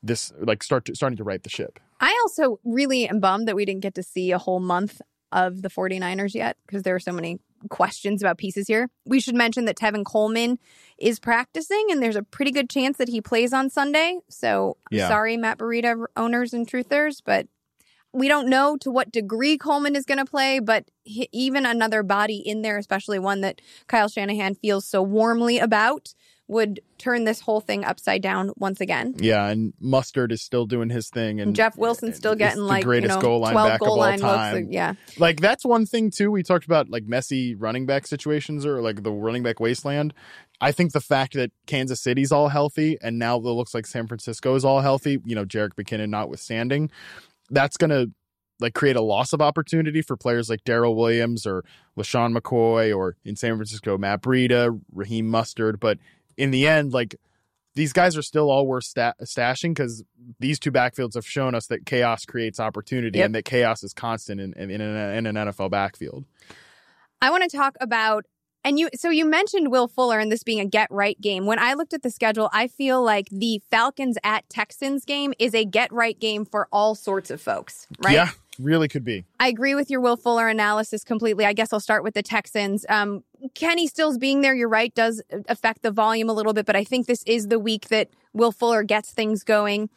this 0.02 0.32
like 0.40 0.62
start 0.62 0.84
to, 0.86 0.94
starting 0.94 1.16
to 1.16 1.24
right 1.24 1.42
the 1.42 1.50
ship. 1.50 1.78
I 2.00 2.16
also 2.22 2.60
really 2.64 3.08
am 3.08 3.20
bummed 3.20 3.48
that 3.48 3.56
we 3.56 3.64
didn't 3.64 3.82
get 3.82 3.94
to 3.94 4.02
see 4.02 4.30
a 4.30 4.38
whole 4.38 4.60
month 4.60 5.00
of 5.32 5.62
the 5.62 5.68
49ers 5.68 6.34
yet 6.34 6.56
because 6.66 6.82
there 6.82 6.94
are 6.94 7.00
so 7.00 7.12
many 7.12 7.40
questions 7.70 8.22
about 8.22 8.38
pieces 8.38 8.66
here. 8.66 8.88
We 9.04 9.20
should 9.20 9.34
mention 9.34 9.64
that 9.66 9.76
Tevin 9.76 10.04
Coleman 10.04 10.58
is 10.98 11.18
practicing 11.20 11.86
and 11.90 12.02
there's 12.02 12.16
a 12.16 12.22
pretty 12.22 12.50
good 12.50 12.68
chance 12.70 12.96
that 12.98 13.08
he 13.08 13.20
plays 13.20 13.52
on 13.52 13.70
Sunday. 13.70 14.18
So 14.28 14.76
Yeah. 14.90 15.08
sorry, 15.08 15.36
Matt 15.36 15.58
Breida 15.58 16.06
owners 16.16 16.52
and 16.52 16.66
truthers, 16.66 17.22
but 17.24 17.46
we 18.12 18.26
don't 18.28 18.48
know 18.48 18.76
to 18.78 18.90
what 18.90 19.12
degree 19.12 19.58
Coleman 19.58 19.94
is 19.94 20.04
going 20.06 20.18
to 20.18 20.24
play, 20.24 20.60
but 20.60 20.90
he, 21.04 21.28
even 21.32 21.66
another 21.66 22.02
body 22.02 22.36
in 22.38 22.62
there, 22.62 22.78
especially 22.78 23.18
one 23.18 23.42
that 23.42 23.60
Kyle 23.86 24.08
Shanahan 24.08 24.54
feels 24.54 24.86
so 24.86 25.02
warmly 25.02 25.58
about, 25.58 26.14
would 26.48 26.80
turn 26.96 27.24
this 27.24 27.40
whole 27.40 27.60
thing 27.60 27.84
upside 27.84 28.22
down 28.22 28.50
once 28.56 28.80
again. 28.80 29.14
Yeah, 29.18 29.46
and 29.46 29.74
Mostert 29.82 30.32
is 30.32 30.42
still 30.42 30.66
doing 30.66 30.88
his 30.88 31.10
thing, 31.10 31.40
and 31.40 31.48
And 31.48 31.56
Jeff 31.56 31.76
Wilson's 31.76 32.16
still 32.16 32.34
getting 32.34 32.60
the 32.60 32.66
like 32.66 32.84
greatest 32.84 33.10
you 33.10 33.16
know, 33.16 33.22
goal 33.22 33.40
line 33.40 33.52
12 33.52 33.68
back 33.68 33.80
goal 33.80 33.88
of 33.88 33.92
all 33.92 33.98
line 33.98 34.18
time. 34.18 34.54
looks. 34.56 34.68
Yeah. 34.70 34.94
Like 35.18 35.40
that's 35.40 35.64
one 35.64 35.86
thing 35.86 36.10
too. 36.10 36.30
We 36.30 36.42
talked 36.42 36.64
about 36.64 36.88
like 36.88 37.04
messy 37.04 37.54
running 37.54 37.86
back 37.86 38.06
situations 38.06 38.64
or 38.64 38.80
like 38.80 39.02
the 39.02 39.12
running 39.12 39.42
back 39.42 39.60
wasteland. 39.60 40.14
I 40.60 40.72
think 40.72 40.92
the 40.92 41.00
fact 41.00 41.34
that 41.34 41.52
Kansas 41.66 42.00
City's 42.00 42.32
all 42.32 42.48
healthy 42.48 42.98
and 43.00 43.18
now 43.18 43.36
it 43.36 43.42
looks 43.42 43.74
like 43.74 43.86
San 43.86 44.08
Francisco 44.08 44.54
is 44.56 44.64
all 44.64 44.80
healthy, 44.80 45.20
you 45.24 45.36
know, 45.36 45.44
Jerick 45.44 45.74
McKinnon 45.74 46.08
notwithstanding, 46.08 46.90
that's 47.50 47.76
gonna 47.76 48.06
like 48.60 48.74
create 48.74 48.96
a 48.96 49.02
loss 49.02 49.32
of 49.32 49.40
opportunity 49.40 50.02
for 50.02 50.16
players 50.16 50.50
like 50.50 50.64
Darrel 50.64 50.96
Williams 50.96 51.46
or 51.46 51.64
LeSean 51.96 52.36
McCoy 52.36 52.96
or 52.96 53.16
in 53.24 53.36
San 53.36 53.56
Francisco, 53.56 53.96
Matt 53.96 54.22
Breida, 54.22 54.80
Raheem 54.92 55.30
Mostert. 55.30 55.78
But 55.78 55.98
in 56.38 56.50
the 56.50 56.66
end, 56.66 56.92
like 56.92 57.16
these 57.74 57.92
guys 57.92 58.16
are 58.16 58.22
still 58.22 58.50
all 58.50 58.66
worth 58.66 58.84
sta- 58.84 59.12
stashing 59.22 59.70
because 59.74 60.02
these 60.40 60.58
two 60.58 60.72
backfields 60.72 61.14
have 61.14 61.26
shown 61.26 61.54
us 61.54 61.66
that 61.66 61.84
chaos 61.86 62.24
creates 62.24 62.58
opportunity 62.58 63.18
Yep. 63.18 63.26
and 63.26 63.34
that 63.34 63.44
chaos 63.44 63.82
is 63.84 63.92
constant 63.92 64.40
in, 64.40 64.52
in, 64.54 64.70
in, 64.70 64.80
an, 64.80 65.26
in 65.26 65.36
an 65.36 65.48
NFL 65.48 65.70
backfield. 65.70 66.24
I 67.20 67.30
want 67.30 67.48
to 67.48 67.56
talk 67.56 67.76
about 67.80 68.24
and 68.64 68.78
you 68.78 68.88
so 68.94 69.08
you 69.10 69.24
mentioned 69.24 69.70
Will 69.70 69.86
Fuller 69.86 70.18
and 70.18 70.30
this 70.32 70.42
being 70.42 70.58
a 70.60 70.66
get 70.66 70.88
right 70.90 71.18
game. 71.20 71.46
When 71.46 71.58
I 71.60 71.74
looked 71.74 71.94
at 71.94 72.02
the 72.02 72.10
schedule, 72.10 72.50
I 72.52 72.66
feel 72.66 73.02
like 73.02 73.28
the 73.30 73.62
Falcons 73.70 74.18
at 74.24 74.48
Texans 74.50 75.04
game 75.04 75.32
is 75.38 75.54
a 75.54 75.64
get 75.64 75.92
right 75.92 76.18
game 76.18 76.44
for 76.44 76.68
all 76.72 76.94
sorts 76.96 77.30
of 77.30 77.40
folks, 77.40 77.86
right? 78.02 78.14
Yeah, 78.14 78.30
really 78.58 78.88
could 78.88 79.04
be. 79.04 79.24
I 79.38 79.48
agree 79.48 79.76
with 79.76 79.88
your 79.90 80.00
Will 80.00 80.16
Fuller 80.16 80.48
analysis 80.48 81.04
completely. 81.04 81.44
I 81.46 81.52
guess 81.52 81.72
I'll 81.72 81.80
start 81.80 82.02
with 82.02 82.14
the 82.14 82.22
Texans. 82.22 82.84
Um, 82.88 83.22
Kenny 83.54 83.86
Stills 83.86 84.18
being 84.18 84.40
there, 84.40 84.54
you're 84.54 84.68
right, 84.68 84.94
does 84.94 85.22
affect 85.48 85.82
the 85.82 85.90
volume 85.90 86.28
a 86.28 86.32
little 86.32 86.52
bit, 86.52 86.66
but 86.66 86.76
I 86.76 86.84
think 86.84 87.06
this 87.06 87.22
is 87.24 87.48
the 87.48 87.58
week 87.58 87.88
that 87.88 88.08
Will 88.32 88.52
Fuller 88.52 88.82
gets 88.82 89.10
things 89.10 89.44
going. 89.44 89.90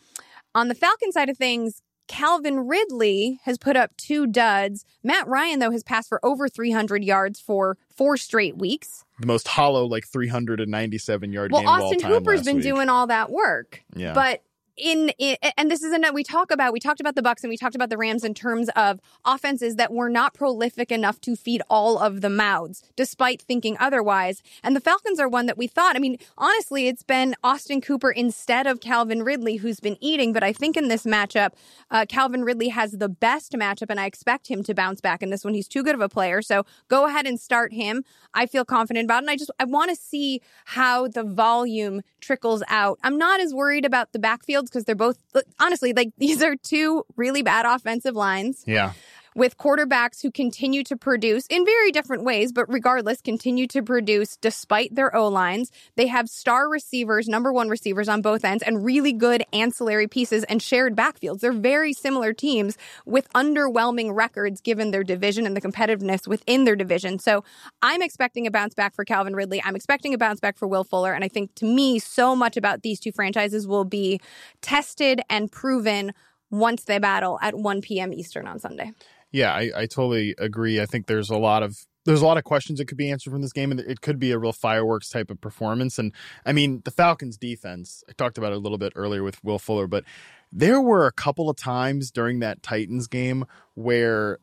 On 0.54 0.68
the 0.68 0.76
Falcon 0.76 1.12
side 1.12 1.30
of 1.30 1.38
things, 1.38 1.82
Calvin 2.08 2.68
Ridley 2.68 3.40
has 3.46 3.58
put 3.58 3.78
up 3.78 3.96
two 3.96 4.28
duds. 4.28 4.84
Matt 5.02 5.28
Ryan, 5.28 5.60
though, 5.60 5.72
has 5.72 5.82
passed 5.82 6.10
for 6.10 6.20
over 6.26 6.50
300 6.50 7.04
yards 7.04 7.40
for 7.40 7.78
four 7.96 8.18
straight 8.18 8.58
weeks. 8.58 9.06
The 9.20 9.28
most 9.28 9.48
hollow, 9.48 9.86
like 9.86 10.06
397 10.06 11.32
yard 11.32 11.52
well, 11.52 11.62
game 11.62 11.70
Austin 11.70 11.86
of 11.86 11.92
all 11.94 12.00
time 12.00 12.12
Hooper's 12.12 12.44
been 12.44 12.58
week. 12.58 12.66
doing 12.66 12.90
all 12.90 13.08
that 13.08 13.32
work. 13.32 13.84
Yeah. 13.96 14.14
But 14.14 14.44
in, 14.82 15.10
in 15.20 15.38
and 15.58 15.70
this 15.70 15.84
is 15.84 15.94
a 15.94 16.12
we 16.12 16.24
talk 16.24 16.52
about. 16.52 16.74
We 16.74 16.80
talked 16.80 17.00
about 17.00 17.16
the 17.16 17.22
Bucks 17.22 17.44
and 17.44 17.50
we 17.50 17.58
talked 17.58 17.76
about 17.76 17.90
the 17.90 17.98
Rams 17.98 18.24
in 18.24 18.34
terms 18.34 18.70
of 18.76 19.00
offenses 19.24 19.76
that 19.76 19.94
were 19.94 20.10
not 20.10 20.34
prolific 20.34 20.92
enough 20.92 21.22
to 21.22 21.36
feed 21.36 21.62
all 21.70 22.00
of 22.00 22.22
the 22.22 22.30
mouths 22.30 22.84
despite 22.96 23.42
thinking 23.42 23.78
otherwise. 23.80 24.42
And 24.64 24.76
the 24.76 24.82
Falcons 24.82 25.20
are 25.20 25.30
one 25.30 25.46
that 25.46 25.58
we 25.58 25.68
thought 25.68 25.96
I 25.96 26.00
mean 26.00 26.18
honestly 26.38 26.88
it's 26.88 27.04
been 27.04 27.36
Austin 27.44 27.82
Hooper 27.82 28.12
instead 28.12 28.66
of 28.66 28.82
Calvin 28.82 29.24
Ridley 29.24 29.58
who's 29.58 29.80
been 29.80 29.98
eating 30.02 30.34
but 30.34 30.44
I 30.44 30.52
think 30.52 30.76
in 30.76 30.88
this 30.88 31.04
matchup 31.04 31.52
uh, 31.92 32.06
Calvin 32.10 32.44
Ridley 32.44 32.70
has 32.70 32.94
the 32.94 33.10
best 33.10 33.54
matchup 33.54 33.90
and 33.90 34.00
I 34.00 34.06
expect 34.06 34.48
him 34.48 34.64
to 34.64 34.74
bounce 34.74 35.00
back 35.00 35.22
in 35.22 35.30
this 35.30 35.46
one. 35.46 35.54
He's 35.54 35.68
too 35.68 35.84
good 35.84 35.96
of 35.96 36.02
a 36.02 36.10
player 36.10 36.42
so 36.42 36.66
go 36.88 37.06
ahead 37.06 37.28
and 37.28 37.40
start 37.40 37.72
him. 37.74 38.04
I 38.34 38.48
feel 38.48 38.66
confident 38.66 39.06
about 39.06 39.18
it. 39.18 39.24
And 39.24 39.30
I 39.30 39.36
just 39.36 39.52
I 39.60 39.66
want 39.66 39.92
to 39.92 39.96
see 39.96 40.42
how 40.66 41.08
the 41.08 41.24
volume 41.24 42.02
trickles 42.22 42.64
out. 42.68 43.00
I'm 43.04 43.18
not 43.18 43.40
as 43.40 43.54
worried 43.54 43.86
about 43.86 44.14
the 44.14 44.20
backfields 44.20 44.71
because 44.72 44.86
they're 44.86 44.96
both 44.96 45.18
honestly 45.60 45.94
like 45.94 46.12
these 46.18 46.42
are 46.42 46.56
two 46.56 47.04
really 47.16 47.42
bad 47.42 47.66
offensive 47.66 48.16
lines 48.16 48.64
yeah. 48.66 48.94
With 49.36 49.58
quarterbacks 49.58 50.22
who 50.22 50.32
continue 50.32 50.84
to 50.84 50.98
produce 50.98 51.46
in 51.48 51.66
very 51.66 51.92
different 51.92 52.24
ways, 52.24 52.52
but 52.52 52.72
regardless, 52.72 53.22
continue 53.22 53.68
to 53.68 53.82
produce 53.82 54.38
despite 54.38 54.94
their 54.96 55.16
O 55.16 55.28
lines. 55.28 55.72
They 55.96 56.08
have 56.08 56.30
star 56.30 56.70
receivers, 56.70 57.28
number 57.28 57.54
one 57.54 57.70
receivers 57.70 58.10
on 58.10 58.22
both 58.22 58.44
ends, 58.44 58.64
and 58.64 58.84
really 58.84 59.14
good 59.14 59.44
ancillary 59.54 60.08
pieces 60.08 60.44
and 60.46 60.62
shared 60.62 60.96
backfields. 60.96 61.40
They're 61.40 61.54
very 61.54 61.94
similar 61.94 62.34
teams 62.34 62.78
with 63.06 63.32
underwhelming 63.34 64.14
records 64.14 64.62
given 64.62 64.92
their 64.92 65.04
division 65.04 65.46
and 65.46 65.56
the 65.56 65.62
competitiveness 65.62 66.28
within 66.28 66.66
their 66.66 66.76
division. 66.76 67.20
So 67.20 67.44
I'm 67.82 68.02
expecting 68.02 68.48
a 68.48 68.52
bounce 68.52 68.74
back 68.74 68.94
for 68.94 69.06
Calvin 69.06 69.36
Ridley. 69.36 69.62
I'm 69.64 69.76
expecting 69.76 70.14
a 70.14 70.18
bounce 70.18 70.40
back 70.40 70.58
for 70.58 70.68
Will 70.68 70.84
Fuller. 70.84 71.14
And 71.14 71.24
I 71.24 71.28
think 71.28 71.56
to 71.56 71.66
me, 71.66 72.00
so 72.00 72.36
much 72.36 72.58
about 72.58 72.82
these 72.82 73.00
two 73.00 73.12
franchises 73.12 73.68
will 73.68 73.86
be 73.86 74.20
tested 74.62 75.22
and 75.30 75.52
proven 75.52 76.14
once 76.50 76.84
they 76.84 77.00
battle 77.00 77.40
at 77.42 77.56
1 77.58 77.82
p.m. 77.82 78.14
Eastern 78.14 78.46
on 78.46 78.60
Sunday. 78.60 78.92
Yeah, 79.32 79.54
I, 79.54 79.72
I 79.76 79.86
totally 79.86 80.36
agree. 80.38 80.82
I 80.82 80.86
think 80.86 81.08
there's 81.08 81.30
a 81.30 81.38
lot 81.38 81.64
of 81.64 81.78
there's 82.04 82.22
a 82.22 82.26
lot 82.26 82.38
of 82.38 82.44
questions 82.44 82.80
that 82.80 82.86
could 82.88 82.98
be 82.98 83.12
answered 83.12 83.30
from 83.32 83.42
this 83.44 83.54
game, 83.54 83.70
and 83.72 83.80
it 83.80 84.02
could 84.02 84.18
be 84.20 84.32
a 84.32 84.38
real 84.40 84.52
fireworks 84.54 85.10
type 85.10 85.30
of 85.30 85.40
performance. 85.40 86.00
And 86.00 86.14
I 86.46 86.52
mean, 86.52 86.82
the 86.84 86.92
Falcons' 86.92 87.38
defense. 87.38 88.04
I 88.10 88.14
talked 88.14 88.38
about 88.40 88.52
it 88.52 88.56
a 88.56 88.60
little 88.60 88.78
bit 88.80 88.94
earlier 88.96 89.24
with 89.24 89.44
Will 89.44 89.60
Fuller, 89.60 89.88
but 89.88 90.04
there 90.52 90.82
were 90.82 91.06
a 91.06 91.12
couple 91.12 91.50
of 91.50 91.58
times 91.58 92.12
during 92.12 92.40
that 92.40 92.64
Titans 92.64 93.08
game 93.08 93.46
where 93.76 94.40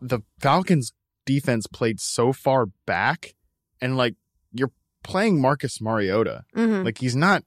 the 0.00 0.20
Falcons' 0.38 0.92
defense 1.26 1.66
played 1.66 2.00
so 2.00 2.32
far 2.32 2.66
back, 2.86 3.34
and 3.80 3.96
like 3.96 4.14
you're 4.52 4.72
playing 5.02 5.40
Marcus 5.40 5.80
Mariota, 5.80 6.44
Mm-hmm. 6.56 6.84
like 6.84 6.98
he's 6.98 7.16
not 7.16 7.42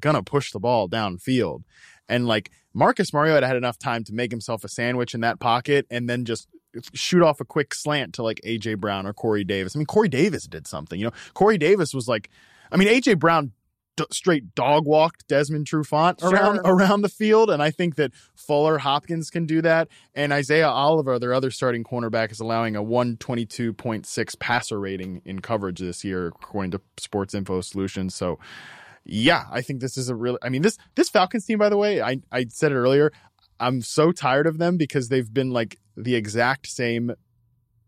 gonna 0.00 0.22
push 0.22 0.52
the 0.52 0.60
ball 0.60 0.88
downfield. 0.88 1.62
And 2.08 2.26
like 2.26 2.50
Marcus 2.74 3.12
Mariota 3.12 3.46
had 3.46 3.56
enough 3.56 3.78
time 3.78 4.04
to 4.04 4.12
make 4.12 4.30
himself 4.30 4.64
a 4.64 4.68
sandwich 4.68 5.14
in 5.14 5.20
that 5.20 5.40
pocket 5.40 5.86
and 5.90 6.08
then 6.08 6.24
just 6.24 6.48
shoot 6.94 7.22
off 7.22 7.40
a 7.40 7.44
quick 7.44 7.74
slant 7.74 8.14
to 8.14 8.22
like 8.22 8.40
AJ 8.46 8.78
Brown 8.78 9.06
or 9.06 9.12
Corey 9.12 9.44
Davis. 9.44 9.76
I 9.76 9.78
mean, 9.78 9.86
Corey 9.86 10.08
Davis 10.08 10.44
did 10.46 10.66
something. 10.66 10.98
You 10.98 11.06
know, 11.06 11.12
Corey 11.34 11.58
Davis 11.58 11.92
was 11.92 12.08
like, 12.08 12.30
I 12.70 12.76
mean, 12.78 12.88
AJ 12.88 13.18
Brown 13.18 13.52
d- 13.98 14.04
straight 14.10 14.54
dog 14.54 14.86
walked 14.86 15.28
Desmond 15.28 15.66
Trufant 15.66 16.20
Sure. 16.20 16.30
around 16.30 16.60
around 16.64 17.02
the 17.02 17.10
field, 17.10 17.50
and 17.50 17.62
I 17.62 17.70
think 17.70 17.96
that 17.96 18.12
Fuller 18.34 18.78
Hopkins 18.78 19.28
can 19.28 19.44
do 19.44 19.60
that, 19.60 19.88
and 20.14 20.32
Isaiah 20.32 20.68
Oliver, 20.68 21.18
their 21.18 21.34
other 21.34 21.50
starting 21.50 21.84
cornerback, 21.84 22.32
is 22.32 22.40
allowing 22.40 22.74
a 22.74 22.82
one 22.82 23.18
twenty 23.18 23.44
two 23.44 23.74
point 23.74 24.06
six 24.06 24.34
passer 24.34 24.80
rating 24.80 25.20
in 25.26 25.40
coverage 25.40 25.78
this 25.78 26.04
year, 26.04 26.28
according 26.28 26.70
to 26.70 26.80
Sports 26.96 27.34
Info 27.34 27.60
Solutions. 27.60 28.14
So. 28.14 28.38
Yeah, 29.04 29.44
I 29.50 29.62
think 29.62 29.80
this 29.80 29.96
is 29.96 30.08
a 30.08 30.14
real. 30.14 30.38
I 30.42 30.48
mean 30.48 30.62
this 30.62 30.78
this 30.94 31.08
Falcons 31.08 31.44
team, 31.44 31.58
by 31.58 31.68
the 31.68 31.76
way, 31.76 32.00
I 32.00 32.18
I 32.30 32.46
said 32.48 32.72
it 32.72 32.76
earlier. 32.76 33.12
I'm 33.58 33.80
so 33.80 34.12
tired 34.12 34.46
of 34.46 34.58
them 34.58 34.76
because 34.76 35.08
they've 35.08 35.32
been 35.32 35.50
like 35.50 35.78
the 35.96 36.14
exact 36.14 36.66
same 36.66 37.12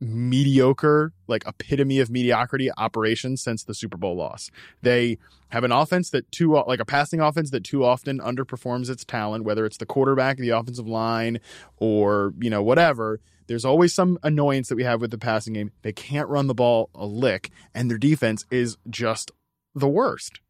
mediocre, 0.00 1.12
like 1.26 1.46
epitome 1.46 1.98
of 2.00 2.10
mediocrity 2.10 2.70
operation 2.76 3.36
since 3.36 3.64
the 3.64 3.74
Super 3.74 3.96
Bowl 3.96 4.16
loss. 4.16 4.50
They 4.82 5.18
have 5.48 5.64
an 5.64 5.72
offense 5.72 6.10
that 6.10 6.30
too 6.30 6.52
like 6.66 6.80
a 6.80 6.84
passing 6.84 7.20
offense 7.20 7.50
that 7.50 7.64
too 7.64 7.84
often 7.84 8.18
underperforms 8.20 8.90
its 8.90 9.04
talent, 9.04 9.44
whether 9.44 9.64
it's 9.64 9.78
the 9.78 9.86
quarterback, 9.86 10.36
the 10.36 10.50
offensive 10.50 10.88
line, 10.88 11.40
or 11.76 12.34
you 12.40 12.50
know 12.50 12.62
whatever. 12.62 13.20
There's 13.46 13.64
always 13.64 13.92
some 13.92 14.18
annoyance 14.22 14.68
that 14.68 14.76
we 14.76 14.84
have 14.84 15.00
with 15.00 15.10
the 15.10 15.18
passing 15.18 15.52
game. 15.52 15.70
They 15.82 15.92
can't 15.92 16.28
run 16.28 16.46
the 16.46 16.54
ball 16.54 16.90
a 16.94 17.06
lick, 17.06 17.50
and 17.74 17.90
their 17.90 17.98
defense 17.98 18.44
is 18.50 18.76
just 18.88 19.30
the 19.74 19.88
worst. 19.88 20.40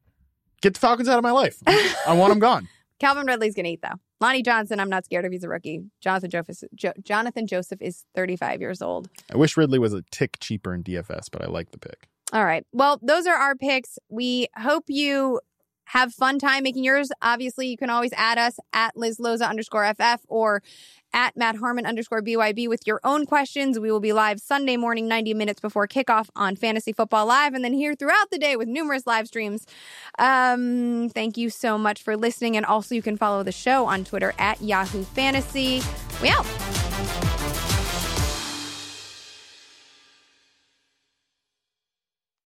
Get 0.65 0.73
the 0.73 0.81
Falcons 0.81 1.11
out 1.11 1.19
of 1.19 1.23
my 1.23 1.31
life. 1.31 1.59
I 1.67 2.15
want 2.15 2.31
them 2.31 2.39
gone. 2.39 2.69
Calvin 2.99 3.27
Ridley's 3.27 3.55
going 3.55 3.67
to 3.67 3.73
eat, 3.73 3.83
though. 3.83 4.01
Lonnie 4.23 4.43
Johnson, 4.43 4.81
I'm 4.81 4.89
not 4.89 5.05
scared 5.05 5.27
of. 5.27 5.31
He's 5.33 5.45
a 5.45 5.49
rookie. 5.51 5.83
Jonathan 6.01 6.31
Joseph, 6.31 6.71
jo- 6.75 6.95
Jonathan 7.03 7.47
Joseph 7.47 7.83
is 7.83 8.07
35 8.15 8.63
years 8.63 8.81
old. 8.81 9.11
I 9.31 9.37
wish 9.37 9.59
Ridley 9.59 9.79
was 9.79 9.93
a 9.93 10.01
tick 10.11 10.39
cheaper 10.41 10.73
in 10.73 10.83
DFS, 10.83 11.27
but 11.31 11.43
I 11.45 11.49
like 11.49 11.71
the 11.73 11.79
pick. 11.79 12.09
All 12.33 12.47
right. 12.47 12.65
Well, 12.73 12.99
those 13.03 13.27
are 13.27 13.35
our 13.35 13.55
picks. 13.55 13.99
We 14.09 14.47
hope 14.57 14.85
you 14.89 15.39
have 15.87 16.13
fun 16.13 16.39
time 16.39 16.63
making 16.63 16.85
yours. 16.85 17.11
Obviously, 17.23 17.69
you 17.69 17.77
can 17.77 17.91
always 17.91 18.13
add 18.17 18.39
us 18.39 18.59
at 18.73 18.97
Liz 18.97 19.19
Loza 19.19 19.49
underscore 19.49 19.93
FF 19.95 20.25
or 20.29 20.63
at 21.13 21.37
Matt 21.37 21.57
Harmon 21.57 21.87
underscore 21.87 22.21
BYB 22.21 22.69
with 22.69 22.87
your 22.87 23.01
own 23.05 23.25
questions. 23.25 23.79
We 23.79 23.91
will 23.91 24.01
be 24.01 24.13
live 24.13 24.41
Sunday 24.41 24.77
morning, 24.77 25.07
90 25.07 25.33
minutes 25.35 25.61
before 25.61 25.87
kickoff 25.87 26.29
on 26.35 26.57
Fantasy 26.57 26.93
Football 26.93 27.27
Live, 27.27 27.55
and 27.55 27.65
then 27.65 27.73
here 27.73 27.95
throughout 27.95 28.31
the 28.31 28.39
day 28.39 28.57
with 28.57 28.69
numerous 28.69 29.07
live 29.07 29.29
streams. 29.29 29.65
Um, 30.19 31.09
thank 31.11 31.37
you 31.37 31.51
so 31.51 31.79
much 31.79 32.03
for 32.03 32.17
listening. 32.17 32.57
And 32.57 32.67
also, 32.67 32.95
you 32.95 33.03
can 33.03 33.17
follow 33.17 33.43
the 33.43 33.53
show 33.53 33.87
on 33.87 34.05
Twitter 34.05 34.35
at 34.39 34.61
Yahoo 34.61 35.05
Fantasy. 35.05 35.81
We 36.21 36.29
out. 36.29 36.94